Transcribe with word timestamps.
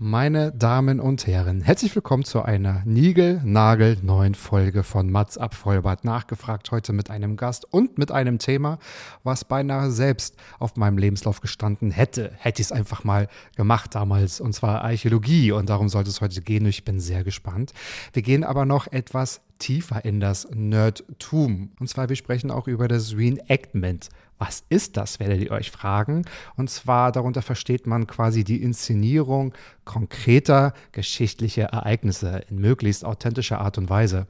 Meine 0.00 0.52
Damen 0.52 1.00
und 1.00 1.26
Herren, 1.26 1.60
herzlich 1.60 1.92
willkommen 1.92 2.22
zu 2.22 2.40
einer 2.42 2.82
Nigel-Nagel-neuen 2.84 4.36
Folge 4.36 4.84
von 4.84 5.10
Mats 5.10 5.36
ab 5.36 5.56
Vollbart 5.56 6.04
nachgefragt. 6.04 6.70
Heute 6.70 6.92
mit 6.92 7.10
einem 7.10 7.36
Gast 7.36 7.64
und 7.72 7.98
mit 7.98 8.12
einem 8.12 8.38
Thema, 8.38 8.78
was 9.24 9.44
beinahe 9.44 9.90
selbst 9.90 10.36
auf 10.60 10.76
meinem 10.76 10.98
Lebenslauf 10.98 11.40
gestanden 11.40 11.90
hätte. 11.90 12.30
Hätte 12.36 12.62
ich 12.62 12.68
es 12.68 12.72
einfach 12.72 13.02
mal 13.02 13.26
gemacht 13.56 13.96
damals, 13.96 14.40
und 14.40 14.52
zwar 14.52 14.84
Archäologie. 14.84 15.50
Und 15.50 15.68
darum 15.68 15.88
sollte 15.88 16.10
es 16.10 16.20
heute 16.20 16.42
gehen. 16.42 16.64
Ich 16.66 16.84
bin 16.84 17.00
sehr 17.00 17.24
gespannt. 17.24 17.72
Wir 18.12 18.22
gehen 18.22 18.44
aber 18.44 18.66
noch 18.66 18.86
etwas 18.86 19.40
tiefer 19.58 20.04
in 20.04 20.20
das 20.20 20.48
Nerdtum. 20.50 21.72
Und 21.78 21.88
zwar, 21.88 22.08
wir 22.08 22.16
sprechen 22.16 22.50
auch 22.50 22.68
über 22.68 22.88
das 22.88 23.16
Reenactment. 23.16 24.08
Was 24.38 24.62
ist 24.68 24.96
das, 24.96 25.18
werdet 25.18 25.42
ihr 25.42 25.50
euch 25.50 25.70
fragen? 25.70 26.24
Und 26.56 26.70
zwar 26.70 27.10
darunter 27.10 27.42
versteht 27.42 27.86
man 27.86 28.06
quasi 28.06 28.44
die 28.44 28.62
Inszenierung 28.62 29.52
konkreter 29.84 30.74
geschichtlicher 30.92 31.64
Ereignisse 31.64 32.42
in 32.48 32.60
möglichst 32.60 33.04
authentischer 33.04 33.60
Art 33.60 33.78
und 33.78 33.90
Weise. 33.90 34.26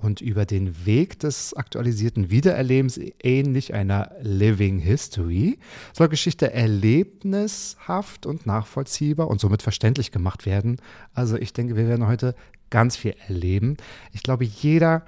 Und 0.00 0.22
über 0.22 0.46
den 0.46 0.86
Weg 0.86 1.18
des 1.18 1.52
aktualisierten 1.52 2.30
Wiedererlebens 2.30 2.98
ähnlich 3.22 3.74
einer 3.74 4.12
Living 4.22 4.78
History 4.78 5.58
soll 5.92 6.08
Geschichte 6.08 6.54
erlebnishaft 6.54 8.24
und 8.24 8.46
nachvollziehbar 8.46 9.28
und 9.28 9.42
somit 9.42 9.60
verständlich 9.60 10.10
gemacht 10.10 10.46
werden. 10.46 10.78
Also 11.12 11.36
ich 11.36 11.52
denke, 11.52 11.76
wir 11.76 11.86
werden 11.86 12.06
heute 12.06 12.34
ganz 12.70 12.96
viel 12.96 13.14
erleben. 13.28 13.76
Ich 14.12 14.22
glaube, 14.22 14.44
jeder 14.46 15.04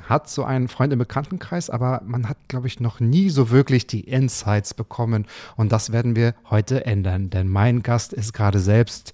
hat 0.00 0.30
so 0.30 0.44
einen 0.44 0.68
Freund 0.68 0.94
im 0.94 0.98
Bekanntenkreis, 0.98 1.68
aber 1.68 2.00
man 2.06 2.26
hat, 2.26 2.38
glaube 2.48 2.66
ich, 2.66 2.80
noch 2.80 2.98
nie 2.98 3.28
so 3.28 3.50
wirklich 3.50 3.86
die 3.86 4.00
Insights 4.00 4.72
bekommen. 4.72 5.26
Und 5.56 5.70
das 5.70 5.92
werden 5.92 6.16
wir 6.16 6.34
heute 6.48 6.86
ändern, 6.86 7.28
denn 7.28 7.46
mein 7.46 7.82
Gast 7.82 8.14
ist 8.14 8.32
gerade 8.32 8.58
selbst 8.58 9.12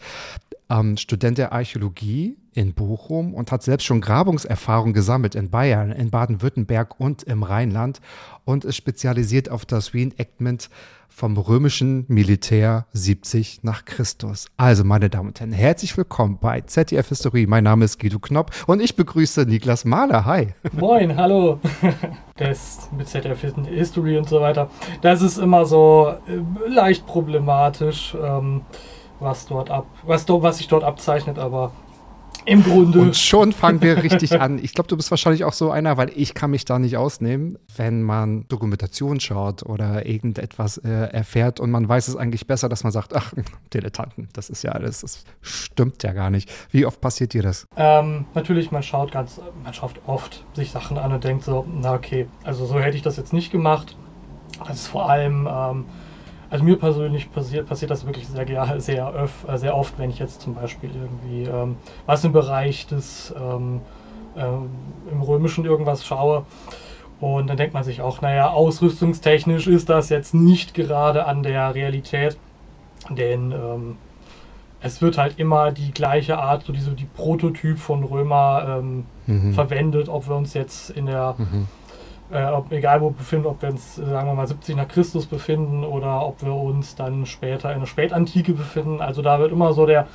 ähm, 0.70 0.97
Student 0.97 1.39
der 1.39 1.53
Archäologie 1.53 2.36
in 2.55 2.72
Bochum 2.72 3.34
und 3.34 3.53
hat 3.53 3.62
selbst 3.62 3.84
schon 3.84 4.00
Grabungserfahrung 4.00 4.92
gesammelt 4.92 5.34
in 5.34 5.50
Bayern, 5.50 5.92
in 5.92 6.11
Baden-Württemberg 6.11 6.98
und 6.98 7.22
im 7.22 7.42
Rheinland 7.42 8.00
und 8.45 8.64
ist 8.64 8.77
spezialisiert 8.77 9.50
auf 9.50 9.67
das 9.67 9.94
Reenactment 9.94 10.70
vom 11.09 11.37
römischen 11.39 12.05
Militär 12.09 12.87
70 12.92 13.61
nach 13.62 13.87
Christus. 13.87 14.48
Also, 14.59 14.84
meine 14.84 15.09
Damen 15.09 15.28
und 15.28 15.41
Herren, 15.41 15.53
herzlich 15.53 15.97
willkommen 15.97 16.39
bei 16.39 16.61
ZDF 16.61 17.09
History. 17.09 17.47
Mein 17.47 17.64
Name 17.64 17.87
ist 17.87 17.98
Guido 17.98 18.19
Knopp 18.19 18.50
und 18.67 18.83
ich 18.83 18.97
begrüße 18.97 19.47
Niklas 19.47 19.87
Mahler. 19.87 20.26
Hi. 20.26 20.49
Moin, 20.72 21.16
hallo. 21.16 21.60
Das 22.38 22.91
mit 22.94 23.09
ZDF 23.09 23.41
History 23.41 24.19
und 24.19 24.28
so 24.28 24.43
weiter. 24.43 24.69
Das 25.00 25.22
ist 25.22 25.38
immer 25.38 25.65
so 25.65 26.12
äh, 26.28 26.69
leicht 26.69 27.06
problematisch, 27.06 28.15
ähm, 28.22 28.60
was 29.21 29.47
dort 29.47 29.71
ab, 29.71 29.87
was, 30.04 30.28
was 30.28 30.59
sich 30.59 30.69
dort 30.69 30.84
abzeichnet, 30.84 31.38
aber 31.38 31.72
im 32.47 32.62
Grunde. 32.62 33.00
Und 33.00 33.16
schon 33.16 33.53
fangen 33.53 33.82
wir 33.82 33.97
richtig 34.04 34.41
an. 34.41 34.59
Ich 34.62 34.72
glaube, 34.72 34.87
du 34.87 34.97
bist 34.97 35.10
wahrscheinlich 35.10 35.44
auch 35.44 35.53
so 35.53 35.72
einer, 35.72 35.97
weil 35.97 36.12
ich 36.15 36.32
kann 36.32 36.53
mich 36.53 36.65
da 36.65 36.78
nicht 36.78 36.97
ausnehmen, 36.97 37.59
wenn 37.76 38.03
man 38.03 38.47
Dokumentation 38.47 39.19
schaut 39.19 39.65
oder 39.65 40.06
irgendetwas 40.06 40.78
äh, 40.78 40.88
erfährt 40.88 41.59
und 41.59 41.72
man 41.72 41.88
weiß 41.88 42.06
es 42.06 42.15
eigentlich 42.15 42.47
besser, 42.47 42.69
dass 42.69 42.84
man 42.84 42.93
sagt, 42.93 43.16
ach, 43.16 43.32
Dilettanten, 43.75 44.28
das 44.32 44.49
ist 44.49 44.62
ja 44.62 44.72
alles, 44.72 45.00
das 45.00 45.25
stimmt 45.41 46.05
ja 46.05 46.12
gar 46.12 46.31
nicht. 46.31 46.49
Wie 46.71 46.87
oft 46.87 47.00
passiert 47.00 47.32
dir 47.32 47.43
das? 47.43 47.66
Ähm, 47.76 48.26
natürlich, 48.34 48.71
man 48.71 48.84
schaut 48.84 49.10
ganz, 49.10 49.41
man 49.65 49.75
schaut 49.75 50.00
oft 50.06 50.44
sich 50.55 50.71
Sachen 50.71 50.99
an 50.99 51.12
und 51.12 51.25
denkt 51.25 51.43
so, 51.43 51.66
na 51.69 51.94
okay, 51.94 52.28
also 52.44 52.65
so 52.65 52.78
hätte 52.78 52.97
ich 52.97 53.03
das 53.03 53.16
jetzt 53.16 53.32
nicht 53.32 53.50
gemacht. 53.50 53.97
Das 54.65 54.76
ist 54.76 54.87
vor 54.87 55.10
allem, 55.10 55.49
ähm, 55.50 55.84
also 56.50 56.64
mir 56.64 56.78
persönlich 56.78 57.30
passiert, 57.32 57.68
passiert 57.68 57.90
das 57.90 58.06
wirklich 58.06 58.26
sehr, 58.28 58.80
sehr, 58.80 59.12
öf, 59.14 59.44
äh, 59.48 59.56
sehr 59.58 59.76
oft, 59.76 59.98
wenn 59.98 60.10
ich 60.10 60.18
jetzt 60.18 60.40
zum 60.40 60.54
Beispiel 60.54 60.90
irgendwie 60.94 61.44
ähm, 61.50 61.76
was 62.06 62.24
im 62.24 62.32
Bereich 62.32 62.86
des 62.86 63.34
ähm, 63.38 63.80
ähm, 64.36 64.68
im 65.10 65.22
Römischen 65.22 65.64
irgendwas 65.64 66.04
schaue. 66.06 66.44
Und 67.20 67.46
dann 67.48 67.56
denkt 67.56 67.72
man 67.72 67.82
sich 67.82 68.02
auch, 68.02 68.20
naja, 68.20 68.50
ausrüstungstechnisch 68.50 69.66
ist 69.66 69.88
das 69.88 70.10
jetzt 70.10 70.34
nicht 70.34 70.74
gerade 70.74 71.24
an 71.26 71.42
der 71.42 71.74
Realität, 71.74 72.36
denn 73.08 73.52
ähm, 73.52 73.96
es 74.82 75.00
wird 75.00 75.16
halt 75.16 75.38
immer 75.38 75.72
die 75.72 75.92
gleiche 75.92 76.38
Art, 76.38 76.64
so 76.64 76.72
diese 76.74 76.90
die 76.90 77.06
Prototyp 77.06 77.78
von 77.78 78.04
Römer 78.04 78.78
ähm, 78.80 79.04
Mhm. 79.26 79.54
verwendet, 79.54 80.08
ob 80.08 80.28
wir 80.28 80.36
uns 80.36 80.52
jetzt 80.54 80.90
in 80.90 81.06
der, 81.06 81.34
Mhm. 81.38 81.66
Äh, 82.32 82.44
ob, 82.47 82.72
egal 82.72 83.00
wo 83.00 83.10
wir 83.10 83.16
befinden, 83.16 83.47
ob 83.47 83.62
wir 83.62 83.70
uns, 83.70 83.98
äh, 83.98 84.04
sagen 84.04 84.28
wir 84.28 84.34
mal, 84.34 84.47
70 84.47 84.76
nach 84.76 84.88
Christus 84.88 85.26
befinden 85.26 85.84
oder 85.84 86.26
ob 86.26 86.42
wir 86.42 86.54
uns 86.54 86.94
dann 86.94 87.26
später 87.26 87.72
in 87.72 87.81
der 87.81 87.87
Spätantike 87.87 88.53
befinden. 88.53 89.00
Also 89.00 89.22
da 89.22 89.38
wird 89.38 89.53
immer 89.53 89.72
so 89.72 89.87
der, 89.87 90.06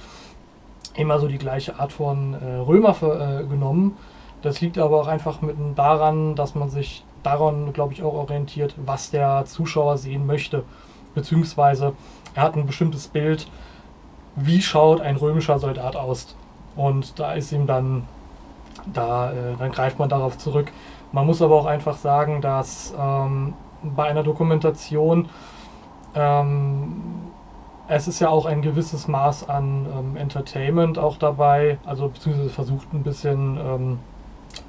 immer 0.96 1.20
so 1.20 1.28
die 1.28 1.38
gleiche 1.38 1.80
Art 1.80 1.94
von 1.94 2.34
äh, 2.34 2.56
Römer 2.58 2.94
ver, 2.94 3.42
äh, 3.42 3.44
genommen. 3.46 3.98
Das 4.42 4.60
liegt 4.60 4.78
aber 4.78 5.00
auch 5.02 5.08
einfach 5.08 5.42
mit 5.42 5.56
daran, 5.76 6.36
dass 6.36 6.56
man 6.56 6.70
sich 6.70 7.04
daran, 7.24 7.74
glaube 7.74 7.94
ich, 7.94 8.04
auch 8.04 8.14
orientiert, 8.14 8.74
was 8.78 9.12
der 9.12 9.46
Zuschauer 9.46 9.98
sehen 9.98 10.26
möchte. 10.26 10.64
Beziehungsweise 11.14 11.94
er 12.34 12.44
hat 12.44 12.56
ein 12.56 12.66
bestimmtes 12.66 13.08
Bild, 13.08 13.48
wie 14.36 14.62
schaut 14.62 15.02
ein 15.02 15.18
römischer 15.18 15.60
Soldat 15.60 15.96
aus. 15.96 16.36
Und 16.76 17.20
da 17.20 17.34
ist 17.34 17.52
ihm 17.52 17.68
dann, 17.68 18.08
da, 18.92 19.32
äh, 19.32 19.36
dann 19.60 19.72
greift 19.72 20.00
man 20.00 20.10
darauf 20.10 20.38
zurück. 20.38 20.72
Man 21.12 21.26
muss 21.26 21.42
aber 21.42 21.56
auch 21.56 21.66
einfach 21.66 21.98
sagen, 21.98 22.42
dass 22.42 22.94
ähm, 22.98 23.54
bei 23.84 24.06
einer 24.06 24.24
Dokumentation 24.24 25.30
ähm, 26.16 27.32
es 27.88 28.08
ist 28.08 28.20
ja 28.22 28.30
auch 28.30 28.46
ein 28.46 28.62
gewisses 28.62 29.08
Maß 29.08 29.50
an 29.50 29.86
ähm, 29.86 30.16
Entertainment 30.16 30.98
auch 30.98 31.18
dabei, 31.18 31.78
also 31.86 32.08
beziehungsweise 32.08 32.50
versucht 32.50 32.94
ein 32.94 33.04
bisschen 33.04 33.58
ähm, 33.58 34.00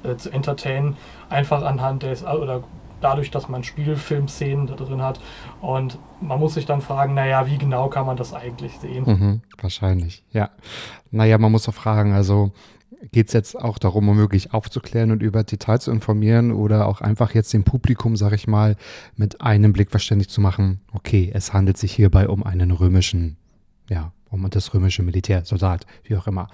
äh, 0.03 0.17
zu 0.17 0.29
entertainen, 0.29 0.97
einfach 1.29 1.63
anhand 1.63 2.03
des, 2.03 2.25
oder 2.25 2.63
dadurch, 2.99 3.31
dass 3.31 3.47
man 3.47 3.63
Spielfilmszenen 3.63 4.67
da 4.67 4.75
drin 4.75 5.01
hat. 5.01 5.19
Und 5.61 5.97
man 6.21 6.39
muss 6.39 6.53
sich 6.53 6.65
dann 6.65 6.81
fragen, 6.81 7.13
naja, 7.13 7.47
wie 7.47 7.57
genau 7.57 7.87
kann 7.89 8.05
man 8.05 8.17
das 8.17 8.33
eigentlich 8.33 8.79
sehen? 8.79 9.03
Mhm. 9.05 9.41
Wahrscheinlich, 9.61 10.23
ja. 10.31 10.49
Naja, 11.11 11.37
man 11.37 11.51
muss 11.51 11.63
doch 11.63 11.73
fragen, 11.73 12.13
also 12.13 12.51
geht 13.11 13.27
es 13.27 13.33
jetzt 13.33 13.55
auch 13.59 13.77
darum, 13.77 14.09
um 14.09 14.15
möglich 14.15 14.53
aufzuklären 14.53 15.11
und 15.11 15.21
über 15.21 15.43
Details 15.43 15.85
zu 15.85 15.91
informieren 15.91 16.51
oder 16.51 16.87
auch 16.87 17.01
einfach 17.01 17.33
jetzt 17.33 17.53
dem 17.53 17.63
Publikum, 17.63 18.15
sag 18.15 18.33
ich 18.33 18.47
mal, 18.47 18.75
mit 19.15 19.41
einem 19.41 19.73
Blick 19.73 19.91
verständlich 19.91 20.29
zu 20.29 20.41
machen, 20.41 20.79
okay, 20.93 21.31
es 21.33 21.53
handelt 21.53 21.77
sich 21.77 21.93
hierbei 21.93 22.27
um 22.29 22.43
einen 22.43 22.71
römischen, 22.71 23.37
ja, 23.89 24.11
um 24.29 24.49
das 24.49 24.73
römische 24.73 25.03
Militär, 25.03 25.45
Soldat, 25.45 25.85
wie 26.03 26.15
auch 26.15 26.27
immer. 26.27 26.47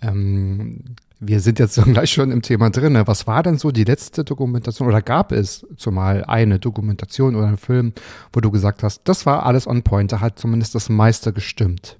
Ähm, 0.00 0.96
wir 1.18 1.40
sind 1.40 1.58
jetzt 1.58 1.82
gleich 1.84 2.10
schon 2.12 2.30
im 2.30 2.42
Thema 2.42 2.70
drin. 2.70 2.94
ne? 2.94 3.06
Was 3.06 3.26
war 3.26 3.42
denn 3.42 3.58
so 3.58 3.70
die 3.70 3.84
letzte 3.84 4.24
Dokumentation 4.24 4.88
oder 4.88 5.02
gab 5.02 5.32
es 5.32 5.66
zumal 5.76 6.24
eine 6.24 6.58
Dokumentation 6.58 7.36
oder 7.36 7.46
einen 7.46 7.58
Film, 7.58 7.92
wo 8.32 8.40
du 8.40 8.50
gesagt 8.50 8.82
hast, 8.82 9.02
das 9.04 9.26
war 9.26 9.44
alles 9.44 9.66
on 9.66 9.82
point, 9.82 10.12
da 10.12 10.20
hat 10.20 10.38
zumindest 10.38 10.74
das 10.74 10.88
meiste 10.88 11.32
gestimmt? 11.32 11.98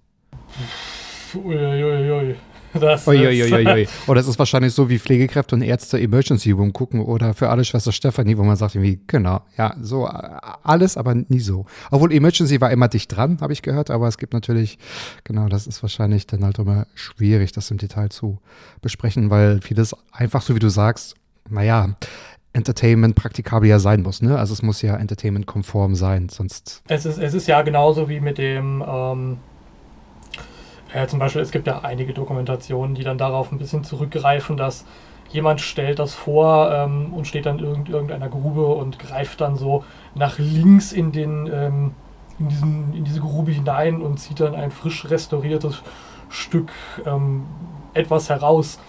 Uiuiui. 1.34 2.36
Das 2.80 3.02
ist, 3.02 3.08
Uiuiuiui. 3.08 3.88
Oder 4.06 4.20
es 4.20 4.28
ist 4.28 4.38
wahrscheinlich 4.38 4.72
so 4.72 4.88
wie 4.88 4.98
Pflegekräfte 4.98 5.54
und 5.54 5.62
Ärzte 5.62 6.00
Emergency 6.00 6.52
Room 6.52 6.72
gucken 6.72 7.00
oder 7.00 7.34
für 7.34 7.48
alle 7.50 7.64
Schwester 7.64 7.92
Stefanie, 7.92 8.38
wo 8.38 8.44
man 8.44 8.56
sagt 8.56 8.74
irgendwie, 8.74 9.00
genau, 9.06 9.40
ja, 9.56 9.74
so 9.80 10.06
alles, 10.06 10.96
aber 10.96 11.14
nie 11.14 11.40
so. 11.40 11.66
Obwohl 11.90 12.12
Emergency 12.12 12.60
war 12.60 12.70
immer 12.70 12.88
dicht 12.88 13.14
dran, 13.14 13.38
habe 13.40 13.52
ich 13.52 13.62
gehört, 13.62 13.90
aber 13.90 14.08
es 14.08 14.18
gibt 14.18 14.32
natürlich, 14.32 14.78
genau, 15.24 15.48
das 15.48 15.66
ist 15.66 15.82
wahrscheinlich 15.82 16.26
dann 16.26 16.44
halt 16.44 16.58
immer 16.58 16.86
schwierig, 16.94 17.52
das 17.52 17.70
im 17.70 17.78
Detail 17.78 18.08
zu 18.10 18.38
besprechen, 18.82 19.30
weil 19.30 19.60
vieles 19.60 19.96
einfach 20.12 20.42
so 20.42 20.54
wie 20.54 20.60
du 20.60 20.68
sagst, 20.68 21.16
naja, 21.48 21.96
Entertainment 22.52 23.14
praktikabel 23.14 23.68
ja 23.68 23.78
sein 23.78 24.02
muss, 24.02 24.22
ne? 24.22 24.36
Also 24.36 24.52
es 24.52 24.62
muss 24.62 24.82
ja 24.82 24.96
Entertainment-konform 24.96 25.94
sein, 25.94 26.28
sonst. 26.28 26.82
Es 26.88 27.06
ist, 27.06 27.18
es 27.18 27.34
ist 27.34 27.46
ja 27.46 27.62
genauso 27.62 28.08
wie 28.08 28.20
mit 28.20 28.38
dem, 28.38 28.84
ähm, 28.86 29.38
äh, 30.92 31.06
zum 31.06 31.18
Beispiel, 31.18 31.42
es 31.42 31.50
gibt 31.50 31.66
ja 31.66 31.80
einige 31.80 32.12
Dokumentationen, 32.12 32.94
die 32.94 33.04
dann 33.04 33.18
darauf 33.18 33.52
ein 33.52 33.58
bisschen 33.58 33.84
zurückgreifen, 33.84 34.56
dass 34.56 34.84
jemand 35.30 35.60
stellt 35.60 35.98
das 35.98 36.14
vor 36.14 36.72
ähm, 36.72 37.12
und 37.14 37.26
steht 37.26 37.46
dann 37.46 37.58
in 37.58 37.86
irgendeiner 37.86 38.28
Grube 38.28 38.66
und 38.66 38.98
greift 38.98 39.40
dann 39.40 39.56
so 39.56 39.84
nach 40.14 40.38
links 40.38 40.92
in 40.92 41.12
den 41.12 41.48
ähm, 41.52 41.94
in, 42.40 42.48
diesen, 42.48 42.94
in 42.94 43.04
diese 43.04 43.20
Grube 43.20 43.52
hinein 43.52 44.00
und 44.00 44.18
zieht 44.18 44.40
dann 44.40 44.54
ein 44.54 44.70
frisch 44.70 45.08
restauriertes 45.08 45.82
Stück 46.30 46.72
ähm, 47.04 47.44
etwas 47.94 48.30
heraus 48.30 48.80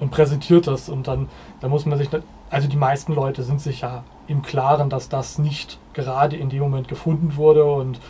und 0.00 0.10
präsentiert 0.10 0.66
das. 0.66 0.88
Und 0.88 1.06
dann, 1.06 1.28
dann 1.60 1.70
muss 1.70 1.86
man 1.86 1.96
sich, 1.98 2.08
also 2.50 2.68
die 2.68 2.76
meisten 2.76 3.14
Leute 3.14 3.42
sind 3.42 3.60
sich 3.60 3.82
ja 3.82 4.02
im 4.26 4.42
Klaren, 4.42 4.90
dass 4.90 5.08
das 5.08 5.38
nicht 5.38 5.78
gerade 5.92 6.36
in 6.36 6.50
dem 6.50 6.60
Moment 6.60 6.88
gefunden 6.88 7.36
wurde. 7.36 7.64
Und 7.64 8.00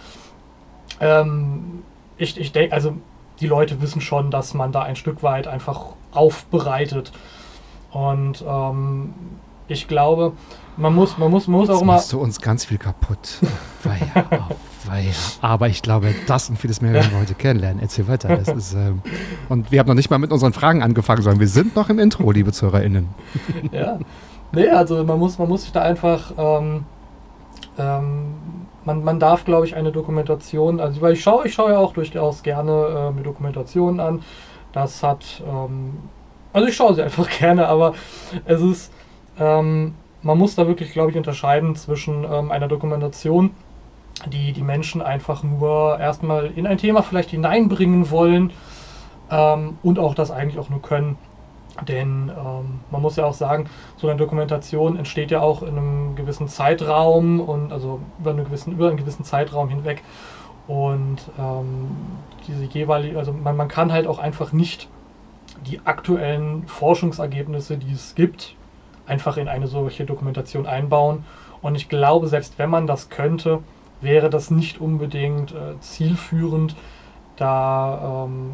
ähm, 1.00 1.82
ich, 2.16 2.38
ich 2.40 2.52
denke, 2.52 2.74
also 2.74 2.94
die 3.40 3.46
Leute 3.46 3.80
wissen 3.80 4.00
schon, 4.00 4.30
dass 4.30 4.54
man 4.54 4.72
da 4.72 4.82
ein 4.82 4.96
Stück 4.96 5.22
weit 5.22 5.46
einfach 5.46 5.86
aufbereitet. 6.12 7.12
Und 7.90 8.44
ähm, 8.46 9.14
ich 9.68 9.88
glaube, 9.88 10.32
man 10.76 10.94
muss, 10.94 11.18
man 11.18 11.30
muss, 11.30 11.46
man 11.46 11.60
muss 11.60 11.70
auch 11.70 11.82
immer. 11.82 11.94
machst 11.94 12.12
du 12.12 12.20
uns 12.20 12.40
ganz 12.40 12.64
viel 12.64 12.78
kaputt. 12.78 13.38
Weia, 13.82 14.26
oh, 14.30 14.54
weia. 14.90 15.10
Aber 15.40 15.68
ich 15.68 15.80
glaube, 15.80 16.14
das 16.26 16.50
und 16.50 16.58
vieles 16.58 16.82
mehr 16.82 16.92
werden 16.92 17.10
wir 17.12 17.20
heute 17.20 17.34
kennenlernen. 17.34 17.80
Erzähl 17.80 18.08
weiter. 18.08 18.36
Das 18.36 18.48
ist, 18.56 18.74
ähm, 18.74 19.00
und 19.48 19.72
wir 19.72 19.78
haben 19.80 19.88
noch 19.88 19.94
nicht 19.94 20.10
mal 20.10 20.18
mit 20.18 20.32
unseren 20.32 20.52
Fragen 20.52 20.82
angefangen, 20.82 21.22
sondern 21.22 21.40
wir 21.40 21.48
sind 21.48 21.76
noch 21.76 21.88
im 21.88 21.98
Intro, 21.98 22.30
liebe 22.30 22.52
ZuhörerInnen. 22.52 23.08
ja. 23.72 23.98
Nee, 24.52 24.68
also 24.68 25.02
man 25.04 25.18
muss, 25.18 25.38
man 25.38 25.48
muss 25.48 25.62
sich 25.62 25.72
da 25.72 25.82
einfach. 25.82 26.32
Ähm, 26.36 26.84
ähm, 27.78 28.34
man, 28.84 29.04
man 29.04 29.20
darf, 29.20 29.44
glaube 29.44 29.66
ich, 29.66 29.76
eine 29.76 29.92
Dokumentation, 29.92 30.80
also 30.80 31.00
weil 31.00 31.14
ich 31.14 31.22
schaue, 31.22 31.46
ich 31.46 31.54
schaue 31.54 31.72
ja 31.72 31.78
auch 31.78 31.92
durchaus 31.92 32.42
gerne 32.42 33.10
äh, 33.10 33.10
mir 33.10 33.22
Dokumentationen 33.22 34.00
an. 34.00 34.22
Das 34.72 35.02
hat, 35.02 35.42
ähm, 35.46 35.98
also 36.52 36.68
ich 36.68 36.76
schaue 36.76 36.94
sie 36.94 37.02
einfach 37.04 37.28
gerne, 37.28 37.68
aber 37.68 37.94
es 38.44 38.60
ist, 38.60 38.92
ähm, 39.38 39.94
man 40.22 40.38
muss 40.38 40.54
da 40.54 40.66
wirklich, 40.66 40.92
glaube 40.92 41.10
ich, 41.10 41.16
unterscheiden 41.16 41.76
zwischen 41.76 42.24
ähm, 42.24 42.50
einer 42.50 42.68
Dokumentation, 42.68 43.50
die 44.26 44.52
die 44.52 44.62
Menschen 44.62 45.00
einfach 45.00 45.42
nur 45.42 45.98
erstmal 45.98 46.46
in 46.46 46.66
ein 46.66 46.78
Thema 46.78 47.02
vielleicht 47.02 47.30
hineinbringen 47.30 48.10
wollen 48.10 48.52
ähm, 49.30 49.78
und 49.82 49.98
auch 49.98 50.14
das 50.14 50.30
eigentlich 50.30 50.58
auch 50.58 50.68
nur 50.68 50.82
können. 50.82 51.16
Denn 51.88 52.28
ähm, 52.28 52.80
man 52.90 53.02
muss 53.02 53.16
ja 53.16 53.24
auch 53.24 53.34
sagen, 53.34 53.68
so 53.96 54.08
eine 54.08 54.18
Dokumentation 54.18 54.96
entsteht 54.96 55.30
ja 55.30 55.40
auch 55.40 55.62
in 55.62 55.76
einem 55.76 56.14
gewissen 56.14 56.48
Zeitraum 56.48 57.40
und 57.40 57.72
also 57.72 58.00
über, 58.18 58.30
einen 58.30 58.44
gewissen, 58.44 58.72
über 58.72 58.88
einen 58.88 58.96
gewissen 58.96 59.24
Zeitraum 59.24 59.68
hinweg. 59.68 60.02
Und 60.66 61.18
ähm, 61.38 61.96
diese 62.46 62.64
jeweilige, 62.64 63.18
also 63.18 63.32
man, 63.32 63.56
man 63.56 63.68
kann 63.68 63.92
halt 63.92 64.06
auch 64.06 64.18
einfach 64.18 64.52
nicht 64.52 64.88
die 65.66 65.80
aktuellen 65.84 66.66
Forschungsergebnisse, 66.66 67.76
die 67.76 67.92
es 67.92 68.14
gibt, 68.14 68.54
einfach 69.06 69.36
in 69.36 69.48
eine 69.48 69.66
solche 69.66 70.04
Dokumentation 70.04 70.66
einbauen. 70.66 71.24
Und 71.62 71.74
ich 71.74 71.88
glaube, 71.88 72.28
selbst 72.28 72.58
wenn 72.58 72.70
man 72.70 72.86
das 72.86 73.10
könnte, 73.10 73.60
wäre 74.00 74.30
das 74.30 74.50
nicht 74.50 74.80
unbedingt 74.80 75.52
äh, 75.52 75.78
zielführend, 75.80 76.76
da, 77.36 78.24
ähm, 78.26 78.52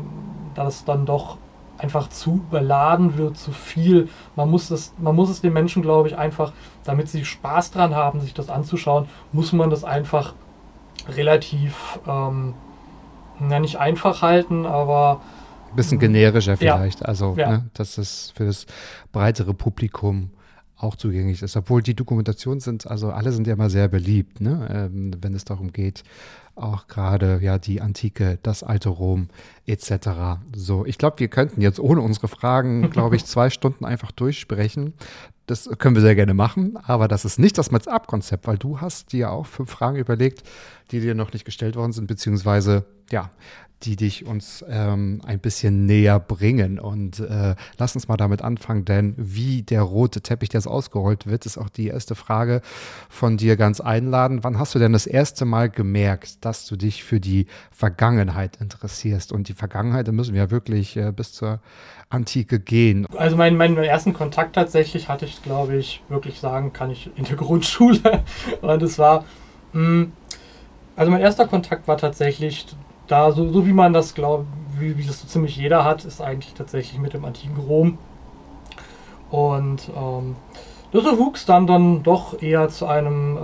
da 0.54 0.64
das 0.64 0.84
dann 0.84 1.06
doch 1.06 1.38
einfach 1.78 2.08
zu 2.08 2.42
überladen 2.48 3.16
wird, 3.16 3.36
zu 3.36 3.52
viel. 3.52 4.08
Man 4.34 4.50
muss, 4.50 4.68
das, 4.68 4.94
man 4.98 5.14
muss 5.14 5.30
es 5.30 5.40
den 5.40 5.52
Menschen, 5.52 5.82
glaube 5.82 6.08
ich, 6.08 6.16
einfach, 6.16 6.52
damit 6.84 7.08
sie 7.08 7.24
Spaß 7.24 7.70
dran 7.70 7.94
haben, 7.94 8.20
sich 8.20 8.34
das 8.34 8.48
anzuschauen, 8.48 9.08
muss 9.32 9.52
man 9.52 9.70
das 9.70 9.84
einfach 9.84 10.34
relativ, 11.08 12.00
ähm, 12.06 12.54
na 13.38 13.58
nicht 13.58 13.78
einfach 13.78 14.22
halten, 14.22 14.66
aber 14.66 15.20
ein 15.70 15.76
bisschen 15.76 15.98
generischer 15.98 16.56
vielleicht. 16.56 17.00
Ja. 17.00 17.06
Also, 17.06 17.34
ja. 17.36 17.50
ne, 17.50 17.70
dass 17.74 17.98
es 17.98 18.32
für 18.34 18.46
das 18.46 18.66
breitere 19.12 19.52
Publikum 19.52 20.30
auch 20.78 20.96
zugänglich 20.96 21.42
ist. 21.42 21.56
Obwohl 21.56 21.82
die 21.82 21.94
Dokumentationen 21.94 22.60
sind, 22.60 22.86
also 22.86 23.10
alle 23.10 23.32
sind 23.32 23.46
ja 23.46 23.54
immer 23.54 23.70
sehr 23.70 23.88
beliebt, 23.88 24.40
ne? 24.40 24.68
Ähm, 24.70 25.12
wenn 25.20 25.34
es 25.34 25.44
darum 25.44 25.72
geht, 25.72 26.02
auch 26.56 26.88
gerade 26.88 27.38
ja 27.42 27.58
die 27.58 27.80
Antike, 27.80 28.38
das 28.42 28.62
alte 28.62 28.88
Rom 28.88 29.28
etc. 29.66 30.40
So, 30.54 30.86
ich 30.86 30.98
glaube, 30.98 31.18
wir 31.18 31.28
könnten 31.28 31.60
jetzt 31.60 31.78
ohne 31.78 32.00
unsere 32.00 32.28
Fragen, 32.28 32.90
glaube 32.90 33.16
ich, 33.16 33.24
zwei 33.26 33.50
Stunden 33.50 33.84
einfach 33.84 34.12
durchsprechen. 34.12 34.94
Das 35.46 35.70
können 35.78 35.94
wir 35.94 36.02
sehr 36.02 36.16
gerne 36.16 36.34
machen, 36.34 36.76
aber 36.76 37.06
das 37.06 37.24
ist 37.24 37.38
nicht 37.38 37.56
das 37.56 37.70
Match-Up-Konzept, 37.70 38.48
weil 38.48 38.58
du 38.58 38.80
hast 38.80 39.12
dir 39.12 39.30
auch 39.30 39.46
fünf 39.46 39.70
Fragen 39.70 39.96
überlegt, 39.96 40.42
die 40.90 40.98
dir 40.98 41.14
noch 41.14 41.32
nicht 41.32 41.44
gestellt 41.44 41.76
worden 41.76 41.92
sind, 41.92 42.08
beziehungsweise 42.08 42.84
ja, 43.12 43.30
die 43.82 43.96
dich 43.96 44.26
uns 44.26 44.64
ähm, 44.68 45.20
ein 45.24 45.38
bisschen 45.38 45.84
näher 45.84 46.18
bringen. 46.18 46.78
Und 46.78 47.20
äh, 47.20 47.54
lass 47.78 47.94
uns 47.94 48.08
mal 48.08 48.16
damit 48.16 48.42
anfangen, 48.42 48.84
denn 48.84 49.14
wie 49.18 49.62
der 49.62 49.82
rote 49.82 50.22
Teppich 50.22 50.52
jetzt 50.52 50.66
ausgerollt 50.66 51.26
wird, 51.26 51.44
ist 51.46 51.58
auch 51.58 51.68
die 51.68 51.88
erste 51.88 52.14
Frage 52.14 52.62
von 53.10 53.36
dir 53.36 53.56
ganz 53.56 53.80
einladend. 53.80 54.44
Wann 54.44 54.58
hast 54.58 54.74
du 54.74 54.78
denn 54.78 54.92
das 54.92 55.06
erste 55.06 55.44
Mal 55.44 55.68
gemerkt, 55.68 56.44
dass 56.44 56.66
du 56.66 56.76
dich 56.76 57.04
für 57.04 57.20
die 57.20 57.46
Vergangenheit 57.70 58.56
interessierst? 58.56 59.30
Und 59.30 59.48
die 59.48 59.54
Vergangenheit, 59.54 60.08
da 60.08 60.12
müssen 60.12 60.32
wir 60.32 60.42
ja 60.42 60.50
wirklich 60.50 60.96
äh, 60.96 61.12
bis 61.12 61.34
zur 61.34 61.60
Antike 62.08 62.58
gehen. 62.60 63.06
Also 63.16 63.36
meinen, 63.36 63.58
meinen 63.58 63.76
ersten 63.76 64.14
Kontakt 64.14 64.54
tatsächlich 64.54 65.08
hatte 65.08 65.26
ich, 65.26 65.42
glaube 65.42 65.76
ich, 65.76 66.02
wirklich 66.08 66.40
sagen 66.40 66.72
kann 66.72 66.90
ich 66.90 67.10
in 67.16 67.24
der 67.24 67.36
Grundschule. 67.36 68.24
Und 68.62 68.82
es 68.82 68.98
war, 68.98 69.24
mh, 69.72 69.82
hm, 69.82 70.12
also 70.96 71.12
mein 71.12 71.20
erster 71.20 71.46
Kontakt 71.46 71.86
war 71.88 71.98
tatsächlich 71.98 72.66
da, 73.06 73.32
so, 73.32 73.50
so 73.50 73.66
wie 73.66 73.72
man 73.72 73.92
das 73.92 74.14
glaubt, 74.14 74.46
wie, 74.78 74.96
wie 74.98 75.06
das 75.06 75.20
so 75.20 75.26
ziemlich 75.26 75.56
jeder 75.56 75.84
hat, 75.84 76.04
ist 76.04 76.20
eigentlich 76.20 76.54
tatsächlich 76.54 77.00
mit 77.00 77.14
dem 77.14 77.24
antiken 77.24 77.56
Rom. 77.56 77.98
Und 79.30 79.90
ähm, 79.96 80.36
das 80.92 81.04
erwuchs 81.04 81.46
dann, 81.46 81.66
dann 81.66 82.02
doch 82.02 82.40
eher 82.40 82.68
zu 82.68 82.86
einem, 82.86 83.36
äh, 83.36 83.40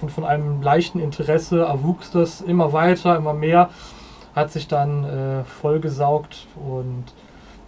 von, 0.00 0.08
von 0.08 0.24
einem 0.24 0.62
leichten 0.62 1.00
Interesse, 1.00 1.60
erwuchs 1.60 2.10
das 2.10 2.40
immer 2.40 2.72
weiter, 2.72 3.16
immer 3.16 3.34
mehr, 3.34 3.70
hat 4.34 4.52
sich 4.52 4.68
dann 4.68 5.04
äh, 5.04 5.44
vollgesaugt 5.44 6.46
und 6.56 7.04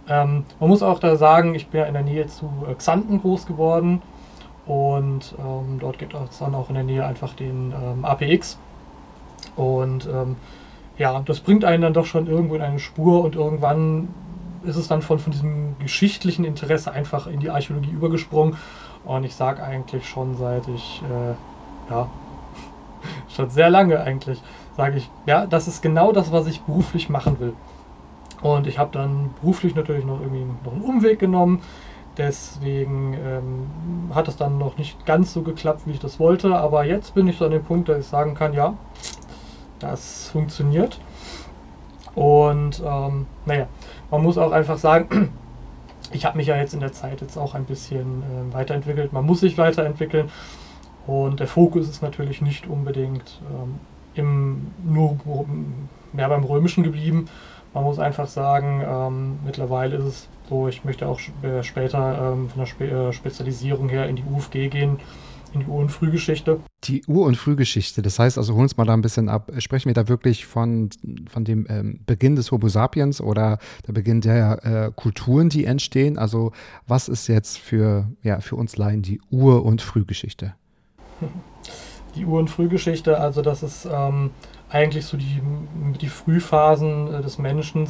ähm, 0.07 0.45
man 0.59 0.69
muss 0.69 0.83
auch 0.83 0.99
da 0.99 1.15
sagen, 1.15 1.55
ich 1.55 1.67
bin 1.67 1.81
ja 1.81 1.85
in 1.85 1.93
der 1.93 2.03
Nähe 2.03 2.27
zu 2.27 2.49
äh, 2.69 2.73
Xanten 2.73 3.21
groß 3.21 3.45
geworden 3.45 4.01
und 4.65 5.35
ähm, 5.39 5.79
dort 5.79 5.99
gibt 5.99 6.13
es 6.13 6.39
dann 6.39 6.55
auch 6.55 6.69
in 6.69 6.75
der 6.75 6.83
Nähe 6.83 7.05
einfach 7.05 7.33
den 7.33 7.73
ähm, 7.73 8.05
APX 8.05 8.57
und 9.55 10.07
ähm, 10.07 10.35
ja, 11.01 11.19
das 11.25 11.39
bringt 11.39 11.65
einen 11.65 11.81
dann 11.81 11.93
doch 11.95 12.05
schon 12.05 12.27
irgendwo 12.27 12.53
in 12.53 12.61
eine 12.61 12.77
Spur 12.77 13.23
und 13.23 13.35
irgendwann 13.35 14.09
ist 14.63 14.75
es 14.75 14.87
dann 14.87 15.01
von, 15.01 15.17
von 15.17 15.31
diesem 15.31 15.75
geschichtlichen 15.79 16.45
Interesse 16.45 16.91
einfach 16.91 17.25
in 17.25 17.39
die 17.39 17.49
Archäologie 17.49 17.89
übergesprungen. 17.89 18.55
Und 19.03 19.23
ich 19.23 19.33
sage 19.33 19.63
eigentlich 19.63 20.07
schon 20.07 20.37
seit 20.37 20.67
ich, 20.67 21.01
äh, 21.01 21.91
ja, 21.91 22.07
schon 23.35 23.49
sehr 23.49 23.71
lange 23.71 23.99
eigentlich, 23.99 24.43
sage 24.77 24.97
ich, 24.97 25.09
ja, 25.25 25.47
das 25.47 25.67
ist 25.67 25.81
genau 25.81 26.11
das, 26.11 26.31
was 26.31 26.45
ich 26.45 26.61
beruflich 26.61 27.09
machen 27.09 27.39
will. 27.39 27.53
Und 28.43 28.67
ich 28.67 28.77
habe 28.77 28.91
dann 28.91 29.31
beruflich 29.41 29.73
natürlich 29.73 30.05
noch 30.05 30.21
irgendwie 30.21 30.45
noch 30.63 30.73
einen 30.73 30.83
Umweg 30.83 31.17
genommen. 31.17 31.63
Deswegen 32.15 33.13
ähm, 33.13 34.11
hat 34.13 34.27
es 34.27 34.37
dann 34.37 34.59
noch 34.59 34.77
nicht 34.77 35.03
ganz 35.07 35.33
so 35.33 35.41
geklappt, 35.41 35.81
wie 35.85 35.91
ich 35.91 35.99
das 35.99 36.19
wollte. 36.19 36.55
Aber 36.55 36.83
jetzt 36.83 37.15
bin 37.15 37.27
ich 37.27 37.39
so 37.39 37.45
an 37.45 37.51
dem 37.51 37.63
Punkt, 37.63 37.89
dass 37.89 37.97
ich 37.97 38.05
sagen 38.05 38.35
kann, 38.35 38.53
ja, 38.53 38.75
das 39.83 40.29
funktioniert. 40.29 40.99
Und 42.15 42.81
ähm, 42.85 43.25
naja, 43.45 43.67
man 44.09 44.21
muss 44.23 44.37
auch 44.37 44.51
einfach 44.51 44.77
sagen, 44.77 45.33
ich 46.11 46.25
habe 46.25 46.37
mich 46.37 46.47
ja 46.47 46.57
jetzt 46.57 46.73
in 46.73 46.79
der 46.79 46.91
Zeit 46.91 47.21
jetzt 47.21 47.37
auch 47.37 47.55
ein 47.55 47.65
bisschen 47.65 48.23
äh, 48.23 48.53
weiterentwickelt. 48.53 49.13
Man 49.13 49.25
muss 49.25 49.41
sich 49.41 49.57
weiterentwickeln. 49.57 50.29
Und 51.07 51.39
der 51.39 51.47
Fokus 51.47 51.89
ist 51.89 52.01
natürlich 52.01 52.41
nicht 52.41 52.67
unbedingt 52.67 53.41
ähm, 53.49 53.79
im, 54.13 54.67
nur 54.83 55.17
mehr 56.13 56.29
beim 56.29 56.43
Römischen 56.43 56.83
geblieben. 56.83 57.27
Man 57.73 57.85
muss 57.85 57.99
einfach 57.99 58.27
sagen, 58.27 58.83
ähm, 58.85 59.39
mittlerweile 59.45 59.95
ist 59.95 60.03
es 60.03 60.29
so, 60.49 60.67
ich 60.67 60.83
möchte 60.83 61.07
auch 61.07 61.19
äh, 61.41 61.63
später 61.63 62.33
ähm, 62.33 62.49
von 62.49 62.59
der 62.59 62.65
Spe 62.65 62.85
äh, 62.85 63.13
Spezialisierung 63.13 63.87
her 63.87 64.09
in 64.09 64.17
die 64.17 64.23
UFG 64.23 64.67
gehen 64.67 64.99
in 65.53 65.61
die 65.61 65.65
Ur- 65.65 65.79
und 65.79 65.89
Frühgeschichte. 65.89 66.59
Die 66.83 67.03
Ur- 67.07 67.25
und 67.25 67.35
Frühgeschichte, 67.35 68.01
das 68.01 68.19
heißt 68.19 68.37
also, 68.37 68.53
holen 68.53 68.63
uns 68.63 68.77
mal 68.77 68.85
da 68.85 68.93
ein 68.93 69.01
bisschen 69.01 69.29
ab. 69.29 69.51
Sprechen 69.59 69.87
wir 69.89 69.93
da 69.93 70.07
wirklich 70.07 70.45
von, 70.45 70.89
von 71.29 71.43
dem 71.43 71.65
ähm, 71.69 71.99
Beginn 72.05 72.35
des 72.35 72.51
Homo 72.51 72.67
sapiens 72.67 73.21
oder 73.21 73.59
der 73.87 73.93
Beginn 73.93 74.21
der 74.21 74.65
äh, 74.65 74.91
Kulturen, 74.95 75.49
die 75.49 75.65
entstehen? 75.65 76.17
Also, 76.17 76.51
was 76.87 77.09
ist 77.09 77.27
jetzt 77.27 77.57
für, 77.57 78.09
ja, 78.23 78.39
für 78.39 78.55
uns 78.55 78.77
Laien 78.77 79.01
die 79.01 79.19
Ur- 79.29 79.65
und 79.65 79.81
Frühgeschichte? 79.81 80.53
Die 82.15 82.25
Ur- 82.25 82.39
und 82.39 82.49
Frühgeschichte, 82.49 83.17
also, 83.17 83.41
das 83.41 83.63
ist 83.63 83.87
ähm, 83.89 84.31
eigentlich 84.71 85.05
so 85.05 85.17
die, 85.17 85.41
die 85.99 86.09
Frühphasen 86.09 87.13
äh, 87.13 87.21
des 87.21 87.37
Menschen. 87.37 87.87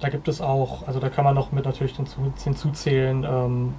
Da 0.00 0.08
gibt 0.08 0.28
es 0.28 0.40
auch, 0.40 0.86
also 0.86 1.00
da 1.00 1.08
kann 1.08 1.24
man 1.24 1.34
noch 1.34 1.52
mit 1.52 1.64
natürlich 1.64 1.96
hinzuzählen, 2.44 3.26
ähm, 3.28 3.74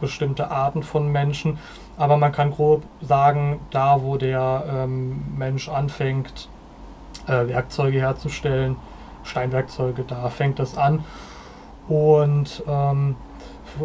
bestimmte 0.00 0.50
Arten 0.50 0.82
von 0.82 1.10
Menschen, 1.10 1.58
aber 1.96 2.16
man 2.16 2.32
kann 2.32 2.50
grob 2.50 2.82
sagen, 3.00 3.60
da 3.70 4.02
wo 4.02 4.16
der 4.16 4.64
ähm, 4.68 5.22
Mensch 5.36 5.68
anfängt, 5.68 6.48
äh, 7.26 7.48
Werkzeuge 7.48 7.98
herzustellen, 7.98 8.76
Steinwerkzeuge, 9.22 10.04
da 10.04 10.28
fängt 10.30 10.58
das 10.58 10.76
an. 10.76 11.04
Und 11.88 12.62
ähm, 12.66 13.16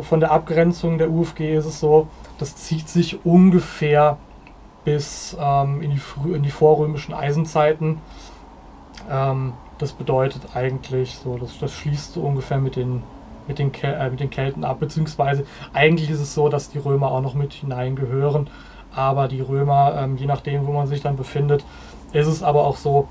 von 0.02 0.20
der 0.20 0.32
Abgrenzung 0.32 0.98
der 0.98 1.12
UFG 1.12 1.56
ist 1.56 1.66
es 1.66 1.80
so, 1.80 2.08
das 2.38 2.56
zieht 2.56 2.90
sich 2.90 3.26
ungefähr 3.26 4.18
bis 4.84 5.36
ähm, 5.40 5.82
in, 5.82 5.92
die 5.92 6.34
in 6.34 6.44
die 6.44 6.52
vorrömischen 6.52 7.14
Eisenzeiten. 7.14 8.00
Ähm, 9.10 9.54
das 9.78 9.92
bedeutet 9.92 10.56
eigentlich 10.56 11.18
so, 11.18 11.38
das, 11.38 11.58
das 11.60 11.74
schließt 11.74 12.14
so 12.14 12.22
ungefähr 12.22 12.60
mit 12.60 12.76
den, 12.76 13.04
mit, 13.48 13.60
den 13.60 13.74
äh, 13.84 14.10
mit 14.10 14.20
den 14.20 14.30
Kelten 14.30 14.64
ab, 14.64 14.80
beziehungsweise 14.80 15.46
eigentlich 15.74 16.10
ist 16.10 16.20
es 16.20 16.34
so, 16.34 16.50
dass 16.50 16.70
die 16.70 16.80
Römer 16.80 17.12
auch 17.12 17.22
noch 17.22 17.34
mit 17.34 17.54
hineingehören, 17.54 18.50
aber 18.94 19.28
die 19.28 19.42
Römer, 19.42 19.96
ähm, 19.98 20.18
je 20.18 20.26
nachdem, 20.26 20.66
wo 20.66 20.72
man 20.72 20.88
sich 20.88 21.02
dann 21.02 21.16
befindet, 21.18 21.66
ist 22.14 22.28
es 22.28 22.44
aber 22.44 22.66
auch 22.66 22.78
so, 22.78 23.08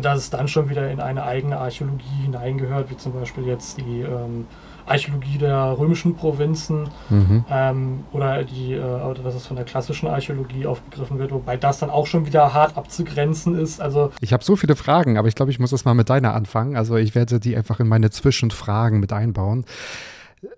dass 0.00 0.18
es 0.18 0.30
dann 0.30 0.48
schon 0.48 0.70
wieder 0.70 0.90
in 0.90 1.00
eine 1.00 1.24
eigene 1.24 1.58
Archäologie 1.58 2.22
hineingehört, 2.22 2.90
wie 2.90 2.96
zum 2.96 3.12
Beispiel 3.12 3.46
jetzt 3.46 3.78
die 3.78 4.00
ähm, 4.00 4.46
Archäologie 4.90 5.38
der 5.38 5.76
römischen 5.78 6.14
Provinzen 6.14 6.88
mhm. 7.08 7.44
ähm, 7.50 8.04
oder 8.12 8.44
die, 8.44 8.72
äh, 8.72 9.14
dass 9.22 9.34
es 9.34 9.46
von 9.46 9.56
der 9.56 9.64
klassischen 9.64 10.08
Archäologie 10.08 10.66
aufgegriffen 10.66 11.18
wird, 11.18 11.32
wobei 11.32 11.56
das 11.56 11.78
dann 11.78 11.90
auch 11.90 12.06
schon 12.06 12.26
wieder 12.26 12.52
hart 12.52 12.76
abzugrenzen 12.76 13.58
ist. 13.58 13.80
Also 13.80 14.12
ich 14.20 14.32
habe 14.32 14.44
so 14.44 14.56
viele 14.56 14.76
Fragen, 14.76 15.18
aber 15.18 15.28
ich 15.28 15.34
glaube, 15.34 15.50
ich 15.50 15.58
muss 15.58 15.70
das 15.70 15.84
mal 15.84 15.94
mit 15.94 16.10
deiner 16.10 16.34
anfangen. 16.34 16.76
Also 16.76 16.96
ich 16.96 17.14
werde 17.14 17.40
die 17.40 17.56
einfach 17.56 17.80
in 17.80 17.88
meine 17.88 18.10
Zwischenfragen 18.10 19.00
mit 19.00 19.12
einbauen. 19.12 19.64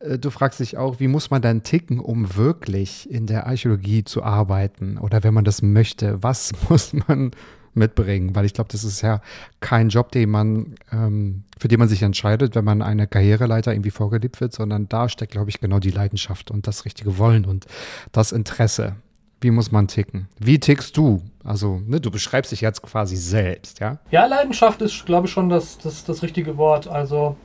Äh, 0.01 0.19
du 0.19 0.31
fragst 0.31 0.61
dich 0.61 0.77
auch, 0.77 1.01
wie 1.01 1.09
muss 1.09 1.31
man 1.31 1.43
dann 1.43 1.63
ticken, 1.63 2.01
um 2.01 2.37
wirklich 2.37 3.11
in 3.11 3.27
der 3.27 3.47
Archäologie 3.47 4.05
zu 4.05 4.23
arbeiten? 4.23 4.99
Oder 4.99 5.23
wenn 5.23 5.35
man 5.35 5.45
das 5.45 5.63
möchte, 5.63 6.23
was 6.23 6.53
muss 6.69 6.93
man 7.07 7.33
mitbringen, 7.75 8.35
weil 8.35 8.45
ich 8.45 8.55
glaube, 8.55 8.69
das 8.71 8.85
ist 8.85 9.01
ja 9.03 9.21
kein 9.61 9.89
Job, 9.89 10.13
den 10.13 10.31
man, 10.31 10.75
ähm, 10.93 11.45
für 11.59 11.69
den 11.69 11.79
man 11.79 11.89
sich 11.89 12.03
entscheidet, 12.03 12.55
wenn 12.55 12.65
man 12.65 12.83
eine 12.83 13.07
Karriereleiter 13.07 13.73
irgendwie 13.73 13.91
vorgelebt 13.91 14.41
wird, 14.41 14.53
sondern 14.53 14.89
da 14.89 15.09
steckt, 15.09 15.33
glaube 15.33 15.51
ich, 15.51 15.61
genau 15.61 15.79
die 15.79 15.91
Leidenschaft 15.91 16.51
und 16.51 16.67
das 16.67 16.85
richtige 16.85 17.19
Wollen 17.19 17.45
und 17.45 17.67
das 18.13 18.33
Interesse. 18.33 18.97
Wie 19.41 19.51
muss 19.51 19.73
man 19.73 19.89
ticken? 19.89 20.29
Wie 20.39 20.61
tickst 20.61 20.97
du? 20.97 21.21
Also, 21.43 21.81
ne, 21.85 22.01
du 22.01 22.11
beschreibst 22.13 22.53
dich 22.53 22.61
jetzt 22.61 22.81
quasi 22.83 23.17
selbst, 23.17 23.81
ja? 23.81 23.99
Ja, 24.13 24.27
Leidenschaft 24.27 24.81
ist, 24.83 25.05
glaube 25.05 25.27
ich, 25.27 25.33
schon 25.33 25.49
das, 25.49 25.79
das, 25.79 26.05
das 26.05 26.23
richtige 26.23 26.57
Wort. 26.57 26.87
Also, 26.87 27.37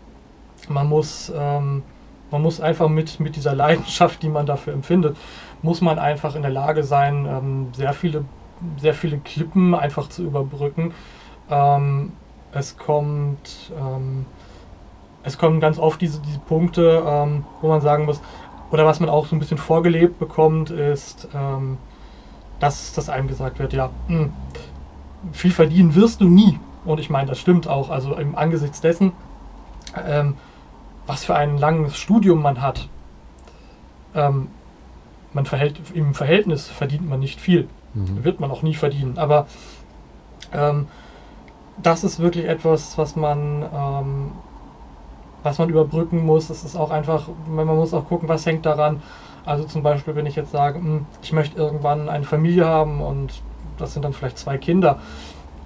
man 0.69 0.88
muss, 0.88 1.31
ähm, 1.36 1.81
man 2.29 2.41
muss 2.41 2.62
einfach 2.62 2.88
mit, 2.88 3.19
mit 3.19 3.36
dieser 3.36 3.55
Leidenschaft, 3.55 4.22
die 4.22 4.29
man 4.29 4.46
dafür 4.46 4.74
empfindet, 4.74 5.17
muss 5.63 5.81
man 5.81 5.98
einfach 5.98 6.36
in 6.36 6.43
der 6.43 6.51
Lage 6.51 6.84
sein, 6.84 7.25
ähm, 7.25 7.67
sehr 7.74 7.93
viele 7.93 8.25
sehr 8.77 8.93
viele 8.93 9.17
Klippen 9.19 9.75
einfach 9.75 10.09
zu 10.09 10.23
überbrücken. 10.23 10.93
Ähm, 11.49 12.13
es 12.51 12.77
kommt, 12.77 13.71
ähm, 13.79 14.25
es 15.23 15.37
kommen 15.37 15.59
ganz 15.59 15.77
oft 15.77 16.01
diese, 16.01 16.19
diese 16.21 16.39
Punkte, 16.39 17.03
ähm, 17.05 17.45
wo 17.61 17.67
man 17.67 17.81
sagen 17.81 18.05
muss, 18.05 18.21
oder 18.71 18.85
was 18.85 18.99
man 18.99 19.09
auch 19.09 19.27
so 19.27 19.35
ein 19.35 19.39
bisschen 19.39 19.57
vorgelebt 19.57 20.19
bekommt, 20.19 20.69
ist, 20.69 21.27
ähm, 21.33 21.77
dass, 22.59 22.93
dass 22.93 23.09
einem 23.09 23.27
gesagt 23.27 23.59
wird, 23.59 23.73
ja, 23.73 23.89
mh, 24.07 24.19
hm, 24.19 24.33
viel 25.31 25.51
verdienen 25.51 25.95
wirst 25.95 26.21
du 26.21 26.25
nie. 26.25 26.59
Und 26.85 26.99
ich 26.99 27.09
meine, 27.09 27.27
das 27.27 27.39
stimmt 27.39 27.67
auch. 27.67 27.89
Also 27.89 28.15
im 28.15 28.35
Angesichts 28.35 28.81
dessen, 28.81 29.11
ähm, 30.05 30.35
was 31.05 31.25
für 31.25 31.35
ein 31.35 31.57
langes 31.57 31.97
Studium 31.97 32.41
man 32.41 32.61
hat, 32.61 32.89
ähm, 34.15 34.49
man 35.33 35.45
verhält, 35.45 35.79
im 35.93 36.13
Verhältnis 36.13 36.67
verdient 36.67 37.07
man 37.07 37.19
nicht 37.19 37.39
viel. 37.39 37.67
Mhm. 37.98 38.24
Wird 38.24 38.39
man 38.39 38.51
auch 38.51 38.62
nie 38.62 38.75
verdienen. 38.75 39.18
Aber 39.18 39.48
ähm, 40.54 40.88
das 41.82 42.04
ist 42.04 42.20
wirklich 42.20 42.46
etwas, 42.46 42.98
was 42.98 43.16
man, 43.16 43.66
ähm, 43.74 44.32
was 45.44 45.58
man 45.60 45.70
überbrücken 45.70 46.25
muss. 46.25 46.50
Es 46.50 46.63
ist 46.63 46.75
auch 46.75 46.92
einfach, 46.92 47.30
man 47.48 47.68
muss 47.68 47.94
auch 47.94 48.08
gucken, 48.08 48.30
was 48.30 48.46
hängt 48.46 48.66
daran. 48.66 49.01
Also 49.46 49.63
zum 49.63 49.82
Beispiel, 49.82 50.16
wenn 50.16 50.25
ich 50.25 50.36
jetzt 50.36 50.51
sage, 50.51 50.80
hm, 50.80 51.06
ich 51.22 51.32
möchte 51.32 51.58
irgendwann 51.58 52.10
eine 52.10 52.25
Familie 52.25 52.66
haben 52.66 53.01
und 53.01 53.42
das 53.77 53.94
sind 53.94 54.04
dann 54.04 54.13
vielleicht 54.13 54.38
zwei 54.38 54.58
Kinder. 54.58 55.00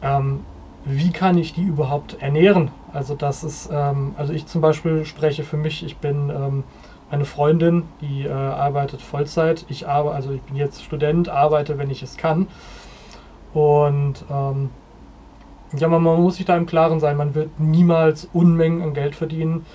Ähm, 0.01 0.41
wie 0.85 1.11
kann 1.11 1.37
ich 1.37 1.53
die 1.53 1.63
überhaupt 1.63 2.21
ernähren? 2.21 2.71
Also 2.93 3.15
das 3.15 3.43
ist, 3.43 3.69
ähm, 3.71 4.13
also 4.17 4.33
ich 4.33 4.45
zum 4.47 4.61
Beispiel 4.61 5.05
spreche 5.05 5.43
für 5.43 5.57
mich, 5.57 5.83
ich 5.85 5.97
bin 5.97 6.29
ähm, 6.29 6.63
eine 7.11 7.25
Freundin, 7.25 7.83
die 7.99 8.25
äh, 8.25 8.31
arbeitet 8.31 9.01
Vollzeit. 9.01 9.65
Ich 9.67 9.87
arbeite, 9.87 10.15
also 10.15 10.31
ich 10.31 10.41
bin 10.41 10.55
jetzt 10.55 10.83
Student, 10.83 11.29
arbeite, 11.29 11.77
wenn 11.77 11.89
ich 11.89 12.01
es 12.01 12.17
kann. 12.17 12.47
Und 13.53 14.23
ähm, 14.31 14.69
ja, 15.75 15.87
man, 15.89 16.01
man, 16.01 16.21
muss 16.21 16.37
sich 16.37 16.45
da 16.45 16.55
im 16.55 16.65
Klaren 16.65 16.99
sein, 16.99 17.17
man 17.17 17.35
wird 17.35 17.59
niemals 17.59 18.29
Unmengen 18.31 18.81
an 18.81 18.93
Geld 18.93 19.15
verdienen. 19.15 19.65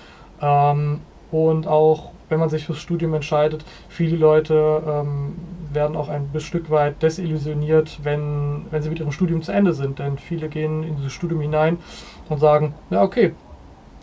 Ähm, 0.41 1.01
und 1.31 1.67
auch 1.67 2.11
wenn 2.29 2.39
man 2.39 2.49
sich 2.49 2.65
fürs 2.65 2.79
Studium 2.79 3.13
entscheidet, 3.13 3.63
viele 3.87 4.17
Leute 4.17 4.81
ähm, 4.85 5.35
werden 5.71 5.95
auch 5.95 6.09
ein 6.09 6.29
Stück 6.39 6.71
weit 6.71 7.03
desillusioniert, 7.03 7.99
wenn, 8.03 8.65
wenn 8.71 8.81
sie 8.81 8.89
mit 8.89 8.99
ihrem 8.99 9.11
Studium 9.11 9.43
zu 9.43 9.51
Ende 9.51 9.73
sind. 9.73 9.99
Denn 9.99 10.17
viele 10.17 10.49
gehen 10.49 10.83
in 10.83 10.97
dieses 10.97 11.13
Studium 11.13 11.41
hinein 11.41 11.77
und 12.29 12.39
sagen, 12.39 12.73
ja 12.89 13.03
okay, 13.03 13.33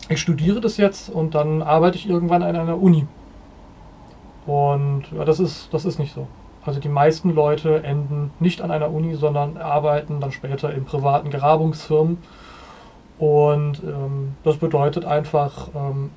ich 0.07 0.21
studiere 0.21 0.61
das 0.61 0.77
jetzt 0.77 1.09
und 1.09 1.35
dann 1.35 1.61
arbeite 1.61 1.97
ich 1.97 2.07
irgendwann 2.07 2.43
an 2.43 2.55
einer 2.55 2.81
Uni. 2.81 3.07
Und 4.45 5.03
ja, 5.11 5.25
das 5.25 5.39
ist, 5.39 5.73
das 5.73 5.85
ist 5.85 5.99
nicht 5.99 6.13
so. 6.13 6.27
Also 6.65 6.79
die 6.79 6.89
meisten 6.89 7.33
Leute 7.33 7.83
enden 7.83 8.31
nicht 8.39 8.61
an 8.61 8.71
einer 8.71 8.91
Uni, 8.91 9.15
sondern 9.15 9.57
arbeiten 9.57 10.19
dann 10.19 10.31
später 10.31 10.73
in 10.73 10.85
privaten 10.85 11.29
Grabungsfirmen. 11.29 12.17
Und 13.17 13.81
ähm, 13.83 14.35
das 14.43 14.57
bedeutet 14.57 15.05
einfach, 15.05 15.69
ähm, 15.75 16.09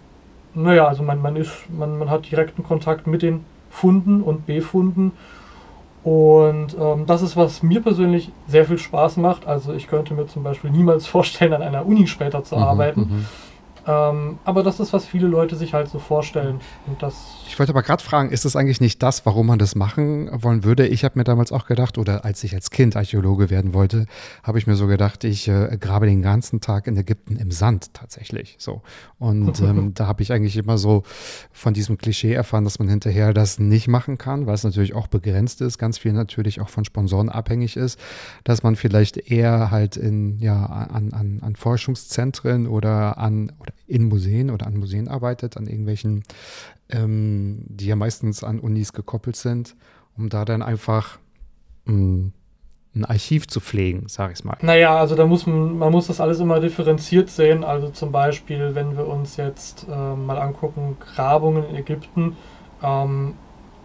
naja, 0.55 0.89
also 0.89 1.03
man, 1.03 1.21
man, 1.21 1.37
ist, 1.37 1.67
man, 1.71 1.99
man 1.99 2.11
hat 2.11 2.31
direkten 2.31 2.65
Kontakt 2.65 3.07
mit 3.07 3.23
den 3.23 3.45
Funden 3.71 4.23
und 4.23 4.47
Befunden. 4.47 5.13
Und 6.03 6.77
ähm, 6.81 7.07
das 7.07 7.23
ist, 7.23 7.37
was 7.37 7.63
mir 7.63 7.83
persönlich 7.83 8.33
sehr 8.47 8.65
viel 8.65 8.79
Spaß 8.79 9.19
macht. 9.19 9.47
Also 9.47 9.75
ich 9.75 9.87
könnte 9.87 10.15
mir 10.15 10.27
zum 10.27 10.43
Beispiel 10.43 10.71
niemals 10.71 11.07
vorstellen, 11.07 11.53
an 11.53 11.63
einer 11.63 11.85
Uni 11.85 12.07
später 12.07 12.43
zu 12.43 12.57
mhm, 12.57 12.63
arbeiten. 12.63 13.27
Ähm, 13.89 14.39
aber 14.45 14.63
das 14.63 14.81
ist, 14.81 14.93
was 14.93 15.07
viele 15.07 15.27
Leute 15.27 15.57
sich 15.57 15.73
halt 15.73 15.89
so 15.89 15.99
vorstellen. 15.99 16.61
Und 16.87 17.03
das 17.03 17.39
ich 17.49 17.59
wollte 17.59 17.73
aber 17.73 17.83
gerade 17.83 18.05
fragen, 18.05 18.31
ist 18.31 18.45
das 18.45 18.55
eigentlich 18.55 18.83
nicht 18.83 19.03
das, 19.03 19.25
warum 19.25 19.47
man 19.47 19.59
das 19.59 19.75
machen 19.75 20.29
wollen 20.43 20.63
würde? 20.63 20.87
Ich 20.87 21.05
habe 21.05 21.19
mir 21.19 21.25
damals 21.25 21.51
auch 21.51 21.65
gedacht, 21.65 21.97
oder 21.97 22.27
als 22.27 22.45
ich 22.45 22.55
als 22.55 22.71
Kind 22.71 22.95
Archäologe 22.95 23.49
werden 23.49 23.73
wollte, 23.73 24.05
habe 24.43 24.59
ich 24.59 24.67
mir 24.67 24.77
so 24.77 24.87
gedacht, 24.87 25.25
ich 25.25 25.49
äh, 25.49 25.79
grabe 25.81 26.05
den 26.05 26.21
ganzen 26.21 26.61
Tag 26.61 26.87
in 26.87 26.97
Ägypten 26.99 27.37
im 27.37 27.51
Sand 27.51 27.95
tatsächlich. 27.95 28.57
So. 28.59 28.83
Und 29.19 29.61
ähm, 29.63 29.95
da 29.95 30.07
habe 30.07 30.23
ich 30.23 30.33
eigentlich 30.33 30.59
immer 30.59 30.77
so 30.77 31.03
von 31.51 31.73
diesem 31.73 31.97
Klischee 31.97 32.35
erfahren, 32.35 32.65
dass 32.65 32.79
man 32.79 32.89
hinterher 32.89 33.33
das 33.33 33.59
nicht 33.59 33.89
machen 33.89 34.19
kann, 34.19 34.47
weil 34.47 34.55
es 34.55 34.65
natürlich 34.65 34.95
auch 34.95 35.07
begrenzt 35.07 35.63
ist, 35.63 35.79
ganz 35.79 35.97
viel 35.97 36.13
natürlich 36.13 36.61
auch 36.61 36.69
von 36.69 36.85
Sponsoren 36.85 37.31
abhängig 37.31 37.79
ist, 37.79 37.99
dass 38.45 38.63
man 38.63 38.77
vielleicht 38.77 39.17
eher 39.17 39.71
halt 39.71 39.97
in, 39.97 40.39
ja, 40.41 40.67
an, 40.67 41.15
an, 41.15 41.41
an 41.41 41.57
Forschungszentren 41.57 42.67
oder 42.67 43.17
an 43.17 43.53
oder 43.59 43.73
in 43.87 44.05
Museen 44.05 44.51
oder 44.51 44.67
an 44.67 44.77
Museen 44.77 45.09
arbeitet, 45.09 45.57
an 45.57 45.67
irgendwelchen, 45.67 46.25
ähm, 46.89 47.63
die 47.67 47.87
ja 47.87 47.97
meistens 47.97 48.45
an 48.45 48.61
Unis 48.61 48.93
gekoppelt 48.93 49.37
sind, 49.37 49.77
um 50.17 50.29
da 50.29 50.45
dann 50.45 50.63
einfach 50.63 51.19
mh, 51.85 51.95
hm, 51.95 52.33
ein 52.95 53.05
Archiv 53.05 53.47
zu 53.47 53.61
pflegen, 53.61 54.09
sage 54.09 54.33
ich 54.33 54.45
mal. 54.45 54.57
Naja, 54.63 54.99
also 54.99 55.15
da 55.15 55.27
muss 55.27 55.47
man, 55.47 55.79
man 55.79 55.93
muss 55.93 56.09
das 56.09 56.21
alles 56.21 56.41
immer 56.41 56.61
differenziert 56.61 57.31
sehen. 57.31 57.65
Also 57.65 57.91
zum 57.91 58.13
Beispiel, 58.13 58.75
wenn 58.75 58.97
wir 58.97 59.07
uns 59.07 59.37
jetzt 59.37 59.87
äh, 59.89 60.15
mal 60.15 60.39
angucken, 60.39 60.97
Grabungen 60.99 61.65
in 61.69 61.77
Ägypten, 61.77 62.37
ähm, 62.83 63.35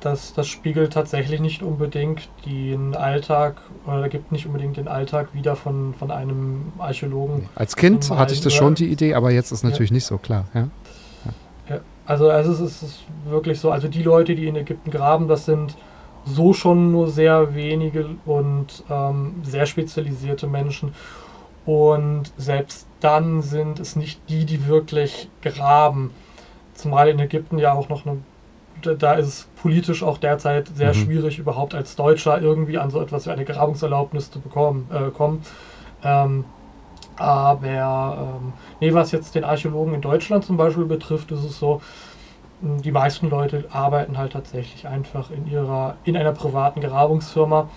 das, 0.05 0.33
das 0.33 0.47
spiegelt 0.47 0.93
tatsächlich 0.93 1.39
nicht 1.39 1.63
unbedingt 1.63 2.29
den 2.45 2.95
Alltag 2.95 3.61
oder 3.85 4.09
gibt 4.09 4.31
nicht 4.31 4.45
unbedingt 4.45 4.77
den 4.77 4.87
Alltag 4.87 5.29
wieder 5.33 5.55
von, 5.55 5.93
von 5.93 6.11
einem 6.11 6.73
Archäologen. 6.77 7.49
Als 7.55 7.75
Kind 7.75 8.09
hatte 8.11 8.33
ich 8.33 8.41
das 8.41 8.53
schon 8.53 8.75
die 8.75 8.87
Idee, 8.87 9.13
aber 9.13 9.31
jetzt 9.31 9.51
ist 9.51 9.63
natürlich 9.63 9.91
ja. 9.91 9.95
nicht 9.95 10.05
so 10.05 10.17
klar. 10.17 10.45
Ja? 10.53 10.67
ja. 11.69 11.79
Also, 12.05 12.29
also 12.29 12.51
es 12.51 12.83
ist 12.83 13.03
wirklich 13.25 13.59
so, 13.59 13.71
also 13.71 13.87
die 13.87 14.03
Leute, 14.03 14.35
die 14.35 14.47
in 14.47 14.55
Ägypten 14.55 14.91
graben, 14.91 15.27
das 15.27 15.45
sind 15.45 15.75
so 16.25 16.53
schon 16.53 16.91
nur 16.91 17.09
sehr 17.09 17.55
wenige 17.55 18.09
und 18.25 18.83
ähm, 18.89 19.35
sehr 19.43 19.65
spezialisierte 19.65 20.47
Menschen. 20.47 20.93
Und 21.65 22.33
selbst 22.37 22.87
dann 22.99 23.41
sind 23.41 23.79
es 23.79 23.95
nicht 23.95 24.19
die, 24.29 24.45
die 24.45 24.67
wirklich 24.67 25.29
graben. 25.41 26.11
Zumal 26.73 27.07
in 27.07 27.19
Ägypten 27.19 27.57
ja 27.57 27.73
auch 27.73 27.87
noch 27.89 28.05
eine 28.05 28.17
da 28.85 29.13
ist 29.13 29.27
es 29.27 29.47
politisch 29.61 30.03
auch 30.03 30.17
derzeit 30.17 30.69
sehr 30.75 30.89
mhm. 30.89 30.97
schwierig, 30.97 31.39
überhaupt 31.39 31.75
als 31.75 31.95
Deutscher 31.95 32.41
irgendwie 32.41 32.77
an 32.77 32.89
so 32.89 33.01
etwas 33.01 33.25
wie 33.25 33.31
eine 33.31 33.45
Grabungserlaubnis 33.45 34.31
zu 34.31 34.39
bekommen. 34.39 34.89
Äh, 34.91 35.11
kommen. 35.11 35.43
Ähm, 36.03 36.45
aber 37.15 38.37
ähm, 38.41 38.53
nee, 38.79 38.93
was 38.93 39.11
jetzt 39.11 39.35
den 39.35 39.43
Archäologen 39.43 39.93
in 39.93 40.01
Deutschland 40.01 40.43
zum 40.43 40.57
Beispiel 40.57 40.85
betrifft, 40.85 41.31
ist 41.31 41.43
es 41.43 41.59
so, 41.59 41.81
die 42.61 42.91
meisten 42.91 43.29
Leute 43.29 43.65
arbeiten 43.71 44.17
halt 44.17 44.33
tatsächlich 44.33 44.87
einfach 44.87 45.29
in 45.31 45.47
ihrer, 45.47 45.97
in 46.05 46.15
einer 46.15 46.31
privaten 46.31 46.81
Grabungsfirma. 46.81 47.69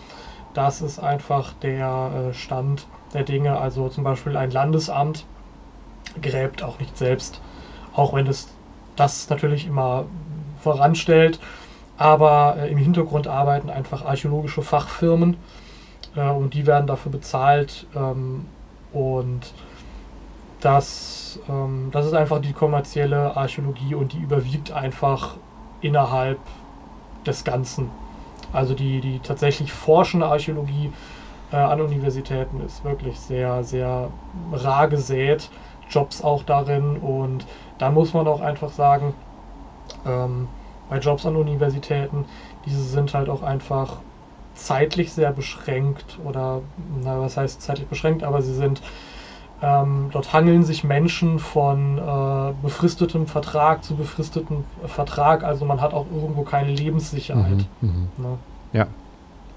Das 0.54 0.80
ist 0.80 1.00
einfach 1.00 1.52
der 1.54 2.30
äh, 2.30 2.34
Stand 2.34 2.86
der 3.12 3.25
Dinge. 3.25 3.58
Also 3.58 3.88
zum 3.88 4.04
Beispiel 4.04 4.36
ein 4.36 4.50
Landesamt 4.50 5.26
gräbt 6.22 6.62
auch 6.62 6.78
nicht 6.78 6.96
selbst, 6.96 7.40
auch 7.94 8.14
wenn 8.14 8.26
es 8.26 8.48
das 8.94 9.28
natürlich 9.28 9.66
immer 9.66 10.04
voranstellt. 10.60 11.38
Aber 11.98 12.56
äh, 12.58 12.70
im 12.70 12.78
Hintergrund 12.78 13.26
arbeiten 13.26 13.70
einfach 13.70 14.04
archäologische 14.04 14.62
Fachfirmen 14.62 15.36
äh, 16.14 16.28
und 16.28 16.54
die 16.54 16.66
werden 16.66 16.86
dafür 16.86 17.12
bezahlt. 17.12 17.86
Ähm, 17.94 18.46
und 18.92 19.52
das, 20.60 21.38
ähm, 21.48 21.88
das 21.92 22.06
ist 22.06 22.14
einfach 22.14 22.40
die 22.40 22.52
kommerzielle 22.52 23.36
Archäologie 23.36 23.94
und 23.94 24.12
die 24.12 24.18
überwiegt 24.18 24.72
einfach 24.72 25.36
innerhalb 25.80 26.38
des 27.26 27.44
Ganzen. 27.44 27.90
Also 28.52 28.75
die, 28.75 29.00
die 29.00 29.18
tatsächlich 29.20 29.72
forschende 29.72 30.26
Archäologie 30.26 30.92
äh, 31.52 31.56
an 31.56 31.80
Universitäten 31.80 32.60
ist 32.60 32.84
wirklich 32.84 33.18
sehr, 33.18 33.64
sehr 33.64 34.10
rar 34.52 34.88
gesät. 34.88 35.50
Jobs 35.88 36.22
auch 36.22 36.42
darin 36.42 36.96
und 36.96 37.46
da 37.78 37.90
muss 37.90 38.12
man 38.12 38.26
auch 38.26 38.40
einfach 38.40 38.70
sagen, 38.70 39.14
ähm, 40.06 40.48
bei 40.88 40.98
Jobs 40.98 41.26
an 41.26 41.36
Universitäten, 41.36 42.24
diese 42.64 42.82
sind 42.82 43.14
halt 43.14 43.28
auch 43.28 43.42
einfach 43.42 43.98
zeitlich 44.54 45.12
sehr 45.12 45.32
beschränkt 45.32 46.18
oder, 46.24 46.62
na, 47.02 47.20
was 47.20 47.36
heißt 47.36 47.60
zeitlich 47.60 47.88
beschränkt, 47.88 48.22
aber 48.22 48.42
sie 48.42 48.54
sind, 48.54 48.82
ähm, 49.62 50.08
dort 50.12 50.32
hangeln 50.32 50.64
sich 50.64 50.84
Menschen 50.84 51.38
von 51.38 51.98
äh, 51.98 52.52
befristetem 52.62 53.26
Vertrag 53.26 53.84
zu 53.84 53.96
befristetem 53.96 54.64
Vertrag, 54.86 55.44
also 55.44 55.64
man 55.64 55.80
hat 55.80 55.92
auch 55.94 56.06
irgendwo 56.14 56.42
keine 56.42 56.70
Lebenssicherheit. 56.70 57.66
Mhm, 57.80 58.08
mh. 58.16 58.28
ne? 58.28 58.38
Ja. 58.72 58.86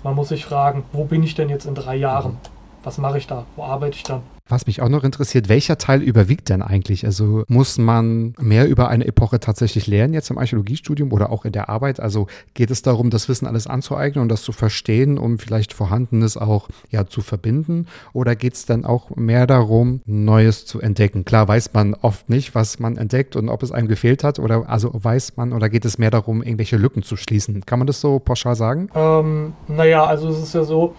Man 0.03 0.15
muss 0.15 0.29
sich 0.29 0.45
fragen, 0.45 0.83
wo 0.93 1.03
bin 1.03 1.24
ich 1.24 1.36
denn 1.36 1.50
jetzt 1.50 1.65
in 1.65 1.75
drei 1.75 1.95
Jahren? 1.95 2.31
Mhm. 2.31 2.59
Was 2.83 2.98
mache 2.98 3.17
ich 3.17 3.27
da? 3.27 3.45
Wo 3.55 3.63
arbeite 3.63 3.95
ich 3.98 4.03
dann? 4.03 4.21
Was 4.50 4.65
mich 4.65 4.81
auch 4.81 4.89
noch 4.89 5.03
interessiert, 5.03 5.48
welcher 5.48 5.77
Teil 5.77 6.01
überwiegt 6.01 6.50
denn 6.50 6.63
eigentlich? 6.63 7.05
Also 7.05 7.43
muss 7.48 7.77
man 7.77 8.33
mehr 8.39 8.67
über 8.67 8.89
eine 8.89 9.05
Epoche 9.05 9.39
tatsächlich 9.39 9.86
lernen 9.86 10.15
jetzt 10.15 10.31
im 10.31 10.39
Archäologiestudium 10.39 11.13
oder 11.13 11.31
auch 11.31 11.45
in 11.45 11.51
der 11.51 11.69
Arbeit? 11.69 12.00
Also 12.00 12.25
geht 12.55 12.71
es 12.71 12.81
darum, 12.81 13.12
das 13.12 13.29
Wissen 13.29 13.45
alles 13.45 13.67
anzueignen 13.67 14.24
und 14.24 14.29
das 14.29 14.41
zu 14.41 14.51
verstehen, 14.51 15.19
um 15.19 15.38
vielleicht 15.38 15.71
Vorhandenes 15.74 16.36
auch 16.36 16.67
ja 16.89 17.05
zu 17.05 17.21
verbinden? 17.21 17.86
Oder 18.12 18.36
geht 18.36 18.55
es 18.55 18.65
dann 18.65 18.86
auch 18.86 19.15
mehr 19.15 19.45
darum, 19.45 20.01
Neues 20.05 20.65
zu 20.65 20.81
entdecken? 20.81 21.25
Klar 21.25 21.48
weiß 21.48 21.74
man 21.74 21.93
oft 21.93 22.27
nicht, 22.27 22.55
was 22.55 22.79
man 22.79 22.98
entdeckt 22.98 23.36
und 23.36 23.50
ob 23.50 23.62
es 23.62 23.71
einem 23.71 23.88
gefehlt 23.88 24.24
hat 24.24 24.39
oder 24.39 24.67
also 24.67 24.89
weiß 24.93 25.38
man 25.38 25.53
oder 25.53 25.69
geht 25.69 25.86
es 25.86 26.00
mehr 26.00 26.12
darum, 26.12 26.41
irgendwelche 26.41 26.77
Lücken 26.77 27.03
zu 27.03 27.17
schließen? 27.17 27.63
Kann 27.67 27.77
man 27.77 27.86
das 27.86 28.01
so 28.01 28.17
pauschal 28.17 28.55
sagen? 28.55 28.89
Ähm, 28.95 29.53
naja, 29.67 30.05
also 30.05 30.29
es 30.29 30.39
ist 30.39 30.55
ja 30.55 30.63
so, 30.63 30.95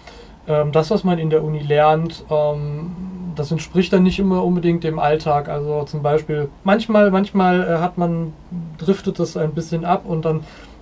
ähm, 0.50 0.73
das, 0.73 0.90
was 0.90 1.04
man 1.04 1.19
in 1.19 1.30
der 1.30 1.45
Uni 1.45 1.61
lernt, 1.61 2.25
ähm, 2.28 2.90
das 3.37 3.52
entspricht 3.52 3.92
dann 3.92 4.02
nicht 4.02 4.19
immer 4.19 4.45
unbedingt 4.45 4.83
dem 4.83 4.99
Alltag. 4.99 5.49
Also 5.49 5.85
zum 5.85 6.02
Beispiel, 6.02 6.49
manchmal, 6.64 7.11
manchmal 7.12 7.62
äh, 7.62 7.78
hat 7.78 7.99
man, 7.99 8.33
driftet 8.76 9.21
das 9.21 9.37
ein 9.37 9.54
bisschen 9.54 9.85
ab 9.85 10.02
und 10.04 10.25
dann 10.25 10.40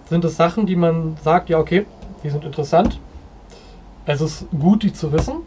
sind 0.08 0.24
es 0.24 0.36
Sachen, 0.36 0.64
die 0.64 0.76
man 0.76 1.18
sagt, 1.22 1.50
ja, 1.50 1.58
okay, 1.58 1.84
die 2.24 2.30
sind 2.30 2.44
interessant. 2.44 2.98
Es 4.06 4.22
ist 4.22 4.46
gut, 4.58 4.82
die 4.82 4.92
zu 4.92 5.12
wissen. 5.12 5.42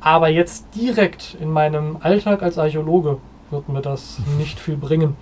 Aber 0.00 0.28
jetzt 0.28 0.66
direkt 0.74 1.36
in 1.40 1.50
meinem 1.50 1.98
Alltag 2.00 2.42
als 2.42 2.58
Archäologe 2.58 3.18
wird 3.50 3.68
mir 3.68 3.82
das 3.82 4.18
nicht 4.38 4.58
viel 4.58 4.76
bringen. 4.76 5.16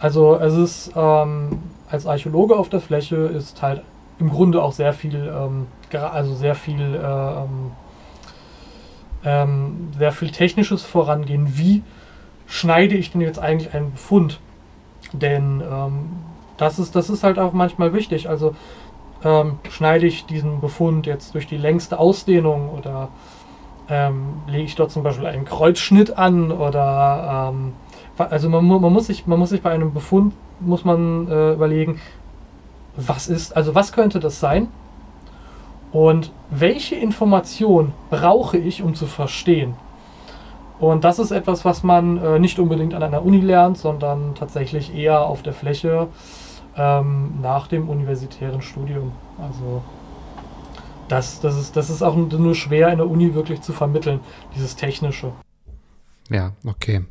Also 0.00 0.36
es 0.36 0.54
ist 0.54 0.92
ähm, 0.96 1.60
als 1.88 2.06
Archäologe 2.06 2.56
auf 2.56 2.68
der 2.68 2.80
Fläche 2.80 3.16
ist 3.16 3.62
halt 3.62 3.82
im 4.18 4.30
Grunde 4.30 4.62
auch 4.62 4.72
sehr 4.72 4.92
viel, 4.92 5.14
ähm, 5.14 5.66
also 5.92 6.34
sehr 6.34 6.54
viel, 6.54 6.94
äh, 6.94 6.98
ähm, 6.98 7.70
ähm, 9.24 9.88
sehr 9.98 10.12
viel 10.12 10.30
technisches 10.30 10.82
Vorangehen. 10.82 11.58
Wie 11.58 11.82
schneide 12.46 12.94
ich 12.94 13.12
denn 13.12 13.20
jetzt 13.20 13.38
eigentlich 13.38 13.74
einen 13.74 13.92
Befund? 13.92 14.40
Denn 15.12 15.60
ähm, 15.60 16.10
das, 16.56 16.78
ist, 16.78 16.94
das 16.94 17.10
ist 17.10 17.24
halt 17.24 17.38
auch 17.38 17.52
manchmal 17.52 17.92
wichtig. 17.92 18.28
Also 18.28 18.54
ähm, 19.24 19.58
schneide 19.70 20.06
ich 20.06 20.26
diesen 20.26 20.60
Befund 20.60 21.06
jetzt 21.06 21.34
durch 21.34 21.46
die 21.46 21.56
längste 21.56 21.98
Ausdehnung 21.98 22.70
oder 22.70 23.08
ähm, 23.88 24.42
lege 24.46 24.64
ich 24.64 24.74
dort 24.74 24.90
zum 24.90 25.02
Beispiel 25.02 25.26
einen 25.26 25.44
Kreuzschnitt 25.44 26.18
an 26.18 26.52
oder 26.52 27.52
also 28.18 28.48
man, 28.50 28.64
man, 28.66 28.92
muss 28.92 29.06
sich, 29.06 29.26
man 29.26 29.38
muss 29.38 29.50
sich 29.50 29.62
bei 29.62 29.70
einem 29.70 29.94
Befund 29.94 30.34
muss 30.60 30.84
man 30.84 31.28
äh, 31.28 31.52
überlegen, 31.52 32.00
was 32.98 33.28
ist, 33.28 33.56
also 33.56 33.74
was 33.74 33.92
könnte 33.92 34.18
das 34.20 34.40
sein? 34.40 34.68
Und 35.92 36.32
welche 36.50 36.96
Information 36.96 37.92
brauche 38.10 38.58
ich, 38.58 38.82
um 38.82 38.94
zu 38.94 39.06
verstehen? 39.06 39.74
Und 40.78 41.04
das 41.04 41.18
ist 41.18 41.30
etwas, 41.30 41.64
was 41.64 41.82
man 41.82 42.18
äh, 42.18 42.38
nicht 42.38 42.58
unbedingt 42.58 42.94
an 42.94 43.02
einer 43.02 43.24
Uni 43.24 43.40
lernt, 43.40 43.78
sondern 43.78 44.34
tatsächlich 44.34 44.94
eher 44.94 45.22
auf 45.22 45.42
der 45.42 45.52
Fläche 45.52 46.08
ähm, 46.76 47.34
nach 47.40 47.68
dem 47.68 47.88
universitären 47.88 48.62
Studium. 48.62 49.12
Also 49.40 49.82
das, 51.08 51.40
das, 51.40 51.56
ist, 51.56 51.76
das 51.76 51.90
ist 51.90 52.02
auch 52.02 52.14
nur 52.16 52.54
schwer 52.54 52.90
in 52.90 52.98
der 52.98 53.08
Uni 53.08 53.34
wirklich 53.34 53.60
zu 53.60 53.72
vermitteln, 53.72 54.20
dieses 54.54 54.76
Technische. 54.76 55.32
Ja, 56.28 56.52
okay. 56.64 57.04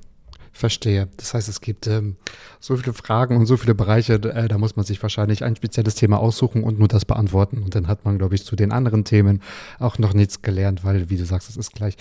Verstehe. 0.58 1.08
Das 1.17 1.36
heißt, 1.36 1.48
es 1.48 1.62
gibt 1.62 1.86
ähm, 1.86 2.15
so 2.60 2.76
viele 2.78 2.93
Fragen 2.93 3.38
und 3.38 3.46
so 3.46 3.58
viele 3.58 3.76
Bereiche, 3.76 4.15
äh, 4.15 4.48
da 4.48 4.58
muss 4.58 4.76
man 4.76 4.84
sich 4.84 5.00
wahrscheinlich 5.04 5.43
ein 5.43 5.56
spezielles 5.56 5.93
Thema 5.93 6.17
aussuchen 6.17 6.63
und 6.63 6.80
nur 6.80 6.88
das 6.88 7.06
beantworten. 7.06 7.62
Und 7.62 7.76
dann 7.76 7.88
hat 7.88 8.06
man, 8.06 8.17
glaube 8.17 8.34
ich, 8.34 8.43
zu 8.43 8.56
den 8.56 8.72
anderen 8.72 9.04
Themen 9.04 9.43
auch 9.78 10.00
noch 10.00 10.15
nichts 10.15 10.41
gelernt, 10.41 10.84
weil, 10.84 11.12
wie 11.12 11.17
du 11.17 11.26
sagst, 11.26 11.50
es 11.52 11.58
ist 11.58 11.74
gleich 11.74 11.96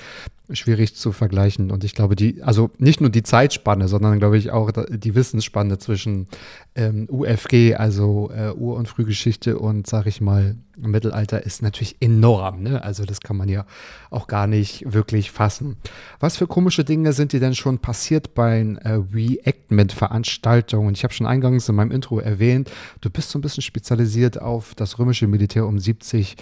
schwierig 0.52 0.94
zu 0.94 1.12
vergleichen. 1.12 1.70
Und 1.70 1.84
ich 1.84 1.94
glaube, 1.94 2.16
die, 2.16 2.42
also 2.42 2.70
nicht 2.78 3.00
nur 3.00 3.10
die 3.10 3.22
Zeitspanne, 3.22 3.88
sondern 3.88 4.18
glaube 4.18 4.38
ich 4.38 4.50
auch 4.50 4.70
die 4.88 5.14
Wissensspanne 5.14 5.78
zwischen 5.78 6.28
ähm, 6.74 7.08
UFG, 7.10 7.74
also 7.74 8.30
äh, 8.30 8.52
Ur- 8.52 8.76
und 8.76 8.88
Frühgeschichte 8.88 9.58
und, 9.58 9.86
sag 9.86 10.06
ich 10.06 10.20
mal, 10.20 10.56
Mittelalter 10.76 11.44
ist 11.44 11.62
natürlich 11.62 11.96
enorm. 12.00 12.62
Ne? 12.62 12.84
Also 12.84 13.04
das 13.04 13.20
kann 13.20 13.36
man 13.36 13.48
ja 13.48 13.64
auch 14.10 14.26
gar 14.26 14.46
nicht 14.46 14.92
wirklich 14.92 15.30
fassen. 15.30 15.76
Was 16.20 16.36
für 16.36 16.46
komische 16.46 16.84
Dinge 16.84 17.12
sind 17.12 17.32
dir 17.32 17.40
denn 17.40 17.54
schon 17.54 17.78
passiert 17.78 18.34
bei 18.34 18.60
äh, 18.60 19.00
Reenactment-Veranstaltungen? 19.14 20.94
Ich 20.94 21.02
habe 21.02 21.14
schon 21.14 21.26
eingangs 21.26 21.68
in 21.68 21.74
meinem 21.74 21.92
Intro 21.92 22.18
erwähnt, 22.18 22.70
du 23.00 23.10
bist 23.10 23.30
so 23.30 23.38
ein 23.38 23.42
bisschen 23.42 23.62
spezialisiert 23.62 24.40
auf 24.40 24.74
das 24.74 24.98
römische 24.98 25.26
Militär 25.26 25.66
um 25.66 25.78
70 25.78 26.36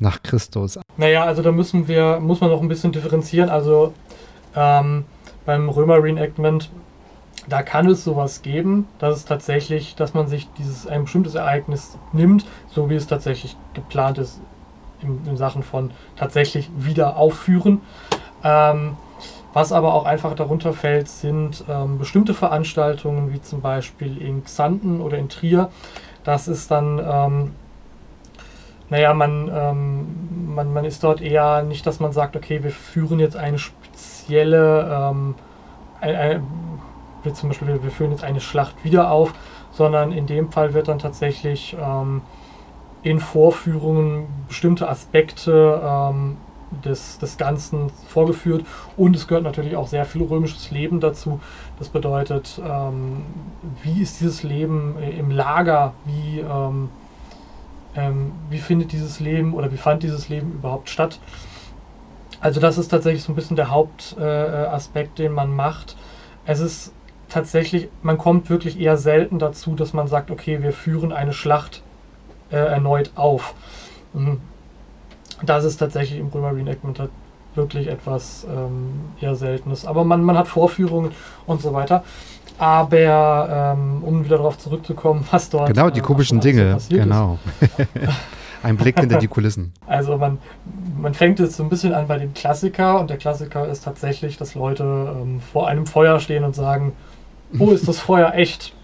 nach 0.00 0.22
Christus? 0.22 0.78
Naja, 0.96 1.24
also 1.24 1.42
da 1.42 1.52
müssen 1.52 1.88
wir, 1.88 2.20
muss 2.20 2.40
man 2.40 2.50
noch 2.50 2.60
ein 2.60 2.68
bisschen 2.68 2.92
differenzieren. 2.92 3.48
Also 3.48 3.92
ähm, 4.54 5.04
beim 5.46 5.68
Römer 5.68 6.02
Reenactment, 6.02 6.70
da 7.48 7.62
kann 7.62 7.88
es 7.88 8.04
sowas 8.04 8.42
geben, 8.42 8.86
dass 8.98 9.16
es 9.16 9.24
tatsächlich, 9.24 9.94
dass 9.94 10.14
man 10.14 10.26
sich 10.28 10.48
dieses 10.58 10.86
ein 10.86 11.04
bestimmtes 11.04 11.34
Ereignis 11.34 11.96
nimmt, 12.12 12.44
so 12.68 12.90
wie 12.90 12.94
es 12.94 13.06
tatsächlich 13.06 13.56
geplant 13.74 14.18
ist 14.18 14.40
in, 15.00 15.26
in 15.26 15.36
Sachen 15.36 15.62
von 15.62 15.90
tatsächlich 16.16 16.70
wieder 16.76 17.16
aufführen. 17.16 17.80
Ähm, 18.44 18.96
was 19.54 19.72
aber 19.72 19.94
auch 19.94 20.04
einfach 20.04 20.34
darunter 20.34 20.72
fällt, 20.72 21.08
sind 21.08 21.64
ähm, 21.68 21.98
bestimmte 21.98 22.34
Veranstaltungen, 22.34 23.32
wie 23.32 23.40
zum 23.40 23.60
Beispiel 23.60 24.18
in 24.18 24.44
Xanten 24.44 25.00
oder 25.00 25.16
in 25.18 25.28
Trier. 25.28 25.70
Das 26.22 26.48
ist 26.48 26.70
dann 26.70 27.00
ähm, 27.02 27.50
naja, 28.90 29.12
man, 29.14 29.50
ähm, 29.52 30.54
man, 30.54 30.72
man 30.72 30.84
ist 30.84 31.04
dort 31.04 31.20
eher 31.20 31.62
nicht, 31.62 31.86
dass 31.86 32.00
man 32.00 32.12
sagt, 32.12 32.36
okay, 32.36 32.62
wir 32.62 32.70
führen 32.70 33.20
jetzt 33.20 33.36
eine 33.36 33.58
spezielle, 33.58 34.88
ähm, 34.90 35.34
eine, 36.00 36.18
eine, 36.18 36.42
wie 37.22 37.32
zum 37.32 37.50
Beispiel, 37.50 37.82
wir 37.82 37.90
führen 37.90 38.12
jetzt 38.12 38.24
eine 38.24 38.40
Schlacht 38.40 38.84
wieder 38.84 39.10
auf, 39.10 39.34
sondern 39.72 40.12
in 40.12 40.26
dem 40.26 40.50
Fall 40.50 40.72
wird 40.74 40.88
dann 40.88 40.98
tatsächlich 40.98 41.76
ähm, 41.80 42.22
in 43.02 43.20
Vorführungen 43.20 44.26
bestimmte 44.48 44.88
Aspekte 44.88 45.80
ähm, 45.84 46.38
des, 46.84 47.18
des 47.18 47.36
Ganzen 47.36 47.90
vorgeführt 48.08 48.64
und 48.96 49.16
es 49.16 49.26
gehört 49.26 49.44
natürlich 49.44 49.76
auch 49.76 49.86
sehr 49.86 50.04
viel 50.04 50.22
römisches 50.22 50.70
Leben 50.70 51.00
dazu. 51.00 51.40
Das 51.78 51.88
bedeutet, 51.88 52.60
ähm, 52.64 53.24
wie 53.82 54.02
ist 54.02 54.20
dieses 54.20 54.42
Leben 54.42 54.96
im 54.98 55.30
Lager, 55.30 55.94
wie 56.04 56.44
ähm, 57.96 58.32
wie 58.50 58.58
findet 58.58 58.92
dieses 58.92 59.20
Leben 59.20 59.54
oder 59.54 59.72
wie 59.72 59.76
fand 59.76 60.02
dieses 60.02 60.28
Leben 60.28 60.52
überhaupt 60.52 60.90
statt. 60.90 61.20
Also 62.40 62.60
das 62.60 62.78
ist 62.78 62.88
tatsächlich 62.88 63.22
so 63.22 63.32
ein 63.32 63.34
bisschen 63.34 63.56
der 63.56 63.70
Hauptaspekt, 63.70 65.18
äh, 65.18 65.24
den 65.24 65.32
man 65.32 65.54
macht. 65.54 65.96
Es 66.46 66.60
ist 66.60 66.92
tatsächlich, 67.28 67.88
man 68.02 68.16
kommt 68.16 68.48
wirklich 68.48 68.80
eher 68.80 68.96
selten 68.96 69.38
dazu, 69.38 69.74
dass 69.74 69.92
man 69.92 70.08
sagt, 70.08 70.30
okay, 70.30 70.62
wir 70.62 70.72
führen 70.72 71.12
eine 71.12 71.32
Schlacht 71.32 71.82
äh, 72.50 72.56
erneut 72.56 73.12
auf. 73.16 73.54
Mhm. 74.14 74.40
Das 75.42 75.64
ist 75.64 75.78
tatsächlich 75.78 76.18
im 76.18 76.28
Römer 76.28 76.54
Reenactment 76.54 77.00
wirklich 77.54 77.88
etwas 77.88 78.46
ähm, 78.50 79.12
eher 79.20 79.34
Seltenes. 79.34 79.84
Aber 79.84 80.04
man, 80.04 80.22
man 80.22 80.38
hat 80.38 80.48
Vorführungen 80.48 81.12
und 81.46 81.60
so 81.60 81.72
weiter. 81.74 82.04
Aber 82.58 83.76
ähm, 83.76 84.02
um 84.02 84.24
wieder 84.24 84.36
darauf 84.36 84.58
zurückzukommen, 84.58 85.24
was 85.30 85.48
dort 85.48 85.68
Genau, 85.68 85.90
die 85.90 86.00
äh, 86.00 86.02
komischen 86.02 86.40
Dinge. 86.40 86.78
Genau. 86.88 87.38
Ein 88.62 88.76
Blick 88.76 88.98
hinter 88.98 89.18
die 89.18 89.28
Kulissen. 89.28 89.72
Also 89.86 90.16
man, 90.16 90.38
man 91.00 91.14
fängt 91.14 91.38
jetzt 91.38 91.56
so 91.56 91.62
ein 91.62 91.68
bisschen 91.68 91.94
an 91.94 92.08
bei 92.08 92.18
dem 92.18 92.34
Klassiker 92.34 92.98
und 92.98 93.08
der 93.08 93.16
Klassiker 93.16 93.68
ist 93.68 93.84
tatsächlich, 93.84 94.36
dass 94.36 94.56
Leute 94.56 94.82
ähm, 94.82 95.40
vor 95.40 95.68
einem 95.68 95.86
Feuer 95.86 96.18
stehen 96.18 96.42
und 96.42 96.56
sagen, 96.56 96.92
oh, 97.58 97.70
ist 97.70 97.86
das 97.86 98.00
Feuer 98.00 98.34
echt? 98.34 98.74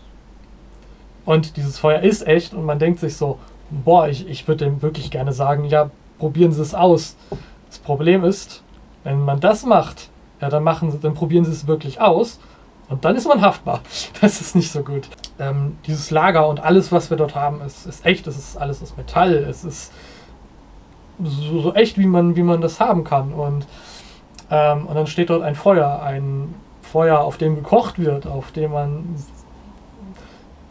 Und 1.25 1.57
dieses 1.57 1.79
Feuer 1.79 2.01
ist 2.01 2.27
echt 2.27 2.55
und 2.55 2.65
man 2.65 2.79
denkt 2.79 3.01
sich 3.01 3.17
so, 3.17 3.41
boah, 3.71 4.09
ich, 4.09 4.29
ich 4.29 4.47
würde 4.47 4.67
dem 4.67 4.83
wirklich 4.83 5.11
gerne 5.11 5.33
sagen, 5.33 5.65
ja, 5.65 5.91
probieren 6.19 6.53
Sie 6.53 6.63
es 6.63 6.75
aus. 6.75 7.17
Das 7.69 7.79
Problem 7.79 8.23
ist, 8.23 8.63
wenn 9.03 9.25
man 9.25 9.41
das 9.41 9.67
macht, 9.67 10.11
ja, 10.41 10.49
dann, 10.49 10.63
machen 10.63 10.93
sie, 10.93 10.99
dann 10.99 11.15
probieren 11.15 11.45
Sie 11.45 11.51
es 11.51 11.67
wirklich 11.67 12.01
aus 12.01 12.39
und 12.89 13.05
dann 13.05 13.17
ist 13.17 13.27
man 13.27 13.41
haftbar. 13.41 13.81
Das 14.21 14.41
ist 14.41 14.55
nicht 14.55 14.71
so 14.71 14.83
gut. 14.83 15.09
Ähm, 15.39 15.79
dieses 15.87 16.11
Lager 16.11 16.49
und 16.49 16.61
alles, 16.61 16.93
was 16.93 17.11
wir 17.11 17.17
dort 17.17 17.35
haben, 17.35 17.61
ist, 17.63 17.87
ist 17.87 18.05
echt. 18.05 18.27
Es 18.27 18.37
ist 18.37 18.57
alles 18.57 18.83
aus 18.83 18.97
Metall. 18.97 19.35
Es 19.35 19.65
ist 19.65 19.93
so, 21.23 21.61
so 21.61 21.75
echt, 21.75 21.99
wie 21.99 22.07
man, 22.07 22.37
wie 22.37 22.43
man 22.43 22.61
das 22.61 22.81
haben 22.81 23.05
kann. 23.05 23.33
Und, 23.33 23.67
ähm, 24.51 24.87
und 24.87 24.95
dann 24.95 25.07
steht 25.07 25.31
dort 25.31 25.43
ein 25.43 25.55
Feuer, 25.55 26.03
ein 26.03 26.55
Feuer, 26.83 27.21
auf 27.21 27.39
dem 27.39 27.57
gekocht 27.57 27.99
wird, 27.99 28.27
auf 28.27 28.53
dem 28.53 28.73
man. 28.73 29.17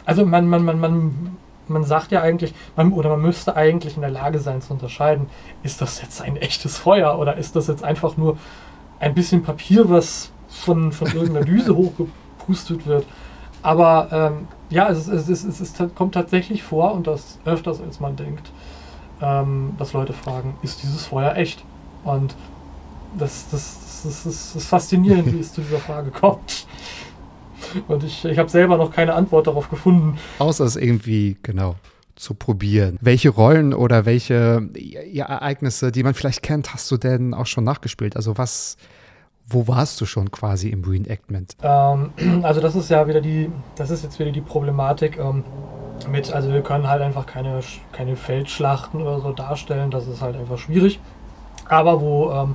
Also 0.06 0.26
man, 0.26 0.48
man, 0.48 0.64
man, 0.64 0.80
man, 0.80 1.38
man 1.68 1.84
sagt 1.84 2.12
ja 2.12 2.22
eigentlich, 2.22 2.54
man, 2.76 2.92
oder 2.92 3.10
man 3.10 3.22
müsste 3.22 3.56
eigentlich 3.56 3.96
in 3.96 4.02
der 4.02 4.12
Lage 4.12 4.40
sein 4.40 4.62
zu 4.62 4.74
unterscheiden, 4.74 5.30
ist 5.64 5.82
das 5.82 6.02
jetzt 6.02 6.22
ein 6.22 6.36
echtes 6.36 6.78
Feuer 6.78 7.18
oder 7.18 7.38
ist 7.38 7.56
das 7.56 7.68
jetzt 7.68 7.84
einfach 7.84 8.18
nur 8.18 8.38
ein 9.00 9.14
bisschen 9.14 9.44
Papier, 9.44 9.90
was 9.90 10.32
von, 10.54 10.92
von 10.92 11.08
irgendeiner 11.08 11.46
Düse 11.46 11.76
hochgepustet 11.76 12.86
wird. 12.86 13.06
Aber 13.62 14.10
ähm, 14.12 14.48
ja, 14.70 14.90
es, 14.90 15.08
es, 15.08 15.30
es, 15.30 15.44
es, 15.44 15.60
es 15.62 15.74
kommt 15.96 16.14
tatsächlich 16.14 16.64
vor 16.64 16.94
und 16.94 17.08
das 17.08 17.40
öfters 17.46 17.82
als 17.82 18.00
man 18.00 18.16
denkt, 18.16 18.52
ähm, 19.22 19.74
dass 19.78 19.94
Leute 19.94 20.14
fragen, 20.14 20.56
ist 20.62 20.84
dieses 20.84 21.06
Feuer 21.06 21.36
echt? 21.36 21.64
Und 22.04 22.36
das, 23.18 23.48
das, 23.50 24.02
das, 24.04 24.24
das, 24.24 24.56
ist, 24.56 24.68
faszinierend, 24.68 25.32
wie 25.34 25.40
es 25.40 25.54
zu 25.54 25.62
dieser 25.62 25.80
Frage 25.80 26.12
kommt. 26.20 26.68
Und 27.88 28.04
ich, 28.04 28.26
ich 28.26 28.38
habe 28.38 28.50
selber 28.50 28.78
noch 28.78 28.92
keine 28.92 29.14
Antwort 29.14 29.48
darauf 29.48 29.70
gefunden. 29.70 30.18
Außer 30.40 30.66
es 30.66 30.76
irgendwie, 30.76 31.38
genau, 31.42 31.76
zu 32.16 32.34
probieren. 32.34 32.98
Welche 33.02 33.30
Rollen 33.30 33.74
oder 33.74 34.06
welche 34.06 34.70
ja, 34.76 35.26
Ereignisse, 35.26 35.92
die 35.92 36.04
man 36.04 36.14
vielleicht 36.14 36.44
kennt, 36.44 36.74
hast 36.74 36.92
du 36.92 36.98
denn 36.98 37.34
auch 37.34 37.48
schon 37.48 37.64
nachgespielt? 37.64 38.16
Also 38.16 38.38
was, 38.38 38.78
wo 39.48 39.68
warst 39.68 40.00
du 40.02 40.06
schon 40.06 40.32
quasi 40.32 40.70
im 40.70 40.84
Reenactment? 40.84 41.56
Ähm, 41.62 42.12
also 42.44 42.62
das 42.62 42.76
ist 42.76 42.90
ja 42.90 43.08
wieder 43.08 43.22
die, 43.22 43.52
das 43.76 43.90
ist 43.90 44.04
jetzt 44.04 44.20
wieder 44.20 44.32
die 44.32 44.42
Problematik 44.42 45.18
ähm, 45.18 45.44
mit, 46.10 46.34
also 46.34 46.52
wir 46.52 46.62
können 46.62 46.88
halt 46.88 47.02
einfach 47.02 47.26
keine, 47.26 47.60
keine 47.92 48.16
Feldschlachten 48.16 49.02
oder 49.02 49.20
so 49.20 49.32
darstellen, 49.32 49.92
das 49.92 50.08
ist 50.08 50.22
halt 50.22 50.36
einfach 50.36 50.58
schwierig. 50.58 51.00
Aber 51.68 52.02
wo, 52.02 52.32
ähm, 52.32 52.54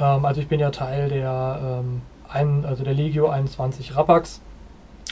ähm 0.00 0.24
also 0.24 0.40
ich 0.40 0.48
bin 0.48 0.60
ja 0.60 0.70
Teil 0.70 1.08
der, 1.08 1.80
ähm, 1.80 2.02
ein, 2.28 2.64
also 2.64 2.82
der 2.82 2.94
Legio 2.94 3.28
21 3.28 3.96
Rapax 3.96 4.40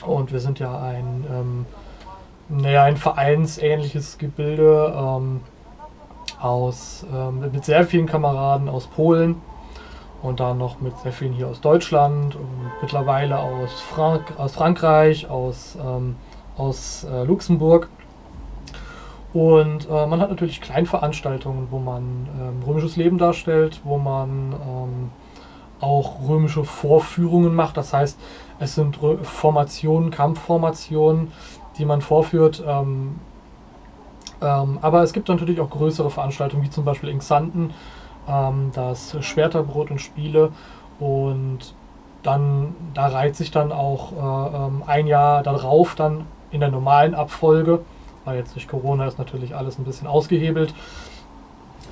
und 0.05 0.33
wir 0.33 0.41
sind 0.41 0.59
ja 0.59 0.81
ein, 0.81 1.25
ähm, 1.31 1.67
naja, 2.49 2.85
ein 2.85 2.97
vereinsähnliches 2.97 4.19
Gebilde 4.19 4.93
aus, 6.39 7.07
mit 7.41 7.65
sehr 7.65 7.87
vielen 7.87 8.05
Kameraden 8.05 8.69
aus 8.69 8.87
Polen 8.87 9.37
und 10.25 10.41
dann 10.41 10.57
noch 10.57 10.81
mit 10.81 10.99
sehr 11.01 11.13
vielen 11.13 11.35
hier 11.35 11.49
aus 11.49 11.61
Deutschland 11.61 12.35
und 12.35 12.49
mittlerweile 12.81 13.39
aus, 13.39 13.81
Frank 13.81 14.33
aus 14.39 14.55
Frankreich, 14.55 15.29
aus, 15.29 15.77
ähm, 15.79 16.17
aus 16.57 17.05
äh, 17.05 17.25
Luxemburg. 17.25 17.89
Und 19.35 19.87
äh, 19.91 20.07
man 20.07 20.21
hat 20.21 20.31
natürlich 20.31 20.63
Kleinveranstaltungen, 20.63 21.69
wo 21.71 21.79
man 21.79 22.29
ähm, 22.41 22.63
römisches 22.67 22.97
Leben 22.97 23.19
darstellt, 23.19 23.81
wo 23.85 23.99
man 23.99 24.53
ähm, 24.53 25.11
auch 25.81 26.27
römische 26.27 26.65
Vorführungen 26.65 27.55
macht. 27.55 27.77
Das 27.77 27.93
heißt, 27.93 28.19
es 28.61 28.75
sind 28.75 29.03
Rö 29.03 29.19
Formationen, 29.23 30.11
Kampfformationen, 30.11 31.33
die 31.77 31.85
man 31.85 32.01
vorführt. 32.01 32.63
Ähm, 32.67 33.17
ähm, 34.41 34.79
aber 34.81 35.03
es 35.03 35.13
gibt 35.13 35.29
natürlich 35.29 35.61
auch 35.61 35.69
größere 35.69 36.09
Veranstaltungen, 36.09 36.63
wie 36.63 36.71
zum 36.71 36.87
Beispiel 36.87 37.11
in 37.11 37.19
Xanten, 37.19 37.75
ähm, 38.29 38.71
das 38.75 39.17
Schwerterbrot 39.21 39.91
und 39.91 40.01
Spiele 40.01 40.51
und 41.01 41.75
dann, 42.23 42.75
da 42.95 43.09
reiht 43.09 43.37
sich 43.37 43.51
dann 43.51 43.71
auch 43.71 44.13
äh, 44.13 44.57
ähm, 44.57 44.83
ein 44.87 45.07
Jahr 45.07 45.43
darauf 45.43 45.95
dann 45.95 46.25
in 46.51 46.61
der 46.61 46.71
normalen 46.71 47.15
Abfolge, 47.15 47.81
weil 48.25 48.39
jetzt 48.39 48.55
durch 48.55 48.67
Corona 48.67 49.07
ist 49.07 49.19
natürlich 49.19 49.55
alles 49.55 49.79
ein 49.79 49.85
bisschen 49.85 50.07
ausgehebelt, 50.07 50.75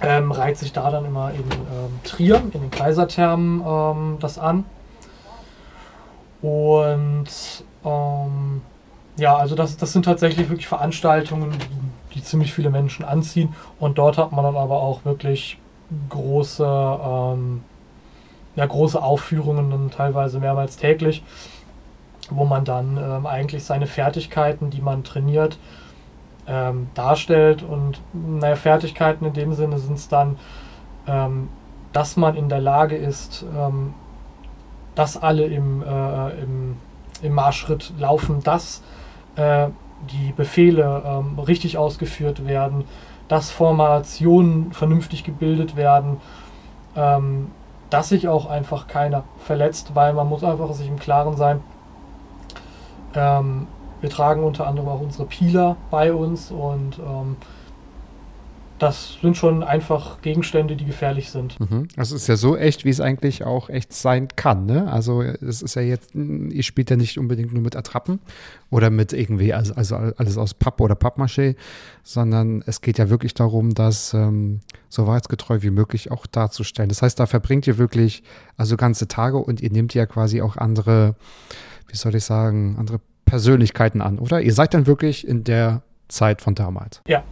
ähm, 0.00 0.32
reiht 0.32 0.56
sich 0.56 0.72
da 0.72 0.90
dann 0.90 1.04
immer 1.04 1.30
in 1.30 1.40
ähm, 1.40 2.00
Trier, 2.02 2.36
in 2.36 2.60
den 2.60 2.70
Kaiserthermen 2.70 3.62
ähm, 3.66 4.16
das 4.20 4.38
an. 4.38 4.64
Und 6.40 7.28
ähm, 7.84 8.62
ja, 9.16 9.36
also 9.36 9.54
das, 9.54 9.76
das 9.76 9.92
sind 9.92 10.04
tatsächlich 10.04 10.48
wirklich 10.48 10.66
Veranstaltungen, 10.66 11.52
die 12.14 12.22
ziemlich 12.22 12.52
viele 12.52 12.70
Menschen 12.70 13.04
anziehen. 13.04 13.54
Und 13.78 13.98
dort 13.98 14.18
hat 14.18 14.32
man 14.32 14.44
dann 14.44 14.56
aber 14.56 14.80
auch 14.80 15.04
wirklich 15.04 15.58
große, 16.08 16.64
ähm, 16.64 17.64
ja, 18.54 18.66
große 18.66 19.02
Aufführungen, 19.02 19.70
dann 19.70 19.90
teilweise 19.90 20.38
mehrmals 20.38 20.76
täglich, 20.76 21.22
wo 22.30 22.44
man 22.44 22.64
dann 22.64 22.96
ähm, 22.96 23.26
eigentlich 23.26 23.64
seine 23.64 23.86
Fertigkeiten, 23.86 24.70
die 24.70 24.80
man 24.80 25.04
trainiert, 25.04 25.58
ähm, 26.46 26.88
darstellt. 26.94 27.62
Und 27.62 28.00
naja, 28.12 28.56
Fertigkeiten 28.56 29.26
in 29.26 29.32
dem 29.32 29.52
Sinne 29.54 29.78
sind 29.78 29.94
es 29.94 30.08
dann, 30.08 30.38
ähm, 31.06 31.48
dass 31.92 32.16
man 32.16 32.36
in 32.36 32.48
der 32.48 32.60
Lage 32.60 32.96
ist, 32.96 33.44
ähm, 33.56 33.94
dass 34.94 35.16
alle 35.16 35.44
im, 35.44 35.82
äh, 35.82 36.30
im, 36.42 36.76
im 37.22 37.32
Marschschritt 37.32 37.92
laufen, 37.98 38.42
dass 38.42 38.82
äh, 39.36 39.68
die 40.10 40.32
Befehle 40.32 41.02
ähm, 41.04 41.38
richtig 41.38 41.78
ausgeführt 41.78 42.46
werden, 42.46 42.84
dass 43.32 43.50
Formationen 43.50 44.72
vernünftig 44.72 45.24
gebildet 45.24 45.74
werden, 45.74 46.20
ähm, 46.94 47.50
dass 47.88 48.10
sich 48.10 48.28
auch 48.28 48.44
einfach 48.44 48.88
keiner 48.88 49.24
verletzt, 49.38 49.92
weil 49.94 50.12
man 50.12 50.28
muss 50.28 50.44
einfach 50.44 50.70
sich 50.74 50.86
im 50.86 50.98
Klaren 50.98 51.38
sein, 51.38 51.60
ähm, 53.14 53.68
wir 54.02 54.10
tragen 54.10 54.44
unter 54.44 54.66
anderem 54.66 54.90
auch 54.90 55.00
unsere 55.00 55.24
Pieler 55.24 55.76
bei 55.90 56.12
uns 56.12 56.50
und 56.50 56.98
ähm, 56.98 57.38
das 58.82 59.18
sind 59.22 59.36
schon 59.36 59.62
einfach 59.62 60.20
Gegenstände, 60.22 60.74
die 60.74 60.84
gefährlich 60.84 61.30
sind. 61.30 61.60
Mhm. 61.60 61.86
Also 61.96 62.16
es 62.16 62.22
ist 62.22 62.26
ja 62.26 62.34
so 62.34 62.56
echt, 62.56 62.84
wie 62.84 62.90
es 62.90 63.00
eigentlich 63.00 63.44
auch 63.44 63.70
echt 63.70 63.92
sein 63.92 64.26
kann. 64.34 64.66
Ne? 64.66 64.90
Also 64.90 65.22
es 65.22 65.62
ist 65.62 65.76
ja 65.76 65.82
jetzt, 65.82 66.16
ihr 66.16 66.62
spielt 66.64 66.90
ja 66.90 66.96
nicht 66.96 67.16
unbedingt 67.16 67.52
nur 67.52 67.62
mit 67.62 67.76
Attrappen 67.76 68.18
oder 68.70 68.90
mit 68.90 69.12
irgendwie, 69.12 69.54
also, 69.54 69.74
also 69.74 69.94
alles 69.94 70.36
aus 70.36 70.54
Papp 70.54 70.80
oder 70.80 70.96
Pappmaché, 70.96 71.54
sondern 72.02 72.64
es 72.66 72.80
geht 72.80 72.98
ja 72.98 73.08
wirklich 73.08 73.34
darum, 73.34 73.72
das 73.72 74.14
ähm, 74.14 74.62
so 74.88 75.06
wahrheitsgetreu 75.06 75.62
wie 75.62 75.70
möglich 75.70 76.10
auch 76.10 76.26
darzustellen. 76.26 76.88
Das 76.88 77.02
heißt, 77.02 77.20
da 77.20 77.26
verbringt 77.26 77.68
ihr 77.68 77.78
wirklich 77.78 78.24
also 78.56 78.76
ganze 78.76 79.06
Tage 79.06 79.38
und 79.38 79.60
ihr 79.60 79.70
nehmt 79.70 79.94
ja 79.94 80.06
quasi 80.06 80.42
auch 80.42 80.56
andere, 80.56 81.14
wie 81.86 81.96
soll 81.96 82.16
ich 82.16 82.24
sagen, 82.24 82.74
andere 82.80 83.00
Persönlichkeiten 83.26 84.00
an, 84.00 84.18
oder? 84.18 84.40
Ihr 84.40 84.54
seid 84.54 84.74
dann 84.74 84.88
wirklich 84.88 85.26
in 85.26 85.44
der 85.44 85.82
Zeit 86.08 86.42
von 86.42 86.56
damals. 86.56 87.00
Ja, 87.06 87.22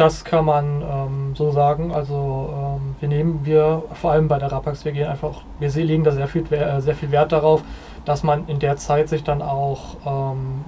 das 0.00 0.24
kann 0.24 0.46
man 0.46 0.82
ähm, 0.82 1.34
so 1.34 1.50
sagen. 1.50 1.92
Also 1.92 2.78
ähm, 2.80 2.96
wir 3.00 3.08
nehmen 3.08 3.40
wir, 3.44 3.82
vor 3.92 4.12
allem 4.12 4.28
bei 4.28 4.38
der 4.38 4.50
Rapax, 4.50 4.84
wir 4.86 4.92
gehen 4.92 5.06
einfach, 5.06 5.42
wir 5.58 5.68
legen 5.68 6.04
da 6.04 6.12
sehr 6.12 6.26
viel, 6.26 6.50
äh, 6.52 6.80
sehr 6.80 6.94
viel 6.94 7.10
Wert 7.10 7.32
darauf, 7.32 7.62
dass 8.06 8.22
man 8.22 8.48
in 8.48 8.58
der 8.58 8.78
Zeit 8.78 9.10
sich 9.10 9.24
dann 9.24 9.42
auch, 9.42 9.96
ähm, 10.06 10.64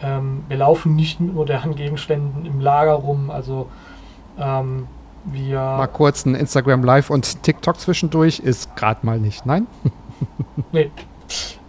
ähm 0.00 0.44
wir 0.46 0.56
laufen 0.56 0.94
nicht 0.94 1.18
mit 1.18 1.34
modernen 1.34 1.74
Gegenständen 1.74 2.46
im 2.46 2.60
Lager 2.60 2.92
rum, 2.92 3.30
also 3.30 3.66
ähm, 4.38 4.86
wir... 5.24 5.58
Mal 5.58 5.88
kurz 5.88 6.24
ein 6.24 6.36
Instagram 6.36 6.84
Live 6.84 7.10
und 7.10 7.42
TikTok 7.42 7.80
zwischendurch 7.80 8.38
ist 8.38 8.76
gerade 8.76 9.04
mal 9.04 9.18
nicht, 9.18 9.44
nein? 9.44 9.66
nee, 10.72 10.92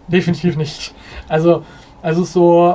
definitiv 0.06 0.56
nicht. 0.56 0.94
Also, 1.28 1.64
also 2.02 2.22
so 2.22 2.72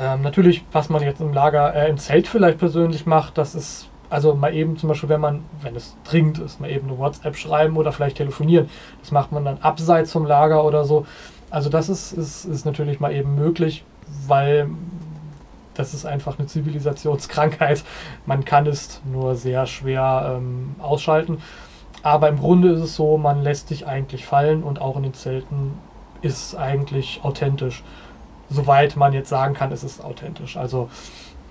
ähm, 0.00 0.22
natürlich, 0.22 0.64
was 0.72 0.88
man 0.88 1.02
jetzt 1.02 1.20
im 1.20 1.34
Lager, 1.34 1.74
äh, 1.74 1.90
im 1.90 1.98
Zelt 1.98 2.26
vielleicht 2.26 2.58
persönlich 2.58 3.04
macht, 3.04 3.36
das 3.36 3.54
ist 3.54 3.88
also 4.08 4.34
mal 4.34 4.52
eben 4.52 4.76
zum 4.76 4.88
Beispiel, 4.88 5.08
wenn 5.08 5.20
man, 5.20 5.44
wenn 5.62 5.76
es 5.76 5.96
dringend 6.04 6.38
ist, 6.38 6.60
mal 6.60 6.70
eben 6.70 6.88
eine 6.88 6.98
WhatsApp 6.98 7.36
schreiben 7.36 7.76
oder 7.76 7.92
vielleicht 7.92 8.16
telefonieren. 8.16 8.68
Das 9.00 9.12
macht 9.12 9.30
man 9.30 9.44
dann 9.44 9.58
abseits 9.58 10.10
vom 10.10 10.26
Lager 10.26 10.64
oder 10.64 10.84
so. 10.84 11.06
Also 11.50 11.70
das 11.70 11.88
ist, 11.88 12.12
ist, 12.12 12.44
ist 12.44 12.64
natürlich 12.64 12.98
mal 12.98 13.12
eben 13.12 13.36
möglich, 13.36 13.84
weil 14.26 14.68
das 15.74 15.94
ist 15.94 16.06
einfach 16.06 16.38
eine 16.38 16.48
Zivilisationskrankheit. 16.48 17.84
Man 18.26 18.44
kann 18.44 18.66
es 18.66 19.00
nur 19.04 19.36
sehr 19.36 19.66
schwer 19.66 20.36
ähm, 20.36 20.74
ausschalten. 20.80 21.38
Aber 22.02 22.28
im 22.28 22.38
Grunde 22.38 22.70
ist 22.70 22.80
es 22.80 22.96
so, 22.96 23.18
man 23.18 23.42
lässt 23.42 23.68
sich 23.68 23.86
eigentlich 23.86 24.24
fallen 24.24 24.62
und 24.62 24.80
auch 24.80 24.96
in 24.96 25.02
den 25.02 25.14
Zelten 25.14 25.78
ist 26.22 26.56
eigentlich 26.56 27.20
authentisch. 27.22 27.84
Soweit 28.50 28.96
man 28.96 29.12
jetzt 29.12 29.28
sagen 29.28 29.54
kann, 29.54 29.72
es 29.72 29.84
ist 29.84 30.02
authentisch. 30.04 30.56
Also 30.56 30.90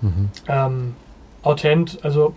mhm. 0.00 0.30
ähm, 0.48 0.94
authent, 1.42 1.98
also 2.02 2.34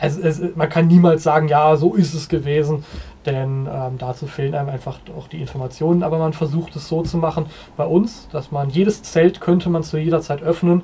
es, 0.00 0.16
es, 0.16 0.40
man 0.56 0.68
kann 0.68 0.86
niemals 0.86 1.22
sagen, 1.22 1.48
ja, 1.48 1.76
so 1.76 1.94
ist 1.94 2.14
es 2.14 2.28
gewesen, 2.28 2.84
denn 3.26 3.68
ähm, 3.70 3.98
dazu 3.98 4.26
fehlen 4.26 4.54
einem 4.54 4.70
einfach 4.70 4.98
auch 5.16 5.28
die 5.28 5.40
Informationen. 5.40 6.02
Aber 6.02 6.18
man 6.18 6.32
versucht 6.32 6.74
es 6.76 6.88
so 6.88 7.02
zu 7.02 7.18
machen 7.18 7.46
bei 7.76 7.84
uns, 7.84 8.28
dass 8.32 8.50
man 8.50 8.70
jedes 8.70 9.02
Zelt 9.02 9.40
könnte 9.40 9.68
man 9.68 9.82
zu 9.82 9.98
jeder 9.98 10.20
Zeit 10.20 10.42
öffnen 10.42 10.82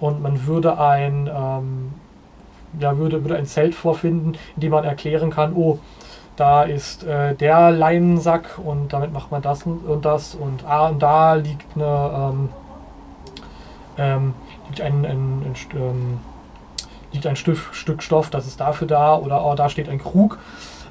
und 0.00 0.22
man 0.22 0.46
würde 0.46 0.78
ein, 0.78 1.30
ähm, 1.34 1.94
ja, 2.78 2.98
würde, 2.98 3.24
würde 3.24 3.36
ein 3.36 3.46
Zelt 3.46 3.74
vorfinden, 3.74 4.36
in 4.56 4.60
dem 4.60 4.70
man 4.72 4.84
erklären 4.84 5.30
kann, 5.30 5.54
oh, 5.54 5.78
da 6.36 6.62
ist 6.62 7.04
äh, 7.04 7.34
der 7.34 7.70
Leinensack 7.70 8.58
und 8.62 8.92
damit 8.92 9.12
macht 9.12 9.30
man 9.30 9.42
das 9.42 9.64
und, 9.64 10.04
das 10.04 10.34
und 10.34 10.64
ah, 10.66 10.88
und 10.88 11.02
da 11.02 11.34
liegt 11.34 11.76
eine 11.76 12.30
ähm, 12.32 12.48
ähm, 13.98 14.34
liegt 14.68 14.80
ein, 14.80 15.04
ein, 15.04 15.42
ein, 15.42 15.54
ähm, 15.74 16.18
liegt 17.12 17.26
ein 17.26 17.36
Stück, 17.36 17.58
Stück 17.72 18.02
Stoff, 18.02 18.30
das 18.30 18.46
ist 18.46 18.60
dafür 18.60 18.86
da 18.86 19.16
oder 19.16 19.44
oh, 19.44 19.54
da 19.54 19.68
steht 19.68 19.88
ein 19.88 19.98
Krug. 19.98 20.38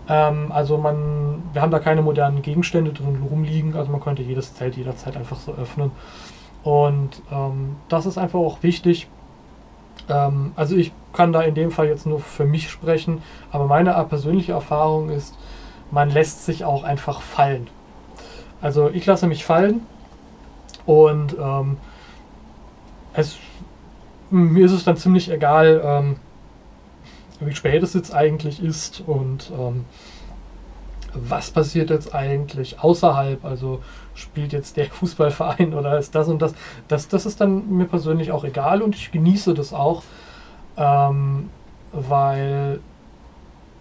Ähm, 0.07 0.51
also 0.51 0.77
man, 0.77 1.43
wir 1.53 1.61
haben 1.61 1.71
da 1.71 1.79
keine 1.79 2.01
modernen 2.01 2.41
Gegenstände 2.41 2.93
drin 2.93 3.23
rumliegen, 3.29 3.75
also 3.75 3.91
man 3.91 4.01
könnte 4.01 4.23
jedes 4.23 4.53
Zelt 4.55 4.77
jederzeit 4.77 5.17
einfach 5.17 5.37
so 5.37 5.53
öffnen. 5.53 5.91
Und 6.63 7.21
ähm, 7.31 7.75
das 7.89 8.05
ist 8.05 8.17
einfach 8.17 8.39
auch 8.39 8.63
wichtig. 8.63 9.07
Ähm, 10.09 10.51
also 10.55 10.75
ich 10.75 10.91
kann 11.13 11.33
da 11.33 11.41
in 11.41 11.55
dem 11.55 11.71
Fall 11.71 11.87
jetzt 11.87 12.05
nur 12.05 12.19
für 12.19 12.45
mich 12.45 12.69
sprechen, 12.69 13.21
aber 13.51 13.65
meine 13.65 13.91
persönliche 14.05 14.51
Erfahrung 14.53 15.09
ist, 15.09 15.35
man 15.91 16.09
lässt 16.09 16.45
sich 16.45 16.65
auch 16.65 16.83
einfach 16.83 17.21
fallen. 17.21 17.67
Also 18.61 18.89
ich 18.89 19.05
lasse 19.05 19.27
mich 19.27 19.45
fallen 19.45 19.81
und 20.85 21.35
ähm, 21.39 21.77
es, 23.13 23.37
mir 24.29 24.65
ist 24.65 24.71
es 24.71 24.83
dann 24.83 24.97
ziemlich 24.97 25.31
egal, 25.31 25.81
ähm, 25.83 26.15
wie 27.39 27.55
spät 27.55 27.83
es 27.83 27.93
jetzt 27.93 28.13
eigentlich 28.13 28.63
ist 28.63 29.03
und 29.05 29.51
ähm, 29.57 29.85
was 31.13 31.51
passiert 31.51 31.89
jetzt 31.89 32.13
eigentlich 32.13 32.79
außerhalb, 32.79 33.43
also 33.45 33.81
spielt 34.15 34.53
jetzt 34.53 34.77
der 34.77 34.85
Fußballverein 34.91 35.73
oder 35.73 35.99
ist 35.99 36.15
das 36.15 36.27
und 36.27 36.41
das. 36.41 36.55
Das, 36.87 37.07
das 37.07 37.25
ist 37.25 37.39
dann 37.41 37.69
mir 37.69 37.85
persönlich 37.85 38.31
auch 38.31 38.43
egal 38.43 38.81
und 38.81 38.95
ich 38.95 39.11
genieße 39.11 39.53
das 39.53 39.73
auch, 39.73 40.03
ähm, 40.77 41.49
weil 41.91 42.79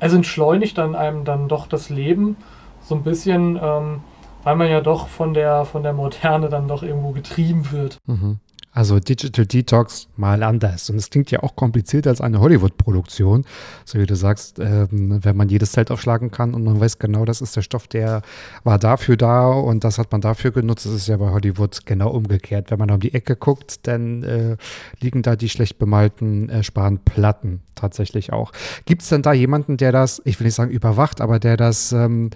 es 0.00 0.12
entschleunigt 0.12 0.76
dann 0.76 0.94
einem 0.94 1.24
dann 1.24 1.48
doch 1.48 1.66
das 1.66 1.88
Leben 1.88 2.36
so 2.82 2.94
ein 2.94 3.02
bisschen, 3.02 3.58
ähm, 3.60 4.00
weil 4.42 4.56
man 4.56 4.68
ja 4.68 4.80
doch 4.80 5.08
von 5.08 5.32
der, 5.32 5.64
von 5.64 5.82
der 5.82 5.94
Moderne 5.94 6.48
dann 6.48 6.68
doch 6.68 6.82
irgendwo 6.82 7.12
getrieben 7.12 7.70
wird. 7.72 7.98
Mhm. 8.06 8.38
Also 8.74 8.98
Digital 8.98 9.46
Detox 9.46 10.08
mal 10.16 10.42
anders. 10.42 10.90
Und 10.90 10.96
es 10.96 11.08
klingt 11.08 11.30
ja 11.30 11.44
auch 11.44 11.54
komplizierter 11.54 12.10
als 12.10 12.20
eine 12.20 12.40
Hollywood-Produktion. 12.40 13.44
So 13.84 14.00
wie 14.00 14.06
du 14.06 14.16
sagst, 14.16 14.58
ähm, 14.58 15.20
wenn 15.22 15.36
man 15.36 15.48
jedes 15.48 15.70
Zelt 15.72 15.92
aufschlagen 15.92 16.32
kann 16.32 16.54
und 16.54 16.64
man 16.64 16.80
weiß 16.80 16.98
genau, 16.98 17.24
das 17.24 17.40
ist 17.40 17.54
der 17.54 17.62
Stoff, 17.62 17.86
der 17.86 18.22
war 18.64 18.80
dafür 18.80 19.16
da 19.16 19.48
und 19.48 19.84
das 19.84 19.98
hat 19.98 20.10
man 20.10 20.20
dafür 20.20 20.50
genutzt. 20.50 20.86
Das 20.86 20.92
ist 20.92 21.06
ja 21.06 21.16
bei 21.16 21.30
Hollywood 21.30 21.86
genau 21.86 22.10
umgekehrt. 22.10 22.72
Wenn 22.72 22.80
man 22.80 22.90
um 22.90 22.98
die 22.98 23.14
Ecke 23.14 23.36
guckt, 23.36 23.86
dann 23.86 24.24
äh, 24.24 24.56
liegen 25.00 25.22
da 25.22 25.36
die 25.36 25.48
schlecht 25.48 25.78
bemalten 25.78 26.48
äh, 26.48 26.64
Spanplatten 26.64 27.60
tatsächlich 27.76 28.32
auch. 28.32 28.50
Gibt 28.86 29.02
es 29.02 29.08
denn 29.08 29.22
da 29.22 29.32
jemanden, 29.32 29.76
der 29.76 29.92
das, 29.92 30.20
ich 30.24 30.40
will 30.40 30.46
nicht 30.46 30.56
sagen 30.56 30.72
überwacht, 30.72 31.20
aber 31.20 31.38
der 31.38 31.56
das 31.56 31.92
ähm, 31.92 32.30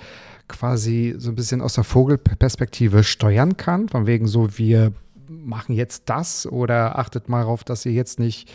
quasi 0.46 1.16
so 1.18 1.30
ein 1.30 1.34
bisschen 1.34 1.60
aus 1.60 1.74
der 1.74 1.84
Vogelperspektive 1.84 3.02
steuern 3.02 3.56
kann? 3.56 3.88
Von 3.88 4.06
wegen 4.06 4.28
so, 4.28 4.56
wir 4.56 4.92
machen 5.28 5.74
jetzt 5.74 6.04
das 6.06 6.46
oder 6.46 6.98
achtet 6.98 7.28
mal 7.28 7.40
darauf, 7.40 7.64
dass 7.64 7.84
ihr 7.86 7.92
jetzt 7.92 8.18
nicht 8.18 8.50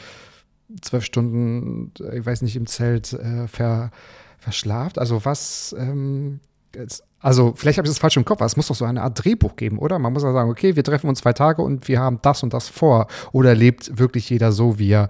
zwölf 0.81 1.03
Stunden, 1.05 1.91
ich 2.13 2.25
weiß 2.25 2.41
nicht, 2.41 2.55
im 2.55 2.65
Zelt 2.65 3.13
äh, 3.13 3.47
ver, 3.47 3.91
verschlaft. 4.39 4.97
Also 4.99 5.25
was, 5.25 5.75
ähm, 5.77 6.39
jetzt, 6.75 7.03
also 7.19 7.53
vielleicht 7.55 7.77
habe 7.77 7.87
ich 7.87 7.91
das 7.91 7.99
falsch 7.99 8.17
im 8.17 8.25
Kopf, 8.25 8.39
aber 8.39 8.45
es 8.45 8.57
muss 8.57 8.67
doch 8.67 8.75
so 8.75 8.85
eine 8.85 9.01
Art 9.01 9.23
Drehbuch 9.23 9.55
geben, 9.55 9.79
oder? 9.79 9.99
Man 9.99 10.13
muss 10.13 10.23
ja 10.23 10.33
sagen, 10.33 10.49
okay, 10.49 10.75
wir 10.75 10.83
treffen 10.83 11.07
uns 11.07 11.19
zwei 11.19 11.33
Tage 11.33 11.61
und 11.61 11.87
wir 11.87 11.99
haben 11.99 12.19
das 12.21 12.43
und 12.43 12.53
das 12.53 12.69
vor. 12.69 13.07
Oder 13.31 13.55
lebt 13.55 13.97
wirklich 13.97 14.29
jeder 14.29 14.51
so, 14.51 14.79
wie 14.79 14.91
er 14.91 15.09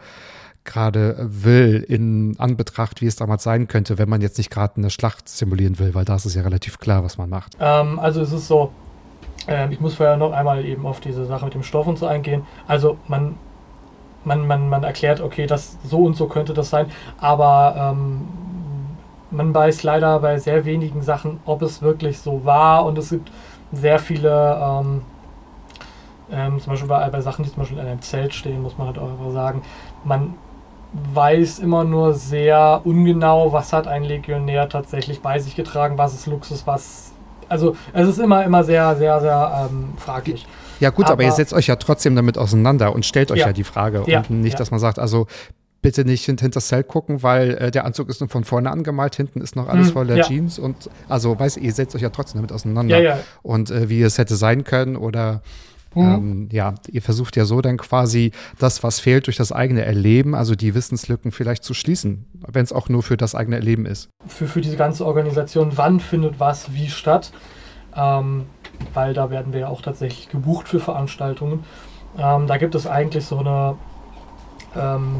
gerade 0.66 1.18
will, 1.30 1.84
in 1.88 2.36
Anbetracht, 2.40 3.02
wie 3.02 3.08
es 3.08 3.16
damals 3.16 3.44
sein 3.44 3.68
könnte, 3.68 3.98
wenn 3.98 4.08
man 4.08 4.22
jetzt 4.22 4.38
nicht 4.38 4.50
gerade 4.50 4.78
eine 4.78 4.90
Schlacht 4.90 5.28
simulieren 5.28 5.78
will, 5.80 5.94
weil 5.94 6.06
da 6.06 6.16
ist 6.16 6.26
es 6.26 6.36
ja 6.36 6.42
relativ 6.42 6.80
klar, 6.80 7.04
was 7.04 7.18
man 7.18 7.30
macht. 7.30 7.58
Ähm, 7.60 8.00
also 8.00 8.22
es 8.22 8.32
ist 8.32 8.48
so, 8.48 8.72
ähm, 9.48 9.72
ich 9.72 9.80
muss 9.80 9.96
vorher 9.96 10.18
noch 10.18 10.32
einmal 10.32 10.66
eben 10.66 10.86
auf 10.86 11.00
diese 11.00 11.26
Sache 11.26 11.46
mit 11.46 11.54
dem 11.54 11.64
Stoff 11.64 11.88
und 11.88 11.98
so 11.98 12.06
eingehen. 12.06 12.46
Also 12.68 12.98
man, 13.08 13.36
man, 14.24 14.48
man, 14.48 14.70
man 14.70 14.84
erklärt, 14.84 15.22
okay, 15.22 15.46
das 15.46 15.78
so 15.84 16.00
und 16.00 16.16
so 16.16 16.28
könnte 16.28 16.54
das 16.54 16.70
sein, 16.70 16.88
aber 17.20 17.76
ähm, 17.78 18.28
man 19.32 19.54
weiß 19.54 19.84
leider 19.84 20.20
bei 20.20 20.38
sehr 20.38 20.66
wenigen 20.66 21.02
Sachen, 21.02 21.40
ob 21.46 21.62
es 21.62 21.82
wirklich 21.82 22.20
so 22.20 22.46
war 22.46 22.86
und 22.86 22.98
es 22.98 23.10
gibt 23.10 23.32
sehr 23.72 24.00
viele, 24.00 24.60
ähm, 24.62 25.02
ähm, 26.32 26.60
zum 26.60 26.74
Beispiel 26.74 26.90
bei, 26.90 27.10
bei 27.10 27.22
Sachen, 27.22 27.44
die 27.44 27.52
zum 27.52 27.62
Beispiel 27.64 27.80
in 27.80 27.86
einem 27.86 28.02
Zelt 28.02 28.34
stehen, 28.34 28.62
muss 28.62 28.78
man 28.78 28.88
halt 28.88 29.00
auch 29.00 29.10
einfach 29.10 29.32
sagen, 29.32 29.64
man 30.04 30.36
weiß 30.94 31.60
immer 31.60 31.84
nur 31.84 32.14
sehr 32.14 32.82
ungenau, 32.84 33.52
was 33.52 33.74
hat 33.74 33.88
ein 33.88 34.04
Legionär 34.04 34.70
tatsächlich 34.70 35.22
bei 35.22 35.40
sich 35.40 35.56
getragen, 35.56 35.98
was 35.98 36.14
ist 36.14 36.28
Luxus, 36.28 36.68
was 36.68 37.13
also 37.54 37.76
es 37.94 38.08
ist 38.08 38.20
immer, 38.20 38.44
immer 38.44 38.64
sehr, 38.64 38.96
sehr, 38.96 39.22
sehr 39.22 39.70
ähm, 39.72 39.94
fraglich. 39.98 40.46
Ja 40.80 40.90
gut, 40.90 41.06
aber, 41.06 41.14
aber, 41.14 41.24
ihr 41.24 41.32
setzt 41.32 41.54
euch 41.54 41.68
ja 41.68 41.78
trotzdem 41.78 42.16
damit 42.16 42.38
auseinander 42.38 42.94
und 42.94 43.06
stellt 43.06 43.32
euch 43.32 43.40
ja, 43.40 43.48
ja 43.48 43.54
die 43.54 43.64
Frage. 43.64 44.04
Ja, 44.08 44.20
und 44.20 44.42
nicht, 44.42 44.54
ja. 44.54 44.60
dass 44.60 44.72
man 44.72 44.80
sagt, 44.80 45.00
also 45.00 45.28
bitte 45.82 46.06
nicht 46.06 46.26
hinter 46.26 46.50
das 46.50 46.68
Zelt 46.68 46.88
gucken, 46.88 47.22
weil 47.22 47.52
äh, 47.52 47.72
der 47.72 47.86
Anzug 47.86 48.10
ist 48.10 48.22
nur 48.22 48.30
von 48.30 48.44
vorne 48.44 48.72
angemalt, 48.72 49.16
hinten 49.16 49.42
ist 49.42 49.56
noch 49.56 49.68
alles 49.68 49.90
mhm, 49.90 49.92
voller 49.92 50.16
ja. 50.16 50.24
Jeans 50.24 50.58
und 50.58 50.90
also 51.08 51.38
weiß 51.38 51.58
ihr 51.58 51.72
setzt 51.74 51.96
euch 51.96 52.02
ja 52.02 52.10
trotzdem 52.10 52.40
damit 52.40 52.52
auseinander. 52.52 52.98
Ja, 52.98 53.16
ja. 53.16 53.20
Und 53.44 53.70
äh, 53.70 53.90
wie 53.90 54.02
es 54.02 54.18
hätte 54.18 54.36
sein 54.36 54.64
können 54.64 54.96
oder 54.96 55.42
Mhm. 55.96 56.02
Ähm, 56.02 56.50
ja, 56.52 56.76
ihr 56.90 57.02
versucht 57.02 57.36
ja 57.36 57.46
so 57.46 57.62
dann 57.62 57.78
quasi 57.78 58.32
das, 58.60 58.84
was 58.84 59.00
fehlt, 59.00 59.28
durch 59.28 59.38
das 59.38 59.52
eigene 59.52 59.84
Erleben, 59.86 60.36
also 60.36 60.56
die 60.56 60.76
Wissenslücken 60.76 61.32
vielleicht 61.32 61.64
zu 61.64 61.74
schließen, 61.74 62.26
wenn 62.48 62.64
es 62.64 62.74
auch 62.74 62.90
nur 62.90 63.04
für 63.04 63.18
das 63.18 63.36
eigene 63.36 63.58
Erleben 63.58 63.86
ist. 63.86 64.10
Für, 64.28 64.48
für 64.48 64.62
diese 64.62 64.78
ganze 64.78 65.06
Organisation, 65.06 65.72
wann 65.76 66.00
findet 66.00 66.40
was 66.40 66.74
wie 66.74 66.90
statt, 66.90 67.32
ähm, 67.96 68.46
weil 68.94 69.14
da 69.14 69.30
werden 69.30 69.54
wir 69.54 69.62
ja 69.62 69.68
auch 69.68 69.82
tatsächlich 69.82 70.30
gebucht 70.30 70.68
für 70.68 70.80
Veranstaltungen. 70.80 71.64
Ähm, 72.18 72.48
da 72.48 72.58
gibt 72.58 72.76
es 72.76 72.88
eigentlich 72.88 73.26
so 73.26 73.40
eine, 73.40 73.76
ähm, 74.76 75.16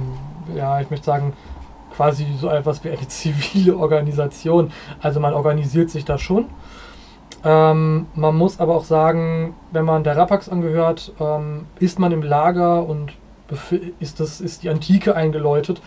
ja, 0.56 0.82
ich 0.82 0.90
möchte 0.90 1.06
sagen, 1.06 1.34
quasi 1.96 2.26
so 2.40 2.50
etwas 2.50 2.84
wie 2.84 2.90
eine 2.90 3.08
zivile 3.08 3.78
Organisation. 3.78 4.72
Also 5.02 5.20
man 5.20 5.34
organisiert 5.34 5.90
sich 5.90 6.06
da 6.06 6.18
schon 6.18 6.46
ähm, 7.44 8.08
man 8.16 8.36
muss 8.36 8.60
aber 8.60 8.76
auch 8.76 8.86
sagen, 8.86 9.56
wenn 9.72 9.86
man 9.86 10.04
der 10.04 10.16
Rapax 10.16 10.50
angehört, 10.50 11.14
ähm, 11.20 11.66
ist 11.80 12.00
man 12.00 12.12
im 12.12 12.22
Lager 12.22 12.88
und 12.88 13.14
ist, 14.00 14.20
das, 14.20 14.42
ist 14.42 14.64
die 14.64 14.70
Antike 14.70 15.16
eingeläutet, 15.16 15.82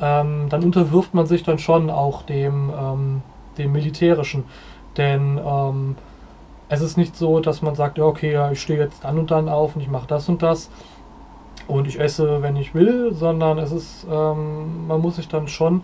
ähm, 0.00 0.48
dann 0.48 0.64
unterwirft 0.64 1.14
man 1.14 1.26
sich 1.26 1.42
dann 1.42 1.58
schon 1.58 1.90
auch 1.90 2.22
dem, 2.22 2.72
ähm, 2.78 3.22
dem 3.58 3.72
Militärischen. 3.72 4.44
Denn 4.96 5.38
ähm, 5.44 5.96
es 6.68 6.80
ist 6.80 6.96
nicht 6.96 7.16
so, 7.16 7.40
dass 7.40 7.62
man 7.62 7.74
sagt, 7.74 7.98
ja, 7.98 8.04
okay, 8.04 8.32
ja, 8.32 8.50
ich 8.50 8.60
stehe 8.60 8.78
jetzt 8.78 9.04
dann 9.04 9.18
und 9.18 9.30
dann 9.30 9.48
auf 9.48 9.76
und 9.76 9.82
ich 9.82 9.90
mache 9.90 10.06
das 10.06 10.28
und 10.28 10.42
das 10.42 10.70
und 11.68 11.86
ich 11.86 12.00
esse, 12.00 12.42
wenn 12.42 12.56
ich 12.56 12.74
will, 12.74 13.12
sondern 13.12 13.58
es 13.58 13.72
ist, 13.72 14.06
ähm, 14.10 14.86
man 14.86 15.00
muss 15.00 15.16
sich 15.16 15.28
dann 15.28 15.48
schon 15.48 15.82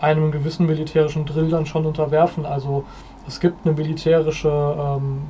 einem 0.00 0.30
gewissen 0.30 0.66
militärischen 0.66 1.26
Drill 1.26 1.50
dann 1.50 1.66
schon 1.66 1.86
unterwerfen. 1.86 2.46
Also 2.46 2.84
es 3.28 3.40
gibt 3.40 3.64
eine 3.64 3.74
militärische 3.74 4.48
ähm, 4.48 5.20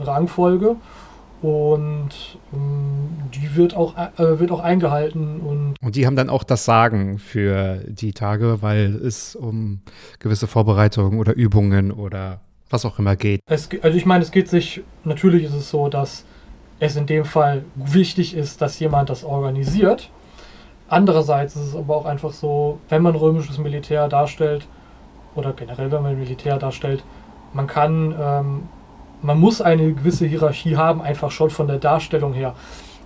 Rangfolge 0.00 0.76
und 1.40 2.10
ähm, 2.52 3.08
die 3.34 3.54
wird 3.54 3.76
auch, 3.76 3.96
äh, 3.96 4.38
wird 4.40 4.50
auch 4.50 4.60
eingehalten. 4.60 5.40
Und, 5.40 5.74
und 5.80 5.96
die 5.96 6.06
haben 6.06 6.16
dann 6.16 6.30
auch 6.30 6.42
das 6.42 6.64
Sagen 6.64 7.18
für 7.18 7.82
die 7.86 8.12
Tage, 8.12 8.62
weil 8.62 8.94
es 8.94 9.36
um 9.36 9.80
gewisse 10.18 10.46
Vorbereitungen 10.46 11.18
oder 11.18 11.34
Übungen 11.34 11.92
oder 11.92 12.40
was 12.70 12.84
auch 12.84 12.98
immer 12.98 13.14
geht. 13.14 13.40
Es, 13.46 13.68
also 13.82 13.96
ich 13.96 14.06
meine, 14.06 14.24
es 14.24 14.30
geht 14.30 14.48
sich, 14.48 14.82
natürlich 15.04 15.44
ist 15.44 15.54
es 15.54 15.70
so, 15.70 15.88
dass 15.88 16.24
es 16.80 16.96
in 16.96 17.06
dem 17.06 17.24
Fall 17.24 17.64
wichtig 17.74 18.34
ist, 18.34 18.60
dass 18.60 18.78
jemand 18.78 19.10
das 19.10 19.22
organisiert. 19.22 20.10
Andererseits 20.88 21.56
ist 21.56 21.68
es 21.68 21.76
aber 21.76 21.96
auch 21.96 22.04
einfach 22.04 22.32
so, 22.32 22.78
wenn 22.88 23.02
man 23.02 23.14
römisches 23.14 23.58
Militär 23.58 24.08
darstellt, 24.08 24.66
oder 25.34 25.52
generell 25.52 25.90
wenn 25.90 26.02
man 26.02 26.18
Militär 26.18 26.58
darstellt, 26.58 27.04
man 27.54 27.66
kann, 27.66 28.14
ähm, 28.20 28.62
man 29.22 29.40
muss 29.40 29.62
eine 29.62 29.92
gewisse 29.92 30.26
Hierarchie 30.26 30.76
haben, 30.76 31.00
einfach 31.00 31.30
schon 31.30 31.50
von 31.50 31.66
der 31.66 31.78
Darstellung 31.78 32.34
her. 32.34 32.54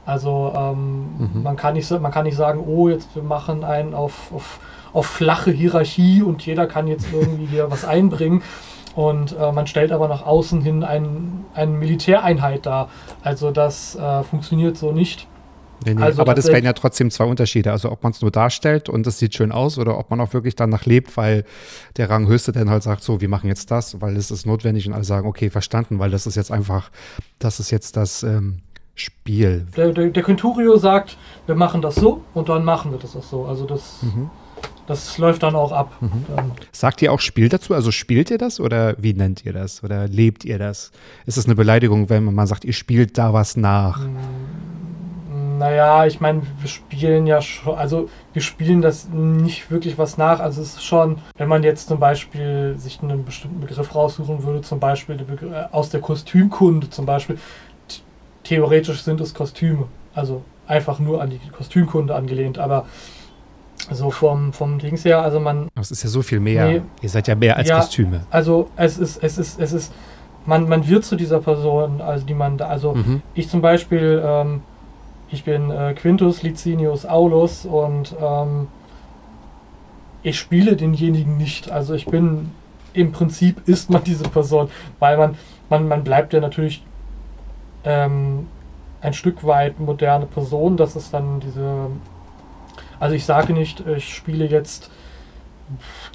Also 0.05 0.53
ähm, 0.57 1.31
mhm. 1.35 1.43
man, 1.43 1.57
kann 1.57 1.75
nicht, 1.75 1.91
man 1.91 2.11
kann 2.11 2.25
nicht 2.25 2.37
sagen, 2.37 2.65
oh, 2.67 2.89
jetzt 2.89 3.15
wir 3.15 3.23
machen 3.23 3.63
einen 3.63 3.95
auf, 3.95 4.33
auf, 4.33 4.59
auf 4.93 5.07
flache 5.07 5.51
Hierarchie 5.51 6.23
und 6.23 6.45
jeder 6.45 6.67
kann 6.67 6.89
jetzt 6.89 7.13
irgendwie 7.13 7.45
hier 7.45 7.71
was 7.71 7.85
einbringen. 7.85 8.43
Und 8.97 9.37
äh, 9.39 9.53
man 9.53 9.67
stellt 9.67 9.93
aber 9.93 10.09
nach 10.09 10.27
außen 10.27 10.61
hin 10.63 10.83
ein, 10.83 11.45
eine 11.55 11.71
Militäreinheit 11.71 12.67
dar. 12.67 12.89
Also 13.23 13.51
das 13.51 13.95
äh, 13.97 14.23
funktioniert 14.25 14.77
so 14.77 14.91
nicht. 14.93 15.29
Nee, 15.85 15.95
nee, 15.95 16.03
Also 16.03 16.23
aber 16.23 16.35
das 16.35 16.49
wären 16.49 16.65
ja 16.65 16.73
trotzdem 16.73 17.11
zwei 17.11 17.25
Unterschiede. 17.25 17.73
Also 17.73 17.91
ob 17.91 18.03
man 18.03 18.13
es 18.13 18.21
nur 18.21 18.31
darstellt 18.31 18.89
und 18.89 19.07
es 19.07 19.19
sieht 19.19 19.35
schön 19.35 19.53
aus 19.53 19.79
oder 19.79 19.99
ob 19.99 20.11
man 20.11 20.21
auch 20.21 20.33
wirklich 20.33 20.57
danach 20.57 20.87
lebt, 20.87 21.17
weil 21.17 21.45
der 21.97 22.11
Ranghöchste 22.11 22.53
dann 22.53 22.71
halt 22.71 22.83
sagt, 22.83 23.03
so, 23.03 23.21
wir 23.21 23.29
machen 23.29 23.49
jetzt 23.49 23.71
das, 23.71 24.01
weil 24.01 24.17
es 24.17 24.31
ist 24.31 24.47
notwendig 24.47 24.87
und 24.87 24.95
alle 24.95 25.05
sagen, 25.05 25.27
okay, 25.29 25.51
verstanden, 25.51 25.99
weil 25.99 26.11
das 26.11 26.27
ist 26.27 26.35
jetzt 26.35 26.51
einfach, 26.51 26.91
das 27.39 27.61
ist 27.61 27.71
jetzt 27.71 27.97
das 27.97 28.23
ähm, 28.23 28.61
Spiel. 28.95 29.67
Der, 29.77 29.93
der, 29.93 30.11
der 30.11 30.23
Quinturio 30.23 30.77
sagt, 30.77 31.17
wir 31.47 31.55
machen 31.55 31.81
das 31.83 31.95
so 31.95 32.23
und 32.35 32.49
dann 32.49 32.65
machen 32.65 32.91
wir 32.91 32.99
das 32.99 33.15
auch 33.15 33.23
so. 33.23 33.45
Also 33.47 33.65
das, 33.65 34.01
das 34.89 35.19
läuft 35.19 35.45
dann 35.45 35.55
auch 35.55 35.71
ab. 35.71 35.93
Dann, 36.01 36.51
Sagt 36.73 37.01
ihr 37.03 37.13
auch 37.13 37.21
Spiel 37.21 37.49
dazu? 37.49 37.75
Also 37.75 37.93
spielt 37.93 38.31
ihr 38.31 38.39
das 38.39 38.59
oder 38.59 38.97
wie 38.99 39.15
nennt 39.15 39.45
ihr 39.45 39.53
das? 39.53 39.85
Oder 39.85 40.09
lebt 40.09 40.45
ihr 40.45 40.59
das? 40.59 40.91
Ist 41.27 41.37
es 41.37 41.45
eine 41.45 41.55
Beleidigung, 41.55 42.11
wenn 42.11 42.25
man 42.25 42.47
sagt, 42.49 42.65
ihr 42.65 42.73
spielt 42.73 43.19
da 43.19 43.33
was 43.33 43.57
nach? 43.57 44.01
Naja, 45.59 46.07
ich 46.07 46.21
meine, 46.21 46.43
wir 46.61 46.69
spielen 46.69 47.27
ja 47.27 47.43
schon, 47.43 47.77
also 47.77 48.09
wir 48.33 48.43
spielen 48.43 48.81
das 48.83 49.09
nicht 49.09 49.71
wirklich 49.71 49.99
was 49.99 50.17
nach. 50.17 50.41
Also 50.41 50.63
es 50.63 50.75
ist 50.75 50.85
schon, 50.85 51.19
wenn 51.37 51.49
man 51.49 51.63
jetzt 51.63 51.89
zum 51.89 51.99
Beispiel 52.01 52.75
sich 52.79 53.01
einen 53.03 53.25
bestimmten 53.25 53.61
Begriff 53.61 53.95
raussuchen 53.95 54.43
würde, 54.45 54.63
zum 54.63 54.81
Beispiel 54.81 55.17
äh, 55.21 55.75
aus 55.75 55.91
der 55.91 56.01
Kostümkunde 56.01 56.89
zum 56.91 57.05
Beispiel, 57.07 57.39
theoretisch 58.45 59.03
sind 59.03 59.21
es 59.21 59.35
Kostüme. 59.35 59.85
Also 60.15 60.43
einfach 60.67 60.99
nur 60.99 61.21
an 61.23 61.31
die 61.31 61.41
Kostümkunde 61.51 62.15
angelehnt, 62.15 62.59
aber 62.59 62.87
so 63.91 64.11
vom, 64.11 64.53
vom 64.53 64.79
Dings 64.79 65.05
her, 65.05 65.23
also 65.23 65.41
man, 65.41 65.69
Das 65.75 65.91
ist 65.91 66.03
ja 66.03 66.09
so 66.11 66.21
viel 66.23 66.41
mehr. 66.41 66.67
Nee. 66.69 66.83
Ihr 67.01 67.09
seid 67.09 67.29
ja 67.29 67.35
mehr 67.35 67.57
als 67.57 67.69
Ja. 67.69 67.77
Kostüme. 67.79 68.23
also 68.31 68.69
es 68.77 68.99
ist, 68.99 69.23
es 69.23 69.39
ist, 69.39 69.61
es 69.61 69.73
ist, 69.73 69.93
man, 70.47 70.69
man 70.69 70.87
wird 70.89 71.05
zu 71.05 71.17
dieser 71.17 71.41
Person, 71.41 72.01
also 72.01 72.27
die 72.27 72.35
man 72.35 72.59
da, 72.59 72.67
also 72.69 72.95
Mhm. 72.95 73.23
ich 73.35 73.49
zum 73.49 73.61
Beispiel, 73.61 74.23
ähm, 74.25 74.63
ich 75.31 75.45
bin 75.45 75.71
äh, 75.71 75.95
Quintus 75.95 76.43
Licinius 76.43 77.05
Aulus 77.07 77.67
und 77.67 78.15
ähm, 78.21 78.69
ich 80.23 80.39
spiele 80.39 80.77
denjenigen 80.77 81.37
nicht. 81.37 81.71
Also 81.71 81.95
ich 81.95 82.07
bin, 82.07 82.51
im 82.93 83.13
Prinzip 83.13 83.69
ist 83.69 83.91
man 83.91 84.05
diese 84.05 84.25
Person, 84.25 84.71
weil 84.99 85.17
man, 85.17 85.37
man, 85.69 85.87
man 85.89 86.05
bleibt 86.05 86.33
ja 86.33 86.41
natürlich 86.41 86.83
ähm, 87.85 88.49
ein 89.01 89.15
Stück 89.15 89.45
weit 89.45 89.79
moderne 89.79 90.27
Person. 90.27 90.77
Das 90.77 90.97
ist 90.97 91.13
dann 91.13 91.41
diese, 91.41 91.87
also 92.99 93.15
ich 93.15 93.25
sage 93.25 93.53
nicht, 93.53 93.87
ich 93.87 94.15
spiele 94.15 94.47
jetzt 94.47 94.91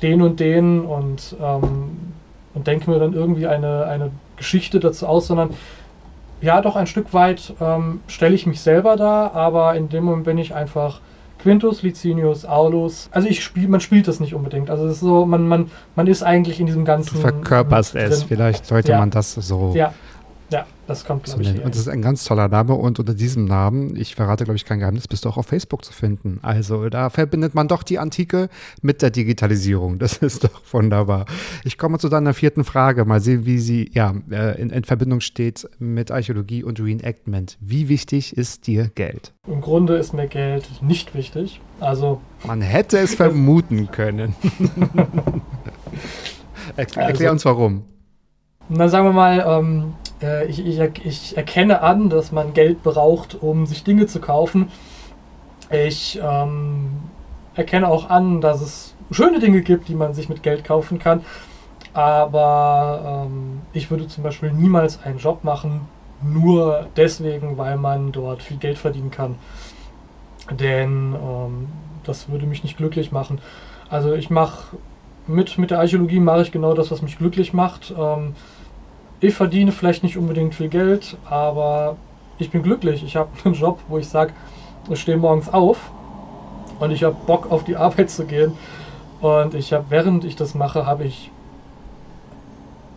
den 0.02 0.22
und 0.22 0.40
den 0.40 0.82
und, 0.82 1.36
ähm, 1.40 2.14
und 2.54 2.68
denke 2.68 2.90
mir 2.90 3.00
dann 3.00 3.14
irgendwie 3.14 3.48
eine, 3.48 3.86
eine 3.86 4.12
Geschichte 4.38 4.80
dazu 4.80 5.08
aus, 5.08 5.28
sondern 5.28 5.52
ja, 6.44 6.62
doch 6.62 6.76
ein 6.76 6.88
Stück 6.88 7.14
weit 7.14 7.54
ähm, 7.62 8.02
stelle 8.08 8.36
ich 8.36 8.46
mich 8.46 8.62
selber 8.62 8.96
dar, 8.98 9.34
aber 9.34 9.76
in 9.76 9.90
dem 9.90 10.04
Moment 10.04 10.26
bin 10.26 10.38
ich 10.38 10.54
einfach 10.54 11.00
Quintus, 11.42 11.82
Licinius, 11.84 12.46
Aulus. 12.46 13.10
Also 13.12 13.28
ich 13.28 13.44
spiele, 13.44 13.68
man 13.68 13.80
spielt 13.82 14.08
das 14.08 14.20
nicht 14.20 14.34
unbedingt. 14.34 14.70
Also 14.70 14.86
es 14.86 14.94
ist 14.94 15.00
so, 15.02 15.26
man, 15.26 15.48
man, 15.48 15.72
man 15.96 16.08
ist 16.08 16.24
eigentlich 16.24 16.60
in 16.60 16.68
diesem 16.68 16.86
ganzen. 16.86 17.16
Du 17.16 17.20
verkörperst 17.22 17.96
es. 17.96 18.24
Vielleicht 18.24 18.66
sollte 18.66 18.92
Ja. 18.92 19.00
man 19.00 19.10
das 19.10 19.34
so 19.34 19.72
Ja, 19.76 19.94
ja, 20.52 20.66
das 20.88 21.04
kommt, 21.06 21.24
glaube 21.24 21.42
ich. 21.42 21.56
eher 21.56 21.66
Und 21.66 21.74
das 21.74 21.82
ist 21.82 21.88
ein 21.88 22.02
ganz 22.02 22.26
toller 22.26 22.48
Name 22.48 22.76
und 22.76 23.00
unter 23.00 23.14
diesem 23.16 23.46
Namen, 23.46 23.96
ich 23.96 24.14
verrate 24.16 24.44
glaube 24.44 24.56
ich 24.58 24.66
kein 24.66 24.80
Geheimnis, 24.80 25.08
bist 25.08 25.26
du 25.26 25.30
auch 25.30 25.38
auf 25.38 25.48
Facebook 25.48 25.84
zu 25.84 25.94
finden. 25.94 26.40
Also 26.44 26.90
da 26.90 27.10
verbindet 27.10 27.56
man 27.56 27.68
doch 27.68 27.82
die 27.82 27.98
Antike 27.98 28.50
mit 28.82 29.02
der 29.02 29.10
Digitalisierung. 29.10 29.98
Das 29.98 30.18
ist 30.18 30.44
doch 30.44 30.62
wunderbar. 30.72 31.26
Ich 31.64 31.78
komme 31.78 31.98
zu 31.98 32.08
deiner 32.10 32.34
vierten 32.34 32.64
Frage. 32.64 33.06
Mal 33.06 33.20
sehen, 33.22 33.46
wie 33.46 33.58
sie 33.58 33.90
ja 33.94 34.14
äh, 34.30 34.62
in, 34.62 34.70
in 34.70 34.84
Verbindung 34.84 35.22
steht 35.22 35.68
mit 35.80 36.12
Archäologie 36.12 36.64
und 36.64 36.80
Reenactment. 36.80 37.58
Wie 37.60 37.90
wichtig 37.90 38.38
ist 38.38 38.68
dir 38.68 38.90
Geld? 38.94 39.34
Im 39.48 39.62
Grunde 39.62 39.96
ist 39.96 40.14
mir 40.14 40.28
Geld 40.28 40.70
nicht 40.82 41.16
wichtig. 41.16 41.62
Also 41.80 42.22
Man 42.46 42.62
hätte 42.62 43.00
es 43.00 43.16
vermuten 43.16 43.90
können. 43.92 44.36
Erklär, 46.76 47.06
erklär 47.08 47.30
Also- 47.30 47.32
uns 47.32 47.46
warum. 47.46 47.84
Na, 48.70 48.88
sagen 48.88 49.06
wir 49.06 49.12
mal, 49.14 49.44
ähm, 49.46 49.94
äh, 50.24 50.46
ich, 50.46 50.66
ich, 50.66 50.80
ich 51.06 51.38
erkenne 51.38 51.82
an, 51.82 52.10
dass 52.10 52.32
man 52.32 52.54
Geld 52.54 52.82
braucht, 52.84 53.42
um 53.42 53.66
sich 53.66 53.84
Dinge 53.84 54.08
zu 54.08 54.20
kaufen. 54.20 54.70
Ich 55.70 56.20
ähm, 56.24 56.92
erkenne 57.56 57.88
auch 57.88 58.10
an, 58.10 58.42
dass 58.42 58.62
es 58.62 58.96
schöne 59.12 59.40
Dinge 59.40 59.62
gibt, 59.62 59.88
die 59.88 59.96
man 59.96 60.14
sich 60.14 60.30
mit 60.30 60.44
Geld 60.44 60.64
kaufen 60.64 61.00
kann. 61.00 61.22
Aber 61.94 63.26
ähm, 63.28 63.62
ich 63.74 63.92
würde 63.92 64.08
zum 64.08 64.24
Beispiel 64.24 64.52
niemals 64.52 65.04
einen 65.04 65.20
Job 65.20 65.44
machen, 65.44 65.82
nur 66.24 66.88
deswegen, 66.96 67.58
weil 67.58 67.78
man 67.78 68.12
dort 68.12 68.42
viel 68.42 68.58
Geld 68.58 68.78
verdienen 68.78 69.12
kann. 69.12 69.36
Denn 70.50 71.14
ähm, 71.14 71.68
das 72.04 72.30
würde 72.30 72.48
mich 72.48 72.64
nicht 72.64 72.78
glücklich 72.78 73.12
machen. 73.12 73.40
Also 73.90 74.14
ich 74.14 74.30
mache 74.30 74.78
mit, 75.28 75.58
mit 75.58 75.72
der 75.72 75.80
Archäologie 75.80 76.20
mache 76.20 76.42
ich 76.42 76.52
genau 76.52 76.74
das, 76.74 76.92
was 76.92 77.02
mich 77.02 77.18
glücklich 77.18 77.54
macht. 77.54 77.94
Ähm, 77.98 78.36
ich 79.24 79.34
verdiene 79.34 79.72
vielleicht 79.72 80.04
nicht 80.04 80.18
unbedingt 80.18 80.54
viel 80.54 80.68
Geld, 80.68 81.16
aber 81.30 81.96
ich 82.38 82.52
bin 82.52 82.62
glücklich. 82.62 83.04
Ich 83.04 83.16
habe 83.16 83.30
einen 83.46 83.54
Job, 83.54 83.80
wo 83.88 83.98
ich 83.98 84.08
sage, 84.08 84.34
ich 84.90 85.00
stehe 85.00 85.18
morgens 85.18 85.52
auf 85.52 85.92
und 86.80 86.92
ich 86.92 87.04
habe 87.06 87.16
Bock 87.26 87.50
auf 87.50 87.64
die 87.64 87.78
Arbeit 87.78 88.10
zu 88.10 88.26
gehen. 88.26 88.54
Und 89.22 89.54
ich 89.54 89.72
habe, 89.72 89.86
während 89.88 90.26
ich 90.26 90.36
das 90.36 90.56
mache, 90.56 90.86
habe 90.86 91.06
ich 91.06 91.32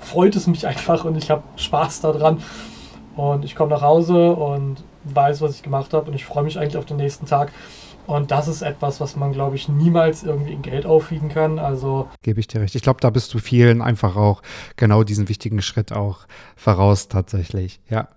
freut 0.01 0.35
es 0.35 0.49
mich 0.49 0.67
einfach 0.67 1.05
und 1.05 1.17
ich 1.17 1.31
habe 1.31 1.43
Spaß 1.55 2.01
daran. 2.01 2.43
Und 3.15 3.45
ich 3.45 3.55
komme 3.55 3.71
nach 3.71 3.83
Hause 3.83 4.33
und 4.33 4.83
weiß, 5.05 5.41
was 5.41 5.55
ich 5.55 5.63
gemacht 5.63 5.93
habe 5.95 6.11
und 6.11 6.15
ich 6.15 6.25
freue 6.25 6.43
mich 6.43 6.59
eigentlich 6.59 6.77
auf 6.77 6.87
den 6.87 6.97
nächsten 6.97 7.27
Tag. 7.27 7.53
Und 8.07 8.31
das 8.31 8.49
ist 8.49 8.63
etwas, 8.63 9.01
was 9.01 9.17
man, 9.17 9.33
glaube 9.33 9.57
ich, 9.57 9.69
niemals 9.69 10.23
irgendwie 10.23 10.53
in 10.53 10.63
Geld 10.63 10.87
aufwiegen 10.87 11.29
kann. 11.29 11.59
Also 11.59 12.09
Gebe 12.23 12.41
ich 12.41 12.47
dir 12.47 12.61
recht. 12.61 12.75
Ich 12.75 12.83
glaube, 12.83 13.01
da 13.01 13.11
bist 13.11 13.33
du 13.35 13.39
vielen 13.39 13.83
einfach 13.83 14.17
auch 14.17 14.43
genau 14.77 15.05
diesen 15.05 15.29
wichtigen 15.29 15.63
Schritt 15.63 15.93
auch 15.93 16.27
voraus 16.57 17.09
tatsächlich. 17.09 17.81
Ja. 17.89 18.09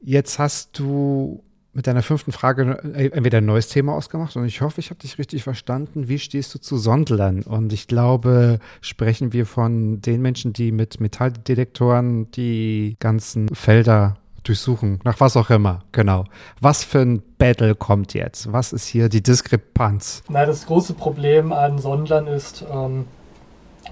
Jetzt 0.00 0.38
hast 0.38 0.78
du 0.78 1.42
mit 1.74 1.86
deiner 1.86 2.02
fünften 2.02 2.32
Frage 2.32 2.80
äh, 2.94 3.08
entweder 3.08 3.38
ein 3.38 3.46
neues 3.46 3.68
Thema 3.68 3.94
ausgemacht 3.94 4.36
und 4.36 4.44
ich 4.44 4.60
hoffe, 4.60 4.80
ich 4.80 4.90
habe 4.90 5.00
dich 5.00 5.18
richtig 5.18 5.42
verstanden. 5.42 6.08
Wie 6.08 6.18
stehst 6.18 6.54
du 6.54 6.58
zu 6.58 6.76
Sondlern? 6.76 7.42
Und 7.42 7.72
ich 7.72 7.86
glaube, 7.86 8.58
sprechen 8.80 9.32
wir 9.32 9.46
von 9.46 10.00
den 10.00 10.20
Menschen, 10.20 10.52
die 10.52 10.72
mit 10.72 11.00
Metalldetektoren 11.00 12.30
die 12.32 12.96
ganzen 13.00 13.48
Felder 13.54 14.18
durchsuchen, 14.42 15.00
nach 15.04 15.20
was 15.20 15.36
auch 15.36 15.50
immer. 15.50 15.82
Genau. 15.92 16.24
Was 16.60 16.84
für 16.84 17.00
ein 17.00 17.22
Battle 17.38 17.74
kommt 17.74 18.14
jetzt? 18.14 18.52
Was 18.52 18.72
ist 18.72 18.86
hier 18.86 19.08
die 19.08 19.22
Diskrepanz? 19.22 20.22
Na, 20.28 20.46
das 20.46 20.66
große 20.66 20.94
Problem 20.94 21.52
an 21.52 21.78
Sondlern 21.78 22.26
ist, 22.26 22.64
ähm, 22.70 23.06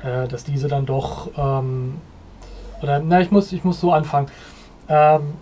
äh, 0.02 0.28
dass 0.28 0.44
diese 0.44 0.68
dann 0.68 0.86
doch, 0.86 1.30
ähm, 1.36 1.96
oder 2.82 3.00
na, 3.00 3.20
ich 3.20 3.30
muss, 3.30 3.52
ich 3.52 3.64
muss 3.64 3.80
so 3.80 3.92
anfangen. 3.92 4.28
Ähm, 4.88 5.34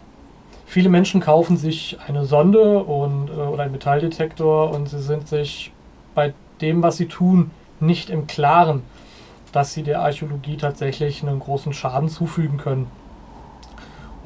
viele 0.66 0.88
Menschen 0.88 1.20
kaufen 1.20 1.56
sich 1.56 1.98
eine 2.06 2.24
Sonde 2.24 2.82
und, 2.82 3.30
äh, 3.30 3.32
oder 3.32 3.64
einen 3.64 3.72
Metalldetektor 3.72 4.70
und 4.70 4.88
sie 4.88 5.00
sind 5.00 5.28
sich 5.28 5.72
bei 6.14 6.34
dem, 6.60 6.82
was 6.82 6.96
sie 6.96 7.06
tun, 7.06 7.50
nicht 7.80 8.10
im 8.10 8.26
Klaren, 8.26 8.82
dass 9.52 9.72
sie 9.72 9.82
der 9.82 10.00
Archäologie 10.00 10.56
tatsächlich 10.56 11.22
einen 11.22 11.38
großen 11.38 11.72
Schaden 11.72 12.08
zufügen 12.08 12.58
können. 12.58 12.90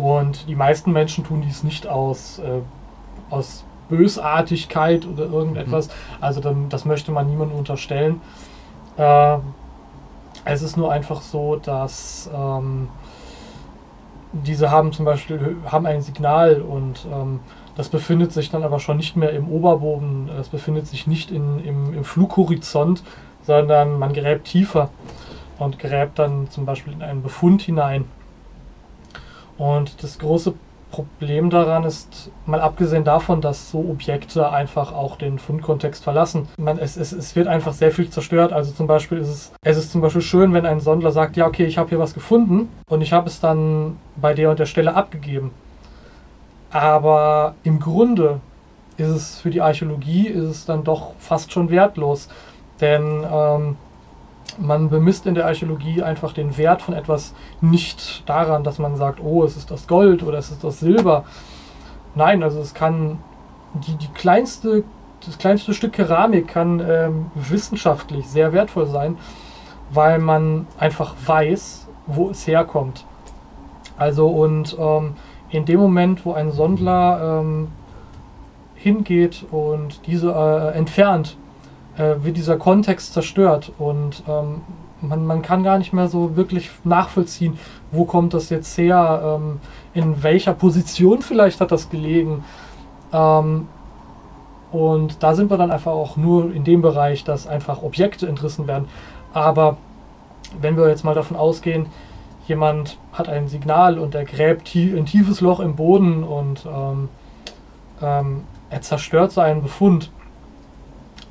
Und 0.03 0.49
die 0.49 0.57
meisten 0.57 0.91
Menschen 0.91 1.23
tun 1.23 1.43
dies 1.43 1.63
nicht 1.63 1.87
aus, 1.87 2.41
äh, 2.41 2.61
aus 3.31 3.63
Bösartigkeit 3.89 5.07
oder 5.07 5.27
irgendetwas. 5.27 5.91
Also 6.21 6.41
dann, 6.41 6.69
das 6.69 6.85
möchte 6.85 7.13
man 7.13 7.29
niemandem 7.29 7.57
unterstellen. 7.57 8.21
Ähm, 8.99 9.43
es 10.45 10.63
ist 10.63 10.77
nur 10.77 10.91
einfach 10.91 11.23
so, 11.23 11.55
dass 11.55 12.29
ähm, 12.35 12.89
diese 14.33 14.73
haben 14.73 14.93
zum 14.93 15.05
Beispiel 15.05 15.57
haben 15.67 15.87
ein 15.87 16.03
Signal 16.03 16.63
und 16.63 17.07
ähm, 17.13 17.39
das 17.77 17.89
befindet 17.89 18.33
sich 18.33 18.51
dann 18.51 18.65
aber 18.65 18.81
schon 18.81 18.97
nicht 18.97 19.15
mehr 19.17 19.31
im 19.31 19.49
Oberboden, 19.49 20.29
es 20.41 20.49
befindet 20.49 20.89
sich 20.89 21.07
nicht 21.07 21.31
in, 21.31 21.65
im, 21.65 21.95
im 21.95 22.03
Flughorizont, 22.03 23.05
sondern 23.45 24.01
man 24.01 24.13
gräbt 24.13 24.47
tiefer 24.47 24.91
und 25.61 25.79
gräbt 25.79 26.19
dann 26.19 26.51
zum 26.51 26.67
Beispiel 26.67 26.93
in 26.93 27.03
einen 27.03 27.23
Befund 27.23 27.63
hinein. 27.63 28.07
Und 29.63 30.03
das 30.03 30.19
große 30.19 30.55
Problem 30.91 31.49
daran 31.49 31.85
ist, 31.85 32.33
mal 32.47 32.61
abgesehen 32.61 33.05
davon, 33.05 33.41
dass 33.41 33.71
so 33.71 33.79
Objekte 33.79 34.51
einfach 34.51 34.93
auch 34.93 35.15
den 35.15 35.39
Fundkontext 35.39 36.03
verlassen. 36.03 36.49
Man, 36.59 36.79
es, 36.79 36.97
es, 36.97 37.13
es 37.13 37.37
wird 37.37 37.47
einfach 37.47 37.73
sehr 37.73 37.93
viel 37.93 38.11
zerstört. 38.11 38.53
Also 38.53 38.73
zum 38.73 38.89
Beispiel 38.89 39.19
ist 39.19 39.29
es, 39.29 39.53
es 39.63 39.77
ist 39.77 39.93
zum 39.93 40.01
Beispiel 40.01 40.21
schön, 40.21 40.53
wenn 40.53 40.67
ein 40.67 40.81
Sondler 40.81 41.13
sagt, 41.13 41.37
ja 41.37 41.47
okay, 41.47 41.65
ich 41.65 41.79
habe 41.79 41.91
hier 41.91 42.01
was 42.01 42.13
gefunden 42.13 42.71
und 42.89 43.03
ich 43.03 43.13
habe 43.13 43.29
es 43.29 43.39
dann 43.39 43.99
bei 44.17 44.35
der 44.35 44.51
und 44.51 44.59
der 44.59 44.67
Stelle 44.67 44.97
abgegeben. 44.97 45.53
Aber 46.73 47.55
im 47.63 47.79
Grunde 47.79 48.41
ist 48.97 49.11
es 49.11 49.39
für 49.39 49.51
die 49.51 49.63
Archäologie 49.63 50.27
ist 50.27 50.43
es 50.43 50.65
dann 50.67 50.83
doch 50.83 51.13
fast 51.21 51.53
schon 51.53 51.71
wertlos. 51.71 52.29
Denn 52.81 53.25
ähm, 53.33 53.77
man 54.59 54.89
bemisst 54.89 55.27
in 55.27 55.35
der 55.35 55.47
Archäologie 55.47 56.03
einfach 56.03 56.33
den 56.33 56.57
Wert 56.57 56.83
von 56.83 56.95
etwas 56.95 57.35
nicht 57.61 58.29
daran, 58.29 58.65
dass 58.65 58.79
man 58.79 58.97
sagt, 58.97 59.21
oh, 59.23 59.45
es 59.45 59.57
ist 59.57 59.71
das 59.71 59.87
Gold 59.87 60.23
oder 60.23 60.39
es 60.39 60.51
ist 60.51 60.65
das 60.65 60.81
Silber. 60.81 61.25
Nein, 62.15 62.43
also 62.43 62.61
es 62.61 62.75
kann 62.75 63.19
die, 63.75 63.95
die 63.95 64.09
kleinste, 64.09 64.85
das 65.25 65.39
kleinste 65.39 65.73
Stück 65.75 65.93
Keramik 65.93 66.49
kann 66.49 66.81
ähm, 66.87 67.31
wissenschaftlich 67.35 68.29
sehr 68.29 68.53
wertvoll 68.53 68.87
sein, 68.87 69.17
weil 69.91 70.19
man 70.19 70.67
einfach 70.79 71.15
weiß, 71.25 71.89
wo 72.07 72.31
es 72.31 72.47
herkommt. 72.47 73.05
Also 73.97 74.29
und 74.29 74.77
ähm, 74.79 75.15
in 75.51 75.65
dem 75.65 75.81
Moment, 75.81 76.25
wo 76.25 76.33
ein 76.33 76.51
Sondler 76.51 77.41
ähm, 77.41 77.69
hingeht 78.75 79.45
und 79.51 80.07
diese 80.07 80.33
äh, 80.33 80.77
entfernt, 80.77 81.37
äh, 81.97 82.15
wird 82.23 82.37
dieser 82.37 82.57
Kontext 82.57 83.13
zerstört 83.13 83.73
und 83.79 84.23
ähm, 84.29 84.63
man, 85.03 85.27
man 85.27 85.43
kann 85.43 85.63
gar 85.63 85.79
nicht 85.79 85.93
mehr 85.93 86.09
so 86.09 86.37
wirklich 86.37 86.71
nachvollziehen, 86.85 87.59
wo 87.91 88.05
kommt 88.05 88.35
das 88.35 88.51
jetzt 88.51 88.77
her, 88.79 89.39
ähm, 89.41 89.61
in 89.95 90.23
welcher 90.23 90.55
Position 90.55 91.23
vielleicht 91.23 91.61
hat 91.61 91.73
das 91.73 91.91
gelegen. 91.91 92.45
Ähm, 93.13 93.67
und 94.71 95.23
da 95.23 95.35
sind 95.35 95.51
wir 95.51 95.59
dann 95.59 95.71
einfach 95.71 95.93
auch 95.93 96.17
nur 96.17 96.53
in 96.53 96.65
dem 96.65 96.81
Bereich, 96.81 97.25
dass 97.25 97.47
einfach 97.47 97.83
Objekte 97.83 98.27
entrissen 98.27 98.67
werden. 98.67 98.89
Aber 99.35 99.77
wenn 100.61 100.77
wir 100.77 100.89
jetzt 100.89 101.05
mal 101.05 101.15
davon 101.15 101.37
ausgehen, 101.37 101.87
jemand 102.47 102.99
hat 103.13 103.29
ein 103.29 103.49
Signal 103.49 103.99
und 103.99 104.15
er 104.15 104.25
gräbt 104.25 104.67
tie 104.67 104.97
ein 104.97 105.07
tiefes 105.07 105.41
Loch 105.41 105.61
im 105.61 105.77
Boden 105.77 106.25
und 106.25 106.67
ähm, 106.67 107.09
ähm, 108.01 108.43
er 108.71 108.81
zerstört 108.81 109.33
seinen 109.33 109.63
Befund, 109.63 110.11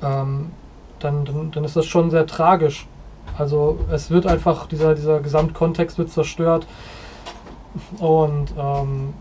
ähm, 0.02 0.50
dann, 0.98 1.24
dann, 1.24 1.50
dann 1.50 1.64
ist 1.64 1.76
das 1.76 1.86
schon 1.86 2.10
sehr 2.10 2.26
tragisch. 2.26 2.86
Also 3.38 3.78
es 3.90 4.10
wird 4.10 4.26
einfach, 4.26 4.66
dieser, 4.66 4.94
dieser 4.94 5.20
Gesamtkontext 5.20 5.98
wird 5.98 6.10
zerstört 6.10 6.66
und 7.98 8.52
ähm, 8.58 9.14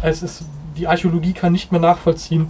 es 0.00 0.22
ist, 0.22 0.44
die 0.76 0.86
Archäologie 0.86 1.32
kann 1.32 1.52
nicht 1.52 1.72
mehr 1.72 1.80
nachvollziehen, 1.80 2.46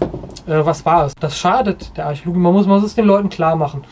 äh, 0.47 0.64
was 0.64 0.85
war 0.85 1.07
es. 1.07 1.14
Das 1.14 1.39
schadet 1.39 1.97
der 1.97 2.07
Archäologie, 2.07 2.41
man 2.41 2.53
muss, 2.53 2.66
man 2.66 2.76
muss 2.76 2.91
es 2.91 2.95
den 2.95 3.07
Leuten 3.07 3.31
klar 3.31 3.57
machen. 3.57 3.85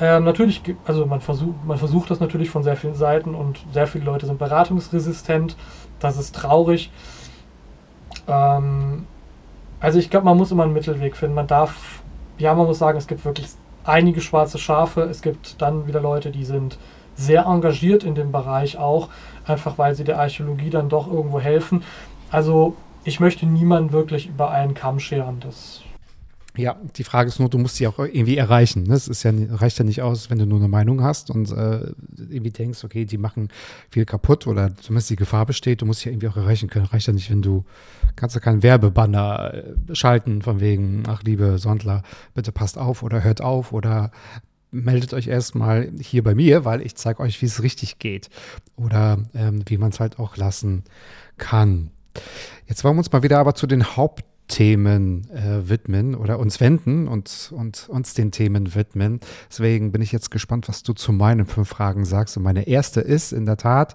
Ähm, 0.00 0.24
natürlich, 0.24 0.62
also 0.84 1.06
man 1.06 1.20
versucht, 1.20 1.64
man 1.64 1.78
versucht 1.78 2.10
das 2.10 2.20
natürlich 2.20 2.50
von 2.50 2.62
sehr 2.62 2.76
vielen 2.76 2.94
Seiten 2.94 3.34
und 3.34 3.60
sehr 3.72 3.86
viele 3.86 4.04
Leute 4.04 4.26
sind 4.26 4.38
beratungsresistent. 4.38 5.56
Das 6.00 6.18
ist 6.18 6.34
traurig. 6.34 6.90
Ähm, 8.26 9.06
also 9.80 9.98
ich 9.98 10.10
glaube, 10.10 10.26
man 10.26 10.36
muss 10.36 10.50
immer 10.50 10.64
einen 10.64 10.72
Mittelweg 10.72 11.16
finden. 11.16 11.34
Man 11.34 11.46
darf, 11.46 12.02
ja, 12.38 12.54
man 12.54 12.66
muss 12.66 12.78
sagen, 12.78 12.98
es 12.98 13.06
gibt 13.06 13.24
wirklich 13.24 13.48
einige 13.84 14.20
schwarze 14.20 14.58
Schafe. 14.58 15.02
Es 15.02 15.22
gibt 15.22 15.60
dann 15.60 15.86
wieder 15.86 16.00
Leute, 16.00 16.30
die 16.30 16.44
sind 16.44 16.78
sehr 17.14 17.44
engagiert 17.44 18.04
in 18.04 18.14
dem 18.14 18.32
Bereich 18.32 18.78
auch, 18.78 19.08
einfach 19.46 19.78
weil 19.78 19.94
sie 19.94 20.04
der 20.04 20.18
Archäologie 20.18 20.70
dann 20.70 20.88
doch 20.88 21.06
irgendwo 21.06 21.40
helfen. 21.40 21.84
Also 22.30 22.74
ich 23.04 23.20
möchte 23.20 23.46
niemanden 23.46 23.92
wirklich 23.92 24.28
über 24.28 24.50
einen 24.50 24.74
Kamm 24.74 24.98
scheren. 24.98 25.40
Das 25.40 25.82
ja, 26.56 26.76
die 26.96 27.04
Frage 27.04 27.28
ist 27.28 27.38
nur, 27.38 27.48
du 27.48 27.56
musst 27.56 27.76
sie 27.76 27.86
auch 27.86 27.98
irgendwie 27.98 28.36
erreichen. 28.36 28.84
Das 28.84 29.06
ne? 29.06 29.12
ist 29.12 29.22
ja, 29.22 29.32
reicht 29.56 29.78
ja 29.78 29.84
nicht 29.84 30.02
aus, 30.02 30.28
wenn 30.28 30.38
du 30.38 30.44
nur 30.44 30.58
eine 30.58 30.68
Meinung 30.68 31.02
hast 31.02 31.30
und 31.30 31.50
äh, 31.50 31.92
irgendwie 32.18 32.50
denkst, 32.50 32.84
okay, 32.84 33.06
die 33.06 33.16
machen 33.16 33.48
viel 33.90 34.04
kaputt 34.04 34.46
oder 34.46 34.76
zumindest 34.76 35.10
die 35.10 35.16
Gefahr 35.16 35.46
besteht, 35.46 35.80
du 35.80 35.86
musst 35.86 36.00
sie 36.00 36.10
irgendwie 36.10 36.28
auch 36.28 36.36
erreichen 36.36 36.68
können. 36.68 36.84
Reicht 36.84 37.06
ja 37.06 37.14
nicht, 37.14 37.30
wenn 37.30 37.40
du, 37.40 37.64
kannst 38.16 38.34
ja 38.34 38.40
keinen 38.40 38.62
Werbebanner 38.62 39.54
äh, 39.54 39.94
schalten 39.94 40.42
von 40.42 40.60
wegen, 40.60 41.04
ach 41.06 41.22
liebe 41.22 41.58
Sondler, 41.58 42.02
bitte 42.34 42.52
passt 42.52 42.76
auf 42.76 43.02
oder 43.02 43.24
hört 43.24 43.40
auf 43.40 43.72
oder 43.72 44.10
meldet 44.70 45.14
euch 45.14 45.28
erstmal 45.28 45.90
hier 46.00 46.22
bei 46.22 46.34
mir, 46.34 46.66
weil 46.66 46.82
ich 46.82 46.96
zeige 46.96 47.20
euch, 47.20 47.40
wie 47.40 47.46
es 47.46 47.62
richtig 47.62 47.98
geht 47.98 48.28
oder 48.76 49.18
ähm, 49.34 49.62
wie 49.66 49.78
man 49.78 49.90
es 49.90 50.00
halt 50.00 50.18
auch 50.18 50.36
lassen 50.36 50.84
kann. 51.38 51.90
Jetzt 52.66 52.84
wollen 52.84 52.96
wir 52.96 53.00
uns 53.00 53.12
mal 53.12 53.22
wieder 53.22 53.38
aber 53.38 53.54
zu 53.54 53.66
den 53.66 53.96
Haupt 53.96 54.24
Themen 54.48 55.28
äh, 55.30 55.68
widmen 55.68 56.14
oder 56.14 56.38
uns 56.38 56.60
wenden 56.60 57.08
und, 57.08 57.52
und 57.56 57.88
uns 57.88 58.14
den 58.14 58.32
Themen 58.32 58.74
widmen. 58.74 59.20
Deswegen 59.50 59.92
bin 59.92 60.02
ich 60.02 60.12
jetzt 60.12 60.30
gespannt, 60.30 60.68
was 60.68 60.82
du 60.82 60.92
zu 60.92 61.12
meinen 61.12 61.46
fünf 61.46 61.68
Fragen 61.68 62.04
sagst. 62.04 62.36
Und 62.36 62.42
meine 62.42 62.66
erste 62.66 63.00
ist 63.00 63.32
in 63.32 63.46
der 63.46 63.56
Tat, 63.56 63.94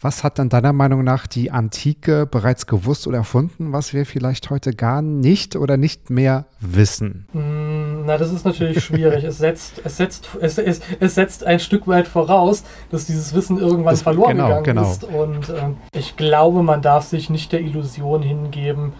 was 0.00 0.22
hat 0.22 0.38
dann 0.38 0.50
deiner 0.50 0.74
Meinung 0.74 1.04
nach 1.04 1.26
die 1.26 1.50
Antike 1.50 2.26
bereits 2.26 2.66
gewusst 2.66 3.06
oder 3.06 3.18
erfunden, 3.18 3.72
was 3.72 3.94
wir 3.94 4.04
vielleicht 4.04 4.50
heute 4.50 4.72
gar 4.72 5.00
nicht 5.00 5.56
oder 5.56 5.78
nicht 5.78 6.10
mehr 6.10 6.44
wissen? 6.60 7.26
Mm, 7.32 8.04
na, 8.04 8.18
das 8.18 8.30
ist 8.30 8.44
natürlich 8.44 8.84
schwierig. 8.84 9.24
es, 9.24 9.38
setzt, 9.38 9.80
es, 9.84 9.96
setzt, 9.96 10.28
es, 10.40 10.58
es, 10.58 10.80
es 11.00 11.14
setzt 11.14 11.44
ein 11.44 11.60
Stück 11.60 11.88
weit 11.88 12.08
voraus, 12.08 12.62
dass 12.90 13.06
dieses 13.06 13.34
Wissen 13.34 13.58
irgendwann 13.58 13.94
das, 13.94 14.02
verloren 14.02 14.36
genau, 14.36 14.48
gegangen 14.48 14.64
genau. 14.64 14.90
ist. 14.90 15.04
Und 15.04 15.48
äh, 15.48 15.70
ich 15.98 16.16
glaube, 16.16 16.62
man 16.62 16.82
darf 16.82 17.04
sich 17.06 17.30
nicht 17.30 17.52
der 17.52 17.60
Illusion 17.60 18.22
hingeben, 18.22 18.92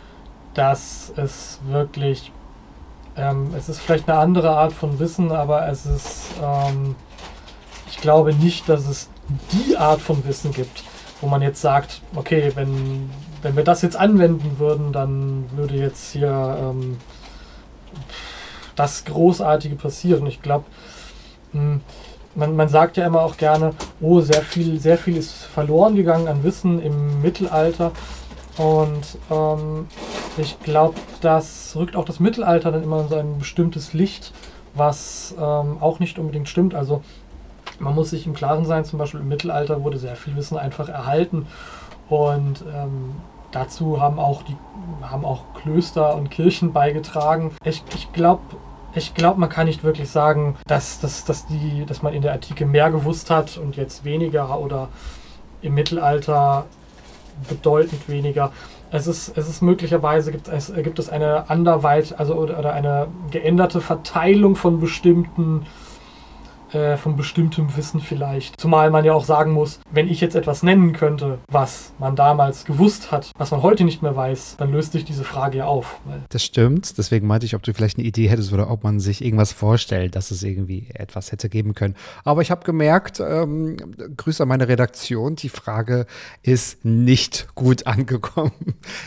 dass 0.57 1.13
es 1.17 1.61
wirklich, 1.69 2.33
ähm, 3.17 3.55
es 3.57 3.69
ist 3.69 3.81
vielleicht 3.81 4.09
eine 4.09 4.19
andere 4.19 4.57
Art 4.57 4.73
von 4.73 4.99
Wissen, 4.99 5.31
aber 5.31 5.69
es 5.69 5.85
ist, 5.85 6.31
ähm, 6.43 6.97
ich 7.89 7.99
glaube 7.99 8.35
nicht, 8.35 8.69
dass 8.69 8.89
es 8.89 9.11
die 9.53 9.77
Art 9.77 10.01
von 10.01 10.25
Wissen 10.27 10.53
gibt, 10.53 10.83
wo 11.21 11.29
man 11.29 11.43
jetzt 11.43 11.61
sagt, 11.61 12.01
okay, 12.15 12.53
wenn, 12.55 13.11
wenn 13.43 13.55
wir 13.55 13.65
das 13.65 13.83
jetzt 13.83 13.97
anwenden 13.97 14.59
würden, 14.59 14.93
dann 14.93 15.45
würde 15.55 15.75
jetzt 15.75 16.13
hier 16.13 16.57
ähm, 16.59 16.97
das 18.77 19.05
Großartige 19.05 19.77
passieren. 19.77 20.27
Ich 20.27 20.41
glaube, 20.41 20.65
hm, 21.53 21.83
man, 22.35 22.57
man 22.57 22.69
sagt 22.69 22.97
ja 22.97 23.07
immer 23.07 23.21
auch 23.21 23.37
gerne, 23.37 23.75
oh, 24.01 24.21
sehr 24.21 24.43
viel, 24.43 24.81
sehr 24.81 24.97
viel 24.97 25.19
ist 25.19 25.33
verloren 25.45 25.97
gegangen 25.97 26.29
an 26.29 26.45
Wissen 26.45 26.81
im 26.81 27.21
Mittelalter. 27.21 27.93
Und 28.57 29.19
ähm, 29.31 29.87
ich 30.39 30.61
glaube, 30.61 30.95
das 31.21 31.75
rückt 31.77 31.97
auch 31.97 32.05
das 32.05 32.21
Mittelalter 32.21 32.73
dann 32.73 32.83
immer 32.83 33.01
in 33.01 33.09
so 33.09 33.17
ein 33.17 33.39
bestimmtes 33.39 33.93
Licht, 33.93 34.33
was 34.75 35.35
ähm, 35.39 35.79
auch 35.81 35.99
nicht 35.99 36.19
unbedingt 36.19 36.49
stimmt. 36.49 36.75
Also 36.75 37.03
man 37.79 37.95
muss 37.95 38.11
sich 38.11 38.27
im 38.27 38.35
Klaren 38.35 38.65
sein, 38.65 38.85
zum 38.85 38.99
Beispiel 38.99 39.21
im 39.21 39.29
Mittelalter 39.29 39.83
wurde 39.83 39.99
sehr 39.99 40.17
viel 40.17 40.37
Wissen 40.37 40.57
einfach 40.57 40.89
erhalten. 40.89 41.47
Und 42.09 42.65
ähm, 42.75 43.17
dazu 43.51 44.01
haben 44.01 44.19
auch, 44.19 44.43
die, 44.43 44.57
haben 45.03 45.25
auch 45.25 45.43
Klöster 45.55 46.15
und 46.15 46.31
Kirchen 46.31 46.73
beigetragen. 46.73 47.53
Ich, 47.65 47.83
ich 47.95 48.13
glaube, 48.13 48.43
ich 48.95 49.15
glaube, 49.15 49.41
man 49.41 49.49
kann 49.49 49.67
nicht 49.67 49.85
wirklich 49.85 50.09
sagen, 50.09 50.57
dass, 50.67 51.01
dass, 51.01 51.25
dass, 51.25 51.47
die, 51.47 51.85
dass 51.87 52.03
man 52.03 52.15
in 52.15 52.23
der 52.23 52.33
Antike 52.33 52.65
mehr 52.65 52.91
gewusst 52.91 53.31
hat 53.31 53.59
und 53.59 53.77
jetzt 53.77 54.05
weniger 54.05 54.59
oder 54.59 54.89
im 55.61 55.75
Mittelalter 55.75 56.65
bedeutend 57.49 58.09
weniger. 58.09 58.53
Es 58.91 59.07
ist, 59.07 59.37
es 59.37 59.49
ist 59.49 59.63
möglicherweise 59.63 60.31
gibt 60.31 60.49
es, 60.49 60.73
gibt 60.75 60.99
es 60.99 61.09
eine 61.09 61.51
anderweit, 61.51 62.19
also 62.19 62.35
oder, 62.35 62.59
oder 62.59 62.73
eine 62.73 63.09
geänderte 63.31 63.81
Verteilung 63.81 64.55
von 64.55 64.81
bestimmten 64.81 65.67
äh, 66.77 66.97
von 66.97 67.17
bestimmtem 67.17 67.77
Wissen 67.77 68.01
vielleicht. 68.01 68.61
Zumal 68.61 68.91
man 68.91 69.05
ja 69.05 69.13
auch 69.13 69.25
sagen 69.25 69.53
muss, 69.53 69.81
wenn 69.91 70.09
ich 70.09 70.21
jetzt 70.21 70.37
etwas 70.37 70.63
nennen 70.63 70.93
könnte, 70.93 71.39
was 71.49 71.93
man 71.99 72.17
damals 72.17 72.65
gewusst 72.65 73.13
hat, 73.13 73.31
was 73.39 73.51
man 73.51 73.63
heute 73.63 73.85
nicht 73.85 74.03
mehr 74.03 74.17
weiß, 74.17 74.57
dann 74.59 74.73
löst 74.73 74.93
sich 74.93 75.05
diese 75.05 75.25
Frage 75.25 75.59
ja 75.59 75.67
auf. 75.67 76.01
Das 76.29 76.43
stimmt. 76.43 76.99
Deswegen 76.99 77.27
meinte 77.27 77.47
ich, 77.47 77.55
ob 77.55 77.63
du 77.63 77.73
vielleicht 77.73 77.99
eine 77.99 78.07
Idee 78.07 78.29
hättest 78.29 78.53
oder 78.53 78.71
ob 78.71 78.85
man 78.85 79.01
sich 79.01 79.25
irgendwas 79.25 79.53
vorstellt, 79.53 80.17
dass 80.17 80.31
es 80.31 80.43
irgendwie 80.43 80.89
etwas 80.95 81.33
hätte 81.33 81.49
geben 81.49 81.75
können. 81.75 81.95
Aber 82.25 82.43
ich 82.43 82.51
habe 82.51 82.65
gemerkt, 82.65 83.21
ähm, 83.21 83.77
Grüße 84.17 84.43
an 84.43 84.49
meine 84.49 84.69
Redaktion, 84.69 85.37
die 85.37 85.49
Frage 85.49 86.07
ist 86.43 86.85
nicht 86.85 87.55
gut 87.55 87.87
angekommen. 87.87 88.53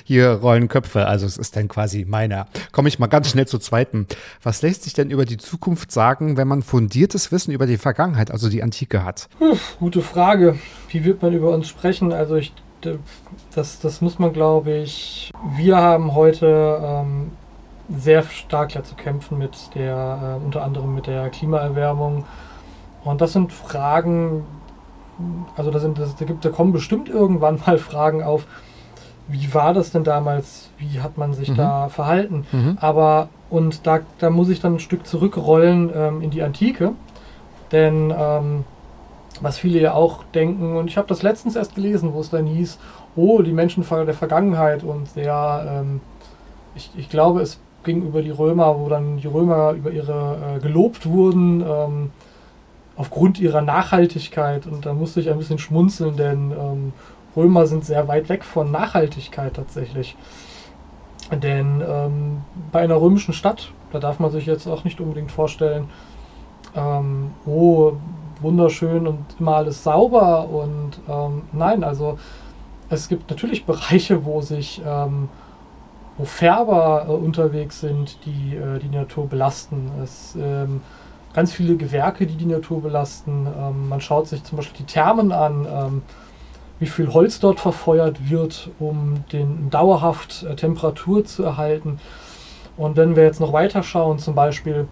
Hier 0.04 0.32
rollen 0.32 0.68
Köpfe, 0.68 1.08
also 1.08 1.26
es 1.26 1.38
ist 1.38 1.56
dann 1.56 1.68
quasi 1.68 2.06
meiner. 2.06 2.48
Komme 2.72 2.90
ich 2.90 3.00
mal 3.00 3.08
ganz 3.08 3.30
schnell 3.30 3.48
zur 3.48 3.62
zweiten. 3.62 4.08
Was 4.44 4.62
lässt 4.62 4.84
sich 4.84 4.94
denn 4.94 5.12
über 5.12 5.26
die 5.26 5.38
Zukunft 5.38 5.92
sagen, 5.92 6.38
wenn 6.38 6.48
man 6.48 6.64
fundiertes 6.64 7.32
Wissen 7.32 7.40
Wissen 7.40 7.54
über 7.60 7.68
die 7.68 7.78
Vergangenheit, 7.78 8.32
also 8.32 8.48
die 8.48 8.64
Antike 8.64 9.04
hat? 9.04 9.28
Puh, 9.38 9.58
gute 9.82 10.02
Frage. 10.02 10.58
Wie 10.88 11.04
wird 11.04 11.22
man 11.22 11.34
über 11.34 11.50
uns 11.50 11.68
sprechen? 11.68 12.14
Also 12.14 12.38
ich, 12.38 12.54
das, 13.54 13.82
das 13.82 14.00
muss 14.00 14.18
man, 14.18 14.32
glaube 14.32 14.72
ich. 14.72 15.30
Wir 15.58 15.76
haben 15.76 16.16
heute 16.16 16.80
ähm, 16.82 17.32
sehr 17.90 18.24
stark 18.24 18.72
zu 18.72 18.96
kämpfen 18.96 19.38
mit 19.38 19.76
der, 19.76 20.38
äh, 20.40 20.46
unter 20.46 20.64
anderem 20.64 20.96
mit 20.96 21.08
der 21.08 21.30
Klimaerwärmung. 21.32 22.24
Und 23.04 23.20
das 23.20 23.34
sind 23.34 23.52
Fragen, 23.52 24.46
also 25.58 25.70
da, 25.70 25.80
sind, 25.80 26.00
das, 26.00 26.16
da, 26.16 26.24
gibt, 26.24 26.46
da 26.46 26.52
kommen 26.52 26.72
bestimmt 26.72 27.10
irgendwann 27.10 27.60
mal 27.66 27.78
Fragen 27.90 28.24
auf, 28.24 28.48
wie 29.28 29.54
war 29.54 29.74
das 29.74 29.92
denn 29.92 30.06
damals? 30.06 30.70
Wie 30.78 31.02
hat 31.02 31.18
man 31.18 31.34
sich 31.34 31.50
mhm. 31.50 31.58
da 31.58 31.90
verhalten? 31.90 32.46
Mhm. 32.54 32.78
Aber, 32.80 33.28
und 33.50 33.86
da, 33.86 34.00
da 34.20 34.30
muss 34.30 34.48
ich 34.48 34.62
dann 34.62 34.76
ein 34.76 34.80
Stück 34.80 35.06
zurückrollen 35.06 35.92
ähm, 35.94 36.22
in 36.22 36.30
die 36.30 36.42
Antike. 36.42 36.94
Denn 37.72 38.14
ähm, 38.18 38.64
was 39.42 39.58
viele 39.58 39.80
ja 39.80 39.94
auch 39.94 40.24
denken, 40.34 40.76
und 40.76 40.88
ich 40.88 40.98
habe 40.98 41.08
das 41.08 41.22
letztens 41.22 41.56
erst 41.56 41.76
gelesen, 41.76 42.14
wo 42.14 42.22
es 42.22 42.30
dann 42.30 42.46
hieß, 42.46 42.80
oh, 43.16 43.42
die 43.42 43.54
Menschen 43.54 43.86
der 43.88 44.14
Vergangenheit 44.14 44.84
und 44.84 45.16
ja, 45.16 45.80
ähm, 45.80 46.02
ich, 46.76 46.92
ich 46.98 47.10
glaube, 47.10 47.42
es 47.42 47.60
ging 47.84 48.02
über 48.02 48.22
die 48.22 48.32
Römer, 48.32 48.80
wo 48.80 48.90
dann 48.90 49.18
die 49.18 49.28
Römer 49.28 49.72
über 49.72 49.92
ihre 49.92 50.58
äh, 50.58 50.60
gelobt 50.60 51.06
wurden. 51.06 51.62
Ähm, 51.62 52.12
aufgrund 53.00 53.40
ihrer 53.40 53.62
Nachhaltigkeit, 53.62 54.68
und 54.68 54.86
da 54.86 54.94
musste 54.94 55.22
ich 55.22 55.30
ein 55.30 55.38
bisschen 55.38 55.58
schmunzeln, 55.58 56.18
denn 56.18 56.52
ähm, 56.52 56.94
Römer 57.36 57.66
sind 57.66 57.86
sehr 57.86 58.10
weit 58.10 58.28
weg 58.28 58.44
von 58.44 58.72
Nachhaltigkeit 58.72 59.54
tatsächlich. 59.54 60.18
Denn 61.32 61.82
ähm, 61.88 62.42
bei 62.74 62.82
einer 62.82 63.00
römischen 63.00 63.34
Stadt, 63.34 63.72
da 63.94 64.00
darf 64.00 64.20
man 64.20 64.32
sich 64.32 64.46
jetzt 64.46 64.68
auch 64.68 64.84
nicht 64.84 65.00
unbedingt 65.00 65.32
vorstellen, 65.32 65.90
ähm, 66.76 67.32
oh, 67.46 67.94
wunderschön 68.42 69.08
und 69.08 69.20
immer 69.40 69.58
alles 69.58 69.84
sauber 69.84 70.48
und 70.48 70.92
ähm, 71.08 71.44
nein, 71.52 71.84
also 71.84 72.18
es 72.90 73.08
gibt 73.08 73.30
natürlich 73.30 73.66
Bereiche, 73.68 74.26
wo 74.26 74.42
sich 74.42 74.82
ähm, 74.86 75.30
wo 76.18 76.26
Färber 76.26 77.06
äh, 77.08 77.12
unterwegs 77.12 77.80
sind, 77.80 78.18
die 78.26 78.56
äh, 78.56 78.80
die 78.80 78.90
Natur 78.90 79.28
belasten. 79.28 79.90
Es 80.04 80.36
ähm, 80.40 80.82
ganz 81.34 81.54
viele 81.54 81.76
Gewerke, 81.78 82.26
die 82.28 82.36
die 82.36 82.46
Natur 82.46 82.82
belasten. 82.82 83.48
Ähm, 83.58 83.90
man 83.90 84.02
schaut 84.02 84.28
sich 84.28 84.44
zum 84.44 84.58
Beispiel 84.58 84.86
die 84.86 84.92
Thermen 84.92 85.32
an, 85.32 85.66
ähm, 85.66 86.02
wie 86.80 86.88
viel 86.88 87.14
Holz 87.14 87.40
dort 87.40 87.60
verfeuert 87.60 88.30
wird, 88.30 88.70
um 88.80 89.24
den 89.32 89.70
dauerhaft 89.70 90.44
äh, 90.44 90.56
Temperatur 90.56 91.26
zu 91.26 91.44
erhalten. 91.44 92.00
Und 92.78 92.96
wenn 92.96 93.16
wir 93.16 93.24
jetzt 93.24 93.42
noch 93.42 93.54
weiter 93.54 93.84
schauen, 93.84 94.20
zum 94.20 94.36
Beispiel, 94.36 94.88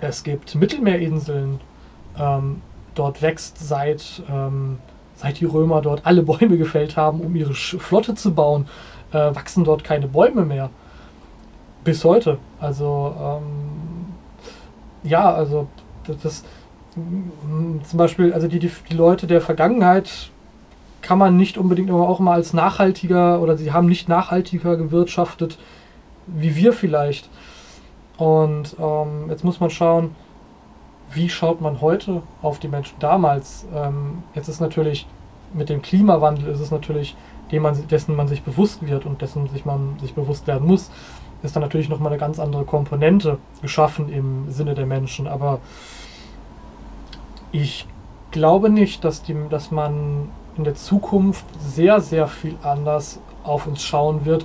es 0.00 0.22
gibt 0.22 0.54
Mittelmeerinseln, 0.54 1.60
ähm, 2.18 2.62
dort 2.94 3.22
wächst 3.22 3.58
seit, 3.58 4.22
ähm, 4.30 4.78
seit 5.14 5.40
die 5.40 5.44
Römer 5.44 5.80
dort 5.82 6.06
alle 6.06 6.22
Bäume 6.22 6.56
gefällt 6.56 6.96
haben, 6.96 7.20
um 7.20 7.34
ihre 7.34 7.54
Flotte 7.54 8.14
zu 8.14 8.34
bauen, 8.34 8.66
äh, 9.12 9.34
wachsen 9.34 9.64
dort 9.64 9.84
keine 9.84 10.08
Bäume 10.08 10.44
mehr. 10.44 10.70
Bis 11.84 12.04
heute. 12.04 12.38
Also, 12.60 13.14
ähm, 13.20 14.12
ja, 15.04 15.32
also, 15.32 15.68
das, 16.22 16.44
zum 16.94 17.80
Beispiel, 17.94 18.32
also 18.32 18.48
die, 18.48 18.58
die, 18.58 18.70
die 18.90 18.94
Leute 18.94 19.26
der 19.26 19.40
Vergangenheit 19.40 20.30
kann 21.00 21.18
man 21.18 21.36
nicht 21.36 21.56
unbedingt 21.56 21.90
aber 21.90 22.08
auch 22.08 22.18
mal 22.18 22.34
als 22.34 22.52
nachhaltiger 22.52 23.40
oder 23.40 23.56
sie 23.56 23.72
haben 23.72 23.86
nicht 23.86 24.08
nachhaltiger 24.08 24.76
gewirtschaftet 24.76 25.58
wie 26.28 26.56
wir 26.56 26.72
vielleicht. 26.72 27.28
Und 28.18 28.76
ähm, 28.78 29.30
jetzt 29.30 29.44
muss 29.44 29.60
man 29.60 29.70
schauen, 29.70 30.14
wie 31.12 31.28
schaut 31.30 31.60
man 31.60 31.80
heute 31.80 32.22
auf 32.42 32.58
die 32.58 32.68
Menschen 32.68 32.96
damals. 32.98 33.66
Ähm, 33.74 34.22
jetzt 34.34 34.48
ist 34.48 34.60
natürlich 34.60 35.06
mit 35.54 35.68
dem 35.70 35.80
Klimawandel 35.80 36.48
ist 36.48 36.60
es 36.60 36.70
natürlich, 36.70 37.16
man, 37.50 37.88
dessen 37.88 38.14
man 38.14 38.28
sich 38.28 38.42
bewusst 38.42 38.86
wird 38.86 39.06
und 39.06 39.22
dessen 39.22 39.48
sich 39.48 39.64
man 39.64 39.98
sich 40.00 40.14
bewusst 40.14 40.46
werden 40.46 40.66
muss, 40.66 40.90
ist 41.42 41.56
dann 41.56 41.62
natürlich 41.62 41.88
nochmal 41.88 42.12
eine 42.12 42.20
ganz 42.20 42.38
andere 42.38 42.64
Komponente 42.64 43.38
geschaffen 43.62 44.12
im 44.12 44.50
Sinne 44.50 44.74
der 44.74 44.84
Menschen. 44.84 45.26
Aber 45.26 45.60
ich 47.52 47.86
glaube 48.30 48.68
nicht, 48.68 49.04
dass, 49.04 49.22
die, 49.22 49.34
dass 49.48 49.70
man 49.70 50.28
in 50.56 50.64
der 50.64 50.74
Zukunft 50.74 51.46
sehr, 51.60 52.00
sehr 52.00 52.26
viel 52.26 52.56
anders 52.62 53.20
auf 53.44 53.66
uns 53.66 53.82
schauen 53.82 54.26
wird, 54.26 54.44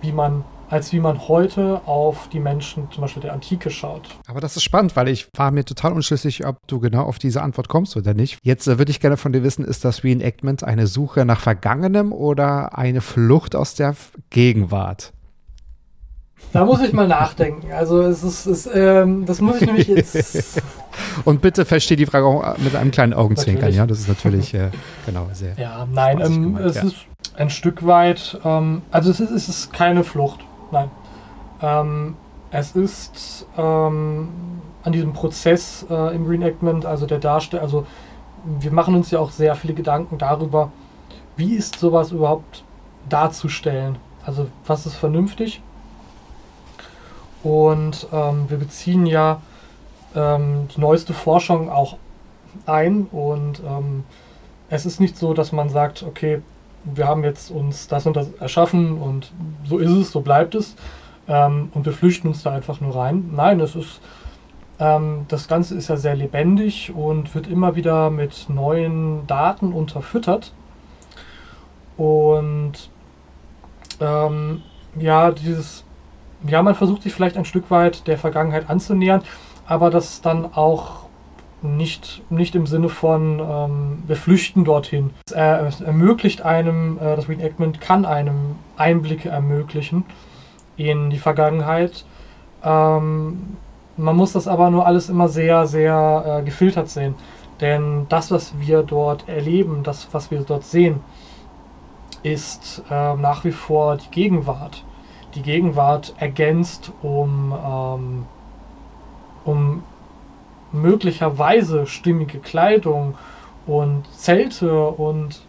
wie 0.00 0.12
man 0.12 0.44
als 0.68 0.92
wie 0.92 1.00
man 1.00 1.28
heute 1.28 1.80
auf 1.86 2.28
die 2.28 2.40
Menschen 2.40 2.90
zum 2.90 3.02
Beispiel 3.02 3.22
der 3.22 3.32
Antike 3.32 3.70
schaut. 3.70 4.08
Aber 4.26 4.40
das 4.40 4.56
ist 4.56 4.62
spannend, 4.62 4.96
weil 4.96 5.08
ich 5.08 5.28
war 5.36 5.50
mir 5.50 5.64
total 5.64 5.92
unschlüssig, 5.92 6.46
ob 6.46 6.58
du 6.66 6.80
genau 6.80 7.04
auf 7.04 7.18
diese 7.18 7.42
Antwort 7.42 7.68
kommst 7.68 7.96
oder 7.96 8.14
nicht. 8.14 8.38
Jetzt 8.42 8.66
äh, 8.66 8.78
würde 8.78 8.90
ich 8.90 9.00
gerne 9.00 9.16
von 9.16 9.32
dir 9.32 9.42
wissen, 9.42 9.64
ist 9.64 9.84
das 9.84 10.04
Reenactment 10.04 10.64
eine 10.64 10.86
Suche 10.86 11.24
nach 11.24 11.40
Vergangenem 11.40 12.12
oder 12.12 12.76
eine 12.76 13.00
Flucht 13.00 13.56
aus 13.56 13.74
der 13.74 13.94
Gegenwart? 14.30 15.12
Da 16.52 16.64
muss 16.64 16.80
ich 16.80 16.92
mal 16.92 17.08
nachdenken. 17.08 17.72
Also 17.72 18.00
es 18.02 18.22
ist, 18.22 18.46
es, 18.46 18.68
ähm, 18.72 19.26
das 19.26 19.40
muss 19.40 19.60
ich 19.60 19.66
nämlich 19.66 19.88
jetzt. 19.88 20.62
Und 21.24 21.42
bitte 21.42 21.64
verstehe 21.64 21.96
die 21.96 22.06
Frage 22.06 22.26
auch 22.26 22.58
mit 22.58 22.74
einem 22.74 22.90
kleinen 22.90 23.12
Augenzwinkern, 23.12 23.72
ja. 23.72 23.86
Das 23.86 23.98
ist 23.98 24.08
natürlich 24.08 24.54
äh, 24.54 24.70
genau 25.04 25.28
sehr. 25.32 25.54
Ja, 25.58 25.86
nein, 25.92 26.20
ähm, 26.20 26.42
gemeint, 26.42 26.66
es 26.66 26.76
ja. 26.76 26.82
ist 26.84 26.96
ein 27.36 27.50
Stück 27.50 27.86
weit. 27.86 28.38
Ähm, 28.44 28.82
also 28.90 29.10
es 29.10 29.20
ist, 29.20 29.30
es 29.30 29.48
ist 29.48 29.72
keine 29.72 30.04
Flucht. 30.04 30.40
Nein. 30.70 30.90
Ähm, 31.60 32.16
es 32.50 32.72
ist 32.72 33.46
ähm, 33.56 34.28
an 34.82 34.92
diesem 34.92 35.12
Prozess 35.12 35.86
äh, 35.90 36.14
im 36.14 36.26
Reenactment, 36.26 36.86
also 36.86 37.06
der 37.06 37.18
Darsteller, 37.18 37.62
also 37.62 37.86
wir 38.44 38.72
machen 38.72 38.94
uns 38.94 39.10
ja 39.10 39.18
auch 39.18 39.30
sehr 39.30 39.54
viele 39.54 39.74
Gedanken 39.74 40.18
darüber, 40.18 40.70
wie 41.36 41.54
ist 41.54 41.78
sowas 41.78 42.12
überhaupt 42.12 42.64
darzustellen. 43.08 43.96
Also 44.24 44.48
was 44.66 44.86
ist 44.86 44.94
vernünftig? 44.94 45.62
Und 47.42 48.06
ähm, 48.12 48.46
wir 48.48 48.58
beziehen 48.58 49.06
ja 49.06 49.40
ähm, 50.14 50.68
die 50.74 50.80
neueste 50.80 51.14
Forschung 51.14 51.70
auch 51.70 51.96
ein 52.66 53.06
und 53.12 53.60
ähm, 53.60 54.04
es 54.70 54.86
ist 54.86 55.00
nicht 55.00 55.16
so, 55.16 55.34
dass 55.34 55.52
man 55.52 55.70
sagt, 55.70 56.02
okay, 56.02 56.42
wir 56.94 57.06
haben 57.06 57.24
jetzt 57.24 57.50
uns 57.50 57.88
das 57.88 58.06
und 58.06 58.16
das 58.16 58.32
erschaffen 58.34 58.98
und 58.98 59.32
so 59.64 59.78
ist 59.78 59.90
es, 59.90 60.10
so 60.10 60.20
bleibt 60.20 60.54
es. 60.54 60.76
Ähm, 61.28 61.70
und 61.74 61.84
wir 61.84 61.92
flüchten 61.92 62.28
uns 62.28 62.42
da 62.42 62.52
einfach 62.52 62.80
nur 62.80 62.96
rein. 62.96 63.30
Nein, 63.34 63.60
es 63.60 63.76
ist, 63.76 64.00
ähm, 64.80 65.26
das 65.28 65.48
Ganze 65.48 65.74
ist 65.74 65.88
ja 65.88 65.96
sehr 65.96 66.16
lebendig 66.16 66.92
und 66.94 67.34
wird 67.34 67.46
immer 67.46 67.76
wieder 67.76 68.10
mit 68.10 68.46
neuen 68.48 69.26
Daten 69.26 69.72
unterfüttert. 69.72 70.52
Und 71.96 72.90
ähm, 74.00 74.62
ja, 74.98 75.32
dieses, 75.32 75.84
ja, 76.46 76.62
man 76.62 76.74
versucht 76.74 77.02
sich 77.02 77.12
vielleicht 77.12 77.36
ein 77.36 77.44
Stück 77.44 77.70
weit 77.70 78.06
der 78.06 78.16
Vergangenheit 78.16 78.70
anzunähern, 78.70 79.22
aber 79.66 79.90
das 79.90 80.22
dann 80.22 80.54
auch 80.54 81.07
nicht, 81.62 82.22
nicht 82.30 82.54
im 82.54 82.66
Sinne 82.66 82.88
von, 82.88 83.40
ähm, 83.40 84.02
wir 84.06 84.16
flüchten 84.16 84.64
dorthin. 84.64 85.10
Es, 85.26 85.32
äh, 85.32 85.66
es 85.66 85.80
ermöglicht 85.80 86.42
einem, 86.42 86.98
äh, 86.98 87.16
das 87.16 87.28
Reenactment 87.28 87.80
kann 87.80 88.04
einem 88.04 88.56
Einblicke 88.76 89.28
ermöglichen 89.28 90.04
in 90.76 91.10
die 91.10 91.18
Vergangenheit. 91.18 92.04
Ähm, 92.62 93.56
man 93.96 94.16
muss 94.16 94.32
das 94.32 94.46
aber 94.46 94.70
nur 94.70 94.86
alles 94.86 95.08
immer 95.08 95.28
sehr, 95.28 95.66
sehr 95.66 96.38
äh, 96.40 96.42
gefiltert 96.44 96.88
sehen. 96.88 97.14
Denn 97.60 98.06
das, 98.08 98.30
was 98.30 98.58
wir 98.60 98.84
dort 98.84 99.28
erleben, 99.28 99.82
das, 99.82 100.08
was 100.12 100.30
wir 100.30 100.40
dort 100.40 100.64
sehen, 100.64 101.00
ist 102.22 102.82
äh, 102.90 103.14
nach 103.14 103.44
wie 103.44 103.52
vor 103.52 103.96
die 103.96 104.10
Gegenwart. 104.10 104.84
Die 105.34 105.42
Gegenwart 105.42 106.14
ergänzt 106.18 106.92
um, 107.02 107.52
ähm, 107.52 108.26
um 109.44 109.82
möglicherweise 110.72 111.86
stimmige 111.86 112.38
Kleidung 112.38 113.16
und 113.66 114.04
Zelte 114.12 114.86
und 114.86 115.40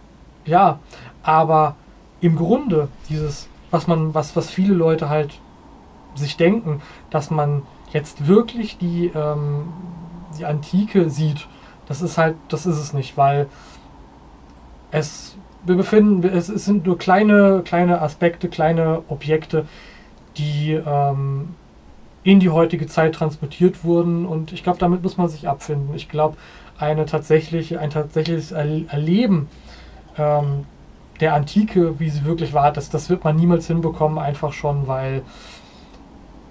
ja, 0.45 0.80
aber 1.24 1.76
im 2.22 2.36
Grunde 2.36 2.89
dieses, 3.09 3.47
was 3.72 3.88
man, 3.88 4.13
was, 4.13 4.36
was 4.36 4.49
viele 4.49 4.74
Leute 4.74 5.09
halt 5.09 5.39
sich 6.15 6.38
denken, 6.38 6.82
dass 7.09 7.32
man 7.32 7.63
jetzt 7.93 8.28
wirklich 8.28 8.78
die, 8.78 9.11
ähm, 9.15 9.72
die 10.38 10.45
Antike 10.45 11.09
sieht, 11.09 11.47
das 11.88 12.01
ist 12.01 12.17
halt, 12.17 12.36
das 12.49 12.65
ist 12.65 12.78
es 12.78 12.93
nicht, 12.93 13.17
weil 13.17 13.47
es, 14.91 15.36
wir 15.65 15.76
befinden, 15.76 16.28
es, 16.28 16.49
es 16.49 16.65
sind 16.65 16.86
nur 16.86 16.97
kleine, 16.97 17.61
kleine 17.63 18.01
Aspekte, 18.01 18.49
kleine 18.49 19.03
Objekte, 19.07 19.65
die 20.38 20.74
ähm, 20.74 21.55
in 22.24 22.39
die 22.39 22.49
heutige 22.49 22.88
Zeit 22.88 23.15
transportiert 23.15 23.84
wurden. 23.84 24.26
Und 24.26 24.51
ich 24.51 24.63
glaube, 24.63 24.80
damit 24.80 25.03
muss 25.03 25.17
man 25.17 25.30
sich 25.30 25.47
abfinden. 25.47 25.95
Ich 25.95 26.09
glaube, 26.09 26.38
eine 26.78 27.05
tatsächliche, 27.05 27.80
ein 27.80 27.89
tatsächliches 27.89 28.51
Erleben 28.51 29.47
ähm, 30.17 30.65
der 31.20 31.34
Antike, 31.34 31.99
wie 31.99 32.09
sie 32.09 32.24
wirklich 32.24 32.53
war, 32.53 32.72
das, 32.72 32.89
das 32.89 33.09
wird 33.09 33.24
man 33.24 33.36
niemals 33.36 33.67
hinbekommen, 33.67 34.17
einfach 34.17 34.53
schon, 34.53 34.88
weil 34.88 35.22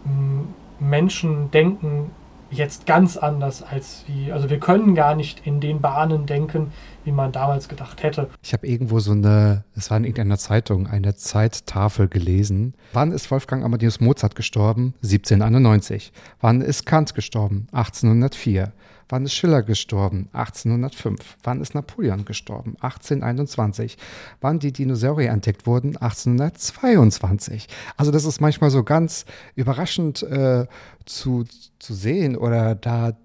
ähm, 0.07 0.49
Menschen 0.79 1.51
denken 1.51 2.11
jetzt 2.51 2.87
ganz 2.87 3.16
anders 3.16 3.62
als 3.62 4.05
wie, 4.07 4.33
also 4.33 4.49
wir 4.49 4.59
können 4.59 4.95
gar 4.95 5.14
nicht 5.14 5.47
in 5.47 5.61
den 5.61 5.81
Bahnen 5.81 6.27
denken, 6.27 6.73
wie 7.09 7.13
man 7.13 7.33
damals 7.33 7.69
gedacht 7.69 8.03
hätte. 8.03 8.29
Ich 8.43 8.53
habe 8.53 8.67
irgendwo 8.67 9.01
so 9.01 9.13
eine, 9.13 9.65
es 9.75 9.91
war 9.91 9.97
in 9.97 10.05
irgendeiner 10.05 10.37
Zeitung, 10.37 10.87
eine 10.87 11.15
Zeittafel 11.17 12.07
gelesen. 12.07 12.75
Wann 12.93 13.13
ist 13.13 13.31
Wolfgang 13.31 13.65
Amadeus 13.65 13.99
Mozart 13.99 14.37
gestorben? 14.37 14.93
1791. 15.03 16.13
Wann 16.43 16.61
ist 16.61 16.85
Kant 16.85 17.15
gestorben? 17.15 17.67
1804. 17.73 18.73
Wann 19.09 19.25
ist 19.25 19.33
Schiller 19.33 19.63
gestorben? 19.63 20.29
1805. 20.35 21.39
Wann 21.43 21.63
ist 21.63 21.75
Napoleon 21.75 22.27
gestorben? 22.27 22.77
1821. 22.81 23.97
Wann 24.43 24.59
die 24.59 24.75
Dinosaurier 24.75 25.31
entdeckt 25.31 25.67
wurden? 25.67 25.97
1822. 25.97 27.69
Also 27.97 28.11
das 28.11 28.27
ist 28.27 28.43
manchmal 28.43 28.69
so 28.69 28.85
ganz 28.85 29.25
überraschend 29.55 30.23
äh, 30.25 30.67
zu, 31.07 31.47
zu 31.79 31.95
sehen 31.95 32.37
oder 32.37 32.75
da 32.75 33.17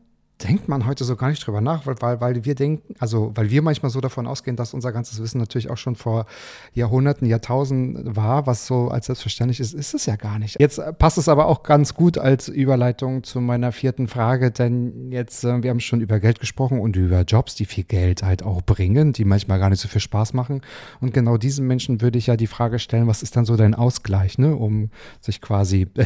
denkt 0.42 0.68
man 0.68 0.86
heute 0.86 1.04
so 1.04 1.16
gar 1.16 1.30
nicht 1.30 1.46
drüber 1.46 1.62
nach, 1.62 1.86
weil, 1.86 2.20
weil, 2.20 2.46
wir 2.46 2.56
denken, 2.56 2.96
also 3.00 3.32
weil 3.36 3.50
wir 3.50 3.62
manchmal 3.62 3.92
so 3.92 4.02
davon 4.02 4.28
ausgehen, 4.28 4.58
dass 4.58 4.74
unser 4.74 4.92
ganzes 4.92 5.22
Wissen 5.22 5.38
natürlich 5.38 5.70
auch 5.70 5.78
schon 5.78 5.96
vor 5.96 6.26
Jahrhunderten, 6.74 7.28
Jahrtausenden 7.28 8.16
war, 8.16 8.46
was 8.48 8.68
so 8.68 8.90
als 8.90 9.06
selbstverständlich 9.06 9.60
ist, 9.60 9.74
ist 9.74 9.94
es 9.94 10.06
ja 10.06 10.16
gar 10.16 10.40
nicht. 10.40 10.60
Jetzt 10.60 10.82
passt 10.98 11.18
es 11.18 11.30
aber 11.30 11.46
auch 11.46 11.64
ganz 11.64 11.94
gut 11.94 12.18
als 12.18 12.48
Überleitung 12.48 13.24
zu 13.24 13.40
meiner 13.42 13.72
vierten 13.72 14.08
Frage, 14.08 14.52
denn 14.52 15.12
jetzt, 15.12 15.44
äh, 15.44 15.64
wir 15.64 15.70
haben 15.70 15.80
schon 15.80 16.02
über 16.02 16.20
Geld 16.20 16.40
gesprochen 16.40 16.80
und 16.80 16.96
über 16.96 17.22
Jobs, 17.22 17.56
die 17.56 17.66
viel 17.66 17.84
Geld 17.84 18.24
halt 18.24 18.44
auch 18.44 18.62
bringen, 18.62 19.14
die 19.14 19.26
manchmal 19.26 19.60
gar 19.60 19.70
nicht 19.70 19.82
so 19.82 19.88
viel 19.88 20.02
Spaß 20.02 20.34
machen. 20.34 20.62
Und 21.00 21.14
genau 21.14 21.38
diesen 21.38 21.68
Menschen 21.68 22.02
würde 22.02 22.18
ich 22.18 22.28
ja 22.28 22.36
die 22.36 22.48
Frage 22.48 22.80
stellen, 22.80 23.08
was 23.08 23.24
ist 23.24 23.36
dann 23.36 23.46
so 23.46 23.56
dein 23.56 23.76
Ausgleich, 23.76 24.38
ne, 24.38 24.56
um 24.56 24.90
sich 25.22 25.42
quasi 25.42 25.88
äh, 25.96 26.06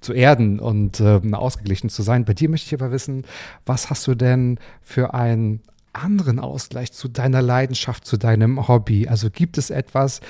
zu 0.00 0.12
erden 0.12 0.60
und 0.60 1.00
äh, 1.00 1.20
ausgeglichen 1.32 1.88
zu 1.88 2.02
sein. 2.02 2.24
Bei 2.24 2.34
dir 2.34 2.48
möchte 2.48 2.66
ich 2.66 2.80
aber 2.80 2.92
wissen, 2.92 3.24
was 3.70 3.88
hast 3.88 4.04
du 4.08 4.16
denn 4.16 4.58
für 4.82 5.14
einen 5.14 5.60
anderen 5.92 6.40
Ausgleich 6.40 6.92
zu 6.92 7.06
deiner 7.06 7.40
Leidenschaft, 7.40 8.04
zu 8.04 8.16
deinem 8.16 8.66
Hobby? 8.66 9.06
Also 9.06 9.30
gibt 9.30 9.58
es 9.58 9.70
etwas, 9.70 10.20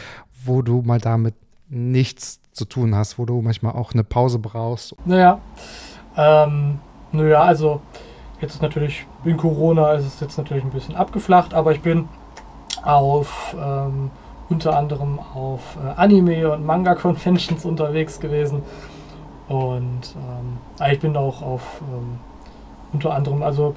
wo 0.44 0.60
du 0.60 0.82
mal 0.82 1.00
damit 1.00 1.34
nichts 1.70 2.38
zu 2.52 2.66
tun 2.66 2.94
hast, 2.94 3.18
wo 3.18 3.24
du 3.24 3.40
manchmal 3.40 3.72
auch 3.72 3.94
eine 3.94 4.04
Pause 4.04 4.38
brauchst? 4.38 4.94
Naja, 5.06 5.40
ähm, 6.18 6.80
naja, 7.12 7.40
also 7.40 7.80
jetzt 8.42 8.56
ist 8.56 8.62
natürlich 8.62 9.06
in 9.24 9.38
Corona 9.38 9.94
ist 9.94 10.04
es 10.04 10.20
jetzt 10.20 10.36
natürlich 10.36 10.62
ein 10.62 10.70
bisschen 10.70 10.94
abgeflacht, 10.94 11.54
aber 11.54 11.72
ich 11.72 11.80
bin 11.80 12.10
auf 12.82 13.56
ähm, 13.58 14.10
unter 14.50 14.76
anderem 14.76 15.18
auf 15.18 15.78
äh, 15.82 15.98
Anime 15.98 16.52
und 16.52 16.66
Manga 16.66 16.94
Conventions 16.94 17.64
unterwegs 17.72 18.20
gewesen 18.20 18.62
und 19.48 20.14
ähm, 20.14 20.90
ich 20.92 21.00
bin 21.00 21.16
auch 21.16 21.40
auf 21.40 21.80
ähm, 21.90 22.18
unter 22.92 23.14
anderem, 23.14 23.42
also 23.42 23.74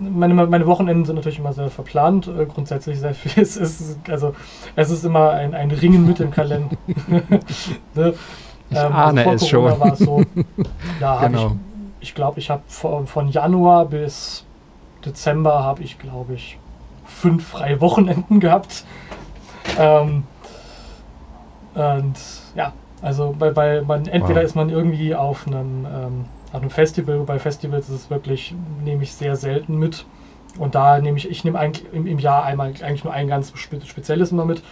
meine, 0.00 0.34
meine 0.34 0.66
Wochenenden 0.66 1.04
sind 1.04 1.16
natürlich 1.16 1.38
immer 1.38 1.52
sehr 1.52 1.68
verplant, 1.68 2.26
äh, 2.26 2.46
grundsätzlich 2.46 2.98
sehr 2.98 3.14
viel. 3.14 3.30
Es 3.42 3.56
ist, 3.56 3.98
also, 4.08 4.34
es 4.76 4.90
ist 4.90 5.04
immer 5.04 5.30
ein, 5.30 5.54
ein 5.54 5.70
Ringen 5.70 6.06
mit 6.06 6.18
dem 6.18 6.30
Kalender. 6.30 6.76
ne? 7.94 8.14
Ich 8.70 8.78
ähm, 8.78 8.92
ahne 8.92 9.34
es 9.34 9.50
Corona 9.50 9.70
schon. 9.70 9.80
War 9.80 9.92
es 9.92 9.98
so, 9.98 10.22
da 11.00 11.26
genau. 11.26 11.56
ich, 12.00 12.08
ich 12.08 12.14
glaube, 12.14 12.38
ich 12.38 12.50
habe 12.50 12.62
von, 12.68 13.06
von 13.06 13.28
Januar 13.28 13.86
bis 13.86 14.44
Dezember 15.04 15.64
habe 15.64 15.82
ich, 15.82 15.98
glaube 15.98 16.34
ich, 16.34 16.58
fünf 17.04 17.48
freie 17.48 17.80
Wochenenden 17.80 18.40
gehabt. 18.40 18.84
Ähm, 19.78 20.24
und 21.74 22.14
ja, 22.54 22.72
also 23.02 23.34
weil, 23.38 23.56
weil 23.56 23.82
man 23.82 24.06
entweder 24.06 24.40
wow. 24.40 24.46
ist 24.46 24.54
man 24.54 24.70
irgendwie 24.70 25.14
auf 25.14 25.46
einem 25.46 25.86
ähm, 25.86 26.24
auf 26.52 26.60
einem 26.60 26.70
Festival, 26.70 27.20
bei 27.20 27.38
Festivals 27.38 27.88
ist 27.88 27.94
es 27.94 28.10
wirklich, 28.10 28.54
nehme 28.82 29.02
ich 29.02 29.12
sehr 29.12 29.36
selten 29.36 29.78
mit. 29.78 30.04
Und 30.58 30.74
da 30.74 30.98
nehme 30.98 31.16
ich, 31.16 31.30
ich 31.30 31.44
nehme 31.44 31.58
eigentlich 31.58 31.86
im, 31.92 32.06
im 32.06 32.18
Jahr 32.18 32.44
einmal 32.44 32.68
eigentlich 32.68 33.04
nur 33.04 33.12
ein 33.12 33.28
ganz 33.28 33.52
spezielles 33.56 34.32
immer 34.32 34.44
mit. 34.44 34.62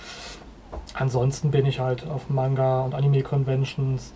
Ansonsten 0.94 1.50
bin 1.50 1.66
ich 1.66 1.78
halt 1.78 2.08
auf 2.08 2.30
Manga- 2.30 2.82
und 2.82 2.94
Anime-Conventions, 2.94 4.12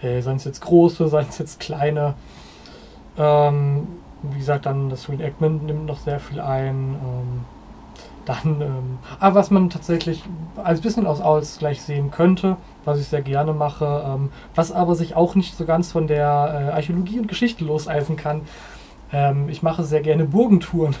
äh, 0.00 0.22
seien 0.22 0.36
es 0.36 0.44
jetzt 0.44 0.60
große, 0.62 1.08
seien 1.08 1.26
es 1.28 1.38
jetzt 1.38 1.60
kleine. 1.60 2.14
Ähm, 3.18 3.88
wie 4.22 4.38
gesagt, 4.38 4.66
dann 4.66 4.88
das 4.88 5.08
Reenactment 5.08 5.64
nimmt 5.64 5.86
noch 5.86 5.98
sehr 5.98 6.20
viel 6.20 6.40
ein. 6.40 6.94
Ähm, 6.94 7.44
dann, 8.24 8.60
ähm, 8.60 8.98
aber 9.18 9.36
was 9.36 9.50
man 9.50 9.70
tatsächlich 9.70 10.22
als 10.62 10.80
bisschen 10.80 11.06
aus 11.06 11.20
Ausgleich 11.20 11.82
sehen 11.82 12.10
könnte, 12.10 12.56
was 12.84 13.00
ich 13.00 13.08
sehr 13.08 13.22
gerne 13.22 13.52
mache, 13.52 14.04
ähm, 14.06 14.30
was 14.54 14.72
aber 14.72 14.94
sich 14.94 15.16
auch 15.16 15.34
nicht 15.34 15.56
so 15.56 15.64
ganz 15.64 15.92
von 15.92 16.06
der 16.06 16.70
äh, 16.70 16.72
Archäologie 16.72 17.18
und 17.18 17.28
Geschichte 17.28 17.64
loseisen 17.64 18.16
kann. 18.16 18.42
Ähm, 19.12 19.48
ich 19.48 19.62
mache 19.62 19.82
sehr 19.84 20.00
gerne 20.00 20.24
Burgentouren. 20.24 20.94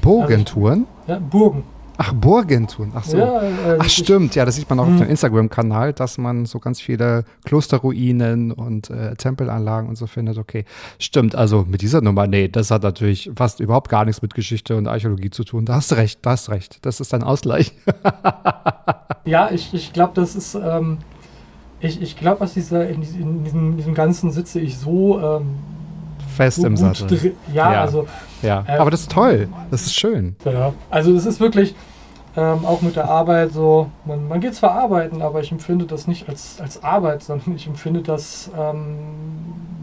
Burgentouren? 0.00 0.86
Also, 1.06 1.12
ja, 1.12 1.28
Burgen. 1.28 1.64
Ach, 2.00 2.12
Burgentouren. 2.12 2.92
Ach 2.94 3.02
so. 3.02 3.18
Ja, 3.18 3.42
äh, 3.42 3.78
Ach, 3.80 3.88
stimmt. 3.88 4.36
Ja, 4.36 4.44
das 4.44 4.54
sieht 4.54 4.70
man 4.70 4.78
auch 4.78 4.84
auf 4.84 4.90
hm. 4.90 4.98
dem 4.98 5.10
Instagram-Kanal, 5.10 5.92
dass 5.92 6.16
man 6.16 6.46
so 6.46 6.60
ganz 6.60 6.80
viele 6.80 7.24
Klosterruinen 7.44 8.52
und 8.52 8.88
äh, 8.88 9.16
Tempelanlagen 9.16 9.88
und 9.88 9.96
so 9.96 10.06
findet. 10.06 10.38
Okay. 10.38 10.64
Stimmt. 11.00 11.34
Also 11.34 11.66
mit 11.68 11.82
dieser 11.82 12.00
Nummer, 12.00 12.28
nee, 12.28 12.46
das 12.46 12.70
hat 12.70 12.84
natürlich 12.84 13.32
fast 13.34 13.58
überhaupt 13.58 13.88
gar 13.88 14.04
nichts 14.04 14.22
mit 14.22 14.34
Geschichte 14.34 14.76
und 14.76 14.86
Archäologie 14.86 15.30
zu 15.30 15.42
tun. 15.42 15.64
Da 15.64 15.74
hast 15.74 15.90
du 15.90 15.96
recht, 15.96 16.20
da 16.22 16.30
hast 16.30 16.46
du 16.46 16.52
recht. 16.52 16.78
Das 16.86 17.00
ist 17.00 17.12
ein 17.14 17.24
Ausgleich. 17.24 17.72
ja, 19.24 19.50
ich, 19.50 19.74
ich 19.74 19.92
glaube, 19.92 20.12
das 20.14 20.36
ist. 20.36 20.54
Ähm, 20.54 20.98
ich 21.80 22.00
ich 22.00 22.16
glaube, 22.16 22.40
was 22.40 22.54
dieser, 22.54 22.88
in, 22.88 23.02
in, 23.02 23.42
diesem, 23.42 23.76
diesem 23.76 23.94
Ganzen 23.94 24.30
sitze 24.30 24.60
ich 24.60 24.78
so. 24.78 25.20
Ähm, 25.20 25.56
Fest 26.36 26.60
so 26.60 26.66
im 26.68 26.76
Sattel. 26.76 27.34
Ja, 27.52 27.72
ja, 27.72 27.80
also. 27.80 28.06
Ja, 28.42 28.64
äh, 28.66 28.78
aber 28.78 28.90
das 28.90 29.02
ist 29.02 29.10
toll. 29.10 29.48
Das 29.70 29.82
ist 29.82 29.94
schön. 29.94 30.36
Ja, 30.44 30.72
also 30.90 31.14
es 31.14 31.26
ist 31.26 31.40
wirklich 31.40 31.74
ähm, 32.36 32.64
auch 32.64 32.82
mit 32.82 32.96
der 32.96 33.08
Arbeit 33.08 33.52
so, 33.52 33.90
man, 34.04 34.28
man 34.28 34.40
geht 34.40 34.54
zwar 34.54 34.72
arbeiten, 34.72 35.22
aber 35.22 35.40
ich 35.40 35.50
empfinde 35.50 35.86
das 35.86 36.06
nicht 36.06 36.28
als, 36.28 36.60
als 36.60 36.82
Arbeit, 36.84 37.22
sondern 37.22 37.56
ich 37.56 37.66
empfinde 37.66 38.00
das 38.00 38.50
ähm, 38.56 38.96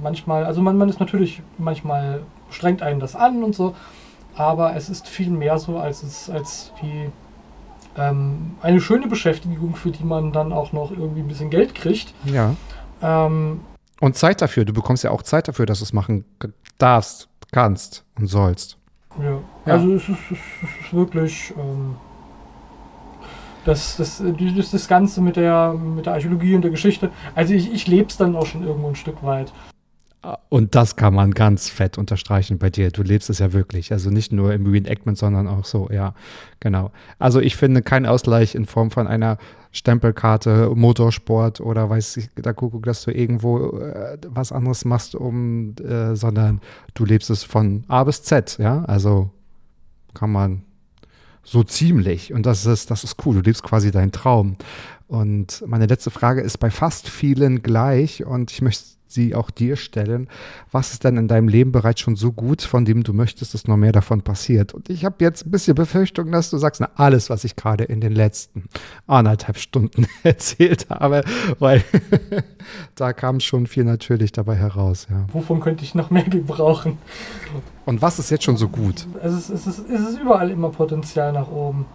manchmal, 0.02 0.46
also 0.46 0.62
man, 0.62 0.78
man 0.78 0.88
ist 0.88 1.00
natürlich 1.00 1.42
manchmal 1.58 2.22
strengt 2.50 2.82
einen 2.82 3.00
das 3.00 3.16
an 3.16 3.44
und 3.44 3.56
so, 3.56 3.76
aber 4.36 4.76
es 4.76 4.90
ist 4.90 5.08
viel 5.08 5.30
mehr 5.30 5.58
so, 5.60 5.78
als 5.78 6.04
es 6.04 6.30
als 6.30 6.72
wie 6.82 7.10
ähm, 7.98 8.56
eine 8.62 8.80
schöne 8.80 9.08
Beschäftigung, 9.08 9.76
für 9.76 9.92
die 9.92 10.04
man 10.04 10.32
dann 10.32 10.54
auch 10.54 10.72
noch 10.72 10.92
irgendwie 10.92 11.22
ein 11.22 11.28
bisschen 11.28 11.50
Geld 11.50 11.76
kriegt. 11.76 12.14
Ja. 12.26 12.56
Ähm, 13.02 13.62
und 14.02 14.16
Zeit 14.16 14.42
dafür. 14.42 14.66
Du 14.66 14.74
bekommst 14.74 15.04
ja 15.04 15.12
auch 15.12 15.24
Zeit 15.24 15.48
dafür, 15.48 15.66
dass 15.66 15.80
du 15.80 15.86
es 15.86 15.94
machen 15.94 16.26
darfst, 16.78 17.30
kannst 17.56 18.04
und 18.20 18.28
sollst. 18.28 18.78
Ja, 19.18 19.40
ja. 19.66 19.74
also 19.74 19.94
es 19.94 20.10
ist, 20.10 20.20
es 20.30 20.82
ist 20.82 20.94
wirklich 20.94 21.54
ähm, 21.58 21.96
das, 23.64 23.96
das, 23.96 24.22
das, 24.22 24.72
das 24.72 24.88
Ganze 24.90 25.22
mit 25.22 25.38
der, 25.38 25.74
mit 25.74 26.06
der 26.06 26.14
Archäologie 26.14 26.56
und 26.56 26.64
der 26.64 26.72
Geschichte. 26.72 27.12
Also 27.34 27.54
ich, 27.54 27.72
ich 27.72 27.88
lebe 27.88 28.10
es 28.10 28.18
dann 28.18 28.36
auch 28.36 28.46
schon 28.46 28.68
irgendwo 28.68 28.90
ein 28.90 28.96
Stück 28.96 29.24
weit. 29.24 29.54
Und 30.50 30.74
das 30.74 30.96
kann 30.96 31.14
man 31.14 31.32
ganz 31.32 31.70
fett 31.70 31.98
unterstreichen 31.98 32.58
bei 32.58 32.70
dir. 32.70 32.90
Du 32.90 33.04
lebst 33.04 33.30
es 33.30 33.40
ja 33.40 33.54
wirklich. 33.54 33.92
Also 33.92 34.10
nicht 34.10 34.32
nur 34.32 34.54
im 34.54 34.66
Reenactment, 34.66 35.18
sondern 35.18 35.48
auch 35.48 35.66
so, 35.66 35.90
ja, 35.92 36.16
genau. 36.60 36.92
Also 37.20 37.40
ich 37.40 37.56
finde 37.56 37.82
keinen 37.82 38.06
Ausgleich 38.06 38.56
in 38.56 38.66
Form 38.66 38.90
von 38.90 39.08
einer 39.08 39.38
Stempelkarte, 39.72 40.72
Motorsport 40.74 41.60
oder 41.62 41.90
weiß 41.90 42.18
ich, 42.18 42.30
da 42.36 42.54
gucke, 42.54 42.80
dass 42.80 43.04
du 43.04 43.12
irgendwo 43.12 43.78
äh, 43.78 44.18
was 44.28 44.52
anderes 44.52 44.86
machst, 44.86 45.16
um, 45.16 45.76
äh, 45.78 46.16
sondern 46.16 46.62
du 46.94 47.06
lebst 47.06 47.30
es 47.30 47.44
von 47.44 47.84
A 47.88 48.04
bis 48.06 48.24
Z, 48.24 48.58
ja. 48.58 48.84
Also 48.86 49.30
kann 50.14 50.32
man 50.32 50.64
so 51.44 51.64
ziemlich. 51.64 52.34
Und 52.34 52.46
das 52.46 52.66
ist, 52.66 52.90
das 52.90 53.04
ist 53.04 53.26
cool. 53.26 53.36
Du 53.36 53.42
lebst 53.42 53.64
quasi 53.64 53.92
deinen 53.92 54.12
Traum. 54.12 54.58
Und 55.08 55.64
meine 55.68 55.86
letzte 55.86 56.12
Frage 56.12 56.42
ist 56.42 56.58
bei 56.58 56.72
fast 56.72 57.08
vielen 57.08 57.62
gleich 57.62 58.26
und 58.26 58.52
ich 58.52 58.62
möchte 58.62 58.96
sie 59.08 59.36
auch 59.36 59.50
dir 59.50 59.76
stellen. 59.76 60.28
Was 60.72 60.92
ist 60.92 61.04
denn 61.04 61.18
in 61.18 61.28
deinem 61.28 61.48
Leben 61.48 61.72
bereits 61.72 62.02
schon 62.02 62.16
so 62.16 62.32
gut, 62.32 62.62
von 62.62 62.86
dem 62.86 63.04
du 63.04 63.14
möchtest, 63.14 63.54
dass 63.54 63.68
noch 63.68 63.78
mehr 63.78 63.92
davon 63.92 64.22
passiert? 64.22 64.74
Und 64.74 64.90
ich 64.90 65.06
habe 65.06 65.24
jetzt 65.24 65.46
ein 65.46 65.52
bisschen 65.52 65.76
Befürchtung, 65.76 66.32
dass 66.32 66.50
du 66.50 66.58
sagst, 66.58 66.82
na, 66.82 66.90
alles, 66.96 67.30
was 67.30 67.44
ich 67.44 67.56
gerade 67.56 67.84
in 67.84 68.02
den 68.02 68.14
letzten 68.14 68.66
anderthalb 69.08 69.58
Stunden 69.58 70.08
erzählt 70.24 70.88
habe, 70.90 71.24
weil 71.60 71.84
da 72.96 73.14
kam 73.14 73.40
schon 73.40 73.68
viel 73.68 73.84
natürlich 73.86 74.32
dabei 74.32 74.56
heraus. 74.56 75.08
Ja. 75.10 75.26
Wovon 75.32 75.60
könnte 75.60 75.84
ich 75.84 75.96
noch 75.96 76.12
mehr 76.12 76.24
gebrauchen? 76.24 76.98
Und 77.86 78.02
was 78.02 78.18
ist 78.18 78.32
jetzt 78.32 78.44
schon 78.44 78.58
so 78.58 78.68
gut? 78.68 79.06
Es 79.22 79.34
ist, 79.34 79.50
es 79.50 79.68
ist, 79.68 79.90
es 79.90 80.02
ist 80.10 80.20
überall 80.20 80.50
immer 80.50 80.70
Potenzial 80.70 81.32
nach 81.32 81.52
oben. 81.52 81.86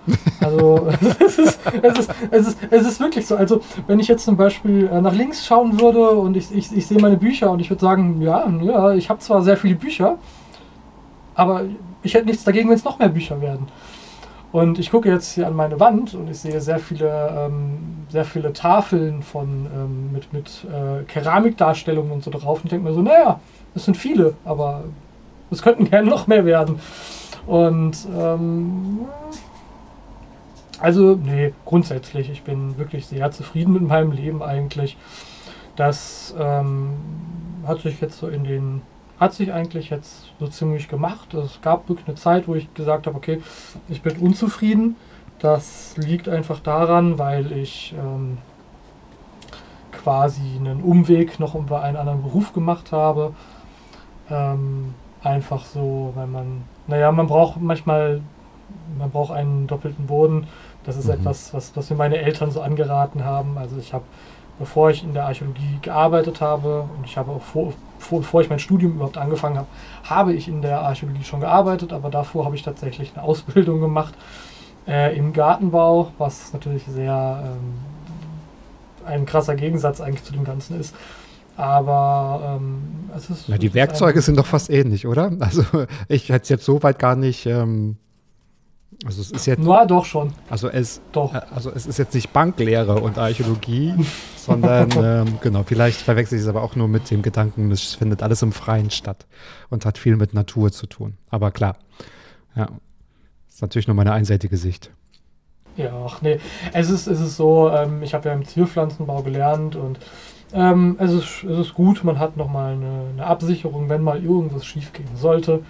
Also 0.40 0.86
es, 1.26 1.38
ist, 1.38 1.58
es, 1.82 1.98
ist, 1.98 2.10
es, 2.30 2.46
ist, 2.48 2.58
es 2.70 2.86
ist 2.86 3.00
wirklich 3.00 3.26
so. 3.26 3.34
Also 3.34 3.60
wenn 3.88 3.98
ich 3.98 4.06
jetzt 4.06 4.24
zum 4.24 4.36
Beispiel 4.36 4.86
äh, 4.86 5.00
nach 5.00 5.14
links 5.14 5.44
schauen 5.44 5.80
würde 5.80 6.10
und 6.10 6.36
ich, 6.36 6.54
ich, 6.54 6.70
ich 6.76 6.86
sehe 6.86 7.00
meine 7.00 7.16
Bücher 7.16 7.50
und 7.50 7.58
ich 7.58 7.70
würde 7.70 7.80
sagen, 7.80 8.22
ja, 8.22 8.48
ja, 8.62 8.92
ich 8.92 9.10
habe 9.10 9.18
zwar 9.18 9.42
sehr 9.42 9.56
viele 9.56 9.74
Bücher, 9.74 10.18
aber 11.34 11.62
ich 12.02 12.14
hätte 12.14 12.26
nichts 12.26 12.44
dagegen, 12.44 12.68
wenn 12.68 12.76
es 12.76 12.84
noch 12.84 13.00
mehr 13.00 13.08
Bücher 13.08 13.40
werden. 13.40 13.66
Und 14.52 14.78
ich 14.78 14.90
gucke 14.90 15.08
jetzt 15.08 15.34
hier 15.34 15.46
an 15.46 15.54
meine 15.54 15.78
Wand 15.78 16.14
und 16.14 16.28
ich 16.28 16.38
sehe 16.38 16.60
sehr 16.60 16.78
viele, 16.78 17.30
ähm, 17.36 17.78
sehr 18.08 18.24
viele 18.24 18.52
Tafeln 18.52 19.22
von, 19.22 19.66
ähm, 19.72 20.12
mit, 20.12 20.32
mit 20.32 20.66
äh, 20.66 21.04
Keramikdarstellungen 21.04 22.10
und 22.10 22.24
so 22.24 22.30
drauf 22.30 22.60
und 22.62 22.70
denke 22.70 22.88
mir 22.88 22.94
so, 22.94 23.02
naja, 23.02 23.40
das 23.74 23.84
sind 23.84 23.96
viele, 23.96 24.34
aber 24.44 24.84
es 25.52 25.62
könnten 25.62 25.88
gerne 25.90 26.08
noch 26.08 26.26
mehr 26.26 26.44
werden. 26.44 26.80
Und 27.46 27.96
ähm, 28.16 29.00
also, 30.78 31.14
nee, 31.22 31.52
grundsätzlich, 31.64 32.30
ich 32.30 32.42
bin 32.42 32.78
wirklich 32.78 33.06
sehr 33.06 33.30
zufrieden 33.30 33.74
mit 33.74 33.82
meinem 33.82 34.12
Leben 34.12 34.42
eigentlich. 34.42 34.96
Das 35.76 36.34
ähm, 36.38 36.94
hat 37.66 37.80
sich 37.80 38.00
jetzt 38.00 38.18
so 38.18 38.28
in 38.28 38.44
den, 38.44 38.82
hat 39.18 39.34
sich 39.34 39.52
eigentlich 39.52 39.90
jetzt 39.90 40.32
so 40.38 40.46
ziemlich 40.46 40.88
gemacht. 40.88 41.34
Es 41.34 41.60
gab 41.60 41.88
wirklich 41.88 42.08
eine 42.08 42.16
Zeit, 42.16 42.48
wo 42.48 42.54
ich 42.54 42.72
gesagt 42.72 43.06
habe, 43.06 43.16
okay, 43.16 43.42
ich 43.88 44.00
bin 44.02 44.16
unzufrieden. 44.16 44.96
Das 45.38 45.96
liegt 45.96 46.28
einfach 46.28 46.60
daran, 46.60 47.18
weil 47.18 47.52
ich 47.52 47.94
ähm, 47.98 48.38
quasi 49.92 50.56
einen 50.58 50.82
Umweg 50.82 51.40
noch 51.40 51.54
über 51.54 51.82
einen 51.82 51.96
anderen 51.96 52.22
Beruf 52.22 52.52
gemacht 52.52 52.92
habe. 52.92 53.34
Ähm, 54.30 54.94
Einfach 55.22 55.64
so, 55.66 56.12
weil 56.14 56.26
man, 56.26 56.62
naja, 56.86 57.12
man 57.12 57.26
braucht 57.26 57.60
manchmal, 57.60 58.22
man 58.98 59.10
braucht 59.10 59.32
einen 59.32 59.66
doppelten 59.66 60.06
Boden. 60.06 60.46
Das 60.84 60.96
ist 60.96 61.06
Mhm. 61.06 61.12
etwas, 61.14 61.52
was, 61.52 61.76
was 61.76 61.90
mir 61.90 61.96
meine 61.96 62.16
Eltern 62.18 62.50
so 62.50 62.62
angeraten 62.62 63.24
haben. 63.24 63.58
Also 63.58 63.76
ich 63.78 63.92
habe, 63.92 64.04
bevor 64.58 64.90
ich 64.90 65.04
in 65.04 65.12
der 65.12 65.26
Archäologie 65.26 65.78
gearbeitet 65.82 66.40
habe 66.40 66.88
und 66.96 67.04
ich 67.04 67.18
habe 67.18 67.32
auch 67.32 67.42
vor, 67.42 67.72
vor, 67.98 68.20
bevor 68.20 68.40
ich 68.40 68.48
mein 68.48 68.58
Studium 68.58 68.92
überhaupt 68.92 69.18
angefangen 69.18 69.58
habe, 69.58 69.66
habe 70.04 70.32
ich 70.32 70.48
in 70.48 70.62
der 70.62 70.80
Archäologie 70.80 71.24
schon 71.24 71.40
gearbeitet, 71.40 71.92
aber 71.92 72.08
davor 72.08 72.46
habe 72.46 72.56
ich 72.56 72.62
tatsächlich 72.62 73.12
eine 73.14 73.22
Ausbildung 73.24 73.80
gemacht 73.80 74.14
äh, 74.88 75.14
im 75.16 75.34
Gartenbau, 75.34 76.12
was 76.16 76.52
natürlich 76.54 76.84
sehr 76.86 77.42
ähm, 77.44 77.74
ein 79.06 79.26
krasser 79.26 79.54
Gegensatz 79.54 80.00
eigentlich 80.00 80.24
zu 80.24 80.32
dem 80.32 80.44
Ganzen 80.44 80.80
ist. 80.80 80.94
Aber 81.56 82.58
ähm, 82.60 82.82
es 83.16 83.28
ist. 83.30 83.48
Na, 83.48 83.58
die 83.58 83.66
es 83.66 83.70
ist 83.70 83.74
Werkzeuge 83.74 84.18
ein- 84.20 84.22
sind 84.22 84.36
doch 84.38 84.46
fast 84.46 84.70
ähnlich, 84.70 85.06
oder? 85.06 85.30
Also 85.40 85.64
ich 86.08 86.28
hätte 86.28 86.42
es 86.44 86.48
jetzt 86.48 86.64
so 86.64 86.82
weit 86.82 86.98
gar 86.98 87.16
nicht. 87.16 87.46
Ähm, 87.46 87.96
also 89.06 89.22
es 89.22 89.30
ist 89.30 89.46
jetzt, 89.46 89.60
Na, 89.62 89.86
doch 89.86 90.04
schon. 90.04 90.32
also 90.50 90.68
es, 90.68 91.00
Doch. 91.12 91.32
äh, 91.34 91.40
also 91.54 91.70
es 91.70 91.86
ist 91.86 91.98
jetzt 91.98 92.12
nicht 92.14 92.32
Banklehre 92.34 92.96
und 93.00 93.16
Archäologie, 93.16 93.94
sondern 94.36 94.90
ähm, 95.02 95.38
genau, 95.40 95.62
vielleicht 95.62 96.00
verwechsel 96.02 96.36
ich 96.36 96.42
es 96.42 96.48
aber 96.48 96.62
auch 96.62 96.76
nur 96.76 96.86
mit 96.86 97.10
dem 97.10 97.22
Gedanken, 97.22 97.70
es 97.70 97.94
findet 97.94 98.22
alles 98.22 98.42
im 98.42 98.52
Freien 98.52 98.90
statt 98.90 99.26
und 99.70 99.86
hat 99.86 99.96
viel 99.96 100.16
mit 100.16 100.34
Natur 100.34 100.70
zu 100.70 100.86
tun. 100.86 101.14
Aber 101.30 101.50
klar, 101.50 101.76
ja, 102.54 102.68
ist 103.48 103.62
natürlich 103.62 103.86
nur 103.86 103.96
meine 103.96 104.12
einseitige 104.12 104.58
Sicht. 104.58 104.90
Ja, 105.76 105.92
ach 106.04 106.20
nee. 106.20 106.38
Es 106.74 106.90
ist, 106.90 107.06
es 107.06 107.20
ist 107.20 107.36
so, 107.36 107.70
ähm, 107.70 108.02
ich 108.02 108.12
habe 108.12 108.28
ja 108.28 108.34
im 108.34 108.44
Zierpflanzenbau 108.44 109.22
gelernt 109.22 109.76
und 109.76 109.98
ähm, 110.54 110.96
es, 110.98 111.12
ist, 111.12 111.44
es 111.44 111.58
ist 111.58 111.74
gut, 111.74 112.02
man 112.04 112.18
hat 112.18 112.36
nochmal 112.36 112.72
eine, 112.72 113.02
eine 113.12 113.26
Absicherung, 113.26 113.88
wenn 113.88 114.02
mal 114.02 114.22
irgendwas 114.22 114.64
schief 114.64 114.92
gehen 114.92 115.08
sollte. 115.16 115.60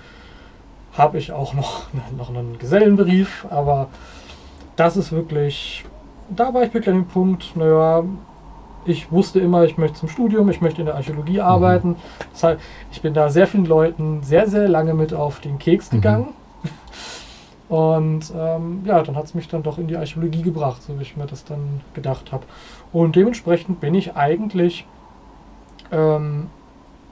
Habe 0.93 1.18
ich 1.18 1.33
auch 1.33 1.55
noch, 1.55 1.87
noch 2.16 2.28
einen 2.31 2.59
Gesellenbrief, 2.59 3.47
aber 3.51 3.89
das 4.76 4.97
ist 4.97 5.12
wirklich, 5.12 5.85
da 6.35 6.53
war 6.55 6.62
ich 6.62 6.72
wirklich 6.74 6.89
an 6.89 7.03
dem 7.03 7.09
Punkt, 7.09 7.55
naja, 7.57 8.03
ich 8.87 9.12
wusste 9.12 9.41
immer, 9.41 9.64
ich 9.64 9.76
möchte 9.76 9.99
zum 9.99 10.09
Studium, 10.09 10.49
ich 10.49 10.62
möchte 10.62 10.81
in 10.81 10.87
der 10.87 10.95
Archäologie 10.95 11.41
arbeiten. 11.43 11.97
Das 12.33 12.43
heißt, 12.45 12.61
ich 12.93 13.03
bin 13.03 13.12
da 13.12 13.28
sehr 13.28 13.47
vielen 13.47 13.66
Leuten 13.66 14.22
sehr, 14.22 14.49
sehr 14.49 14.68
lange 14.68 14.95
mit 14.95 15.12
auf 15.12 15.41
den 15.41 15.59
Keks 15.59 15.93
Mhm. 15.93 15.97
gegangen. 15.97 16.28
Und 17.68 18.33
ähm, 18.37 18.81
ja, 18.85 19.01
dann 19.03 19.14
hat 19.16 19.26
es 19.26 19.35
mich 19.35 19.47
dann 19.49 19.62
doch 19.62 19.78
in 19.78 19.87
die 19.87 19.97
Archäologie 19.97 20.43
gebracht, 20.43 20.83
so 20.83 20.99
wie 20.99 21.03
ich 21.03 21.16
mir 21.16 21.26
das 21.26 21.45
dann 21.45 21.83
gedacht 21.95 22.33
habe. 22.33 22.43
Und 22.93 23.16
dementsprechend 23.16 23.80
bin 23.80 23.95
ich 23.95 24.16
eigentlich 24.16 24.86
ähm, 25.93 26.49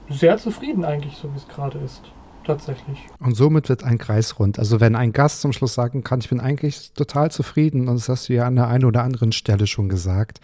sehr 0.09 0.37
zufrieden, 0.37 0.85
eigentlich, 0.85 1.15
so 1.15 1.31
wie 1.33 1.37
es 1.37 1.47
gerade 1.47 1.77
ist. 1.79 2.01
Tatsächlich. 2.45 3.05
Und 3.19 3.35
somit 3.35 3.69
wird 3.69 3.83
ein 3.83 3.99
Kreis 3.99 4.39
rund. 4.39 4.57
Also 4.57 4.79
wenn 4.79 4.95
ein 4.95 5.13
Gast 5.13 5.41
zum 5.41 5.53
Schluss 5.53 5.75
sagen 5.75 6.03
kann, 6.03 6.19
ich 6.19 6.29
bin 6.29 6.39
eigentlich 6.39 6.93
total 6.93 7.29
zufrieden, 7.29 7.87
und 7.87 7.95
das 7.95 8.09
hast 8.09 8.27
du 8.27 8.33
ja 8.33 8.47
an 8.47 8.55
der 8.55 8.67
einen 8.67 8.85
oder 8.85 9.03
anderen 9.03 9.31
Stelle 9.33 9.67
schon 9.67 9.87
gesagt, 9.87 10.39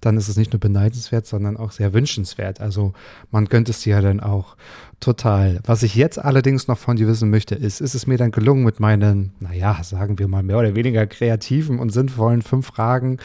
dann 0.00 0.16
ist 0.16 0.28
es 0.28 0.36
nicht 0.36 0.52
nur 0.52 0.60
beneidenswert, 0.60 1.26
sondern 1.26 1.56
auch 1.56 1.72
sehr 1.72 1.92
wünschenswert. 1.92 2.60
Also 2.60 2.92
man 3.32 3.46
gönnt 3.46 3.68
es 3.68 3.80
dir 3.80 3.96
ja 3.96 4.02
dann 4.02 4.20
auch 4.20 4.56
total. 5.00 5.58
Was 5.64 5.82
ich 5.82 5.96
jetzt 5.96 6.22
allerdings 6.22 6.68
noch 6.68 6.78
von 6.78 6.96
dir 6.96 7.08
wissen 7.08 7.28
möchte, 7.28 7.56
ist, 7.56 7.80
ist 7.80 7.94
es 7.94 8.06
mir 8.06 8.18
dann 8.18 8.30
gelungen 8.30 8.62
mit 8.62 8.78
meinen, 8.78 9.32
naja, 9.40 9.80
sagen 9.82 10.20
wir 10.20 10.28
mal 10.28 10.44
mehr 10.44 10.58
oder 10.58 10.76
weniger 10.76 11.08
kreativen 11.08 11.80
und 11.80 11.90
sinnvollen 11.90 12.42
fünf 12.42 12.66
Fragen, 12.66 13.18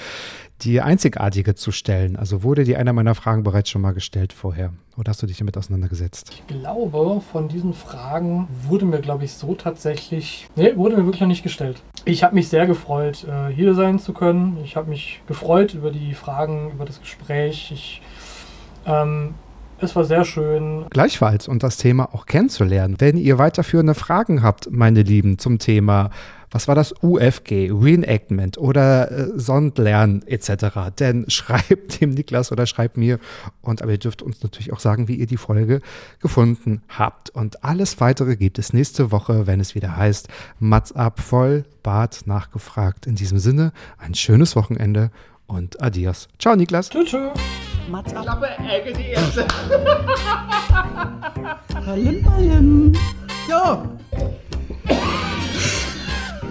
die 0.64 0.82
einzigartige 0.82 1.56
zu 1.56 1.72
stellen? 1.72 2.16
Also 2.16 2.44
wurde 2.44 2.64
dir 2.64 2.80
einer 2.80 2.94
meiner 2.94 3.16
Fragen 3.16 3.44
bereits 3.44 3.70
schon 3.70 3.82
mal 3.82 3.94
gestellt 3.94 4.34
vorher? 4.34 4.72
Oder 4.98 5.10
hast 5.10 5.22
du 5.22 5.28
dich 5.28 5.38
damit 5.38 5.58
auseinandergesetzt? 5.58 6.30
Ich 6.32 6.48
glaube, 6.48 7.22
von 7.22 7.48
diesen 7.48 7.74
Fragen 7.74 8.48
wurde 8.68 8.86
mir, 8.86 9.00
glaube 9.00 9.26
ich, 9.26 9.34
so 9.34 9.56
tatsächlich. 9.56 10.48
Nee, 10.56 10.76
wurde 10.76 10.96
mir 10.98 11.06
wirklich 11.06 11.22
noch 11.22 11.28
nicht 11.28 11.44
gestellt. 11.44 11.82
Ich 12.06 12.24
habe 12.24 12.36
mich 12.36 12.50
sehr 12.50 12.68
gefreut, 12.68 13.26
äh, 13.26 13.52
hier 13.54 13.74
sein 13.74 14.00
zu 14.00 14.14
können. 14.14 14.58
Ich 14.64 14.76
habe 14.76 14.90
mich 14.90 15.22
gefreut 15.28 15.74
über 15.74 15.92
die 15.92 16.14
Fragen, 16.14 16.72
über 16.72 16.86
das 16.86 17.00
Gespräch. 17.02 17.72
Ich, 17.74 18.02
ähm, 18.86 19.34
es 19.80 19.96
war 19.96 20.04
sehr 20.04 20.26
schön. 20.26 20.86
Gleichfalls 20.90 21.48
und 21.48 21.64
das 21.64 21.78
Thema 21.78 22.14
auch 22.14 22.26
kennenzulernen. 22.26 22.96
Wenn 23.00 23.18
ihr 23.18 23.38
weiterführende 23.38 23.96
Fragen 23.96 24.44
habt, 24.44 24.72
meine 24.72 25.02
Lieben, 25.02 25.40
zum 25.40 25.60
Thema, 25.60 26.12
was 26.54 26.68
war 26.68 26.76
das 26.76 26.94
UFG, 27.02 27.72
Reenactment 27.72 28.58
oder 28.58 29.12
äh, 29.12 29.28
Sondlernen 29.36 30.26
etc., 30.28 30.94
dann 30.96 31.26
schreibt 31.28 32.00
dem 32.00 32.12
Niklas 32.12 32.52
oder 32.52 32.66
schreibt 32.66 32.96
mir 32.96 33.20
und 33.62 33.82
aber 33.82 33.92
ihr 33.92 33.98
dürft 33.98 34.22
uns 34.22 34.44
natürlich 34.44 34.72
auch 34.72 34.80
sagen, 34.80 35.08
wie 35.08 35.16
ihr 35.16 35.26
die 35.26 35.38
Folge 35.38 35.82
gefunden 36.22 36.84
habt. 36.88 37.32
Und 37.32 37.64
alles 37.64 38.00
weitere 38.00 38.36
gibt 38.36 38.60
es 38.60 38.72
nächste 38.72 39.12
Woche, 39.12 39.48
wenn 39.48 39.60
es 39.60 39.74
wieder 39.74 39.98
heißt, 39.98 40.28
Mats 40.60 40.92
ab 40.92 41.20
voll, 41.20 41.66
Bart 41.82 42.22
nachgefragt. 42.26 43.08
In 43.08 43.16
diesem 43.16 43.40
Sinne, 43.40 43.74
ein 43.98 44.14
schönes 44.14 44.56
Wochenende 44.56 45.10
und 45.48 45.82
adios. 45.82 46.30
Ciao, 46.38 46.56
Niklas. 46.56 46.90
Tschüss. 46.90 47.10
tschüss. 47.10 47.32
Mats 47.90 48.14
ab. 48.14 48.42
Ballim, 51.86 52.24
ballim. 52.24 52.94
Ja. 53.50 53.84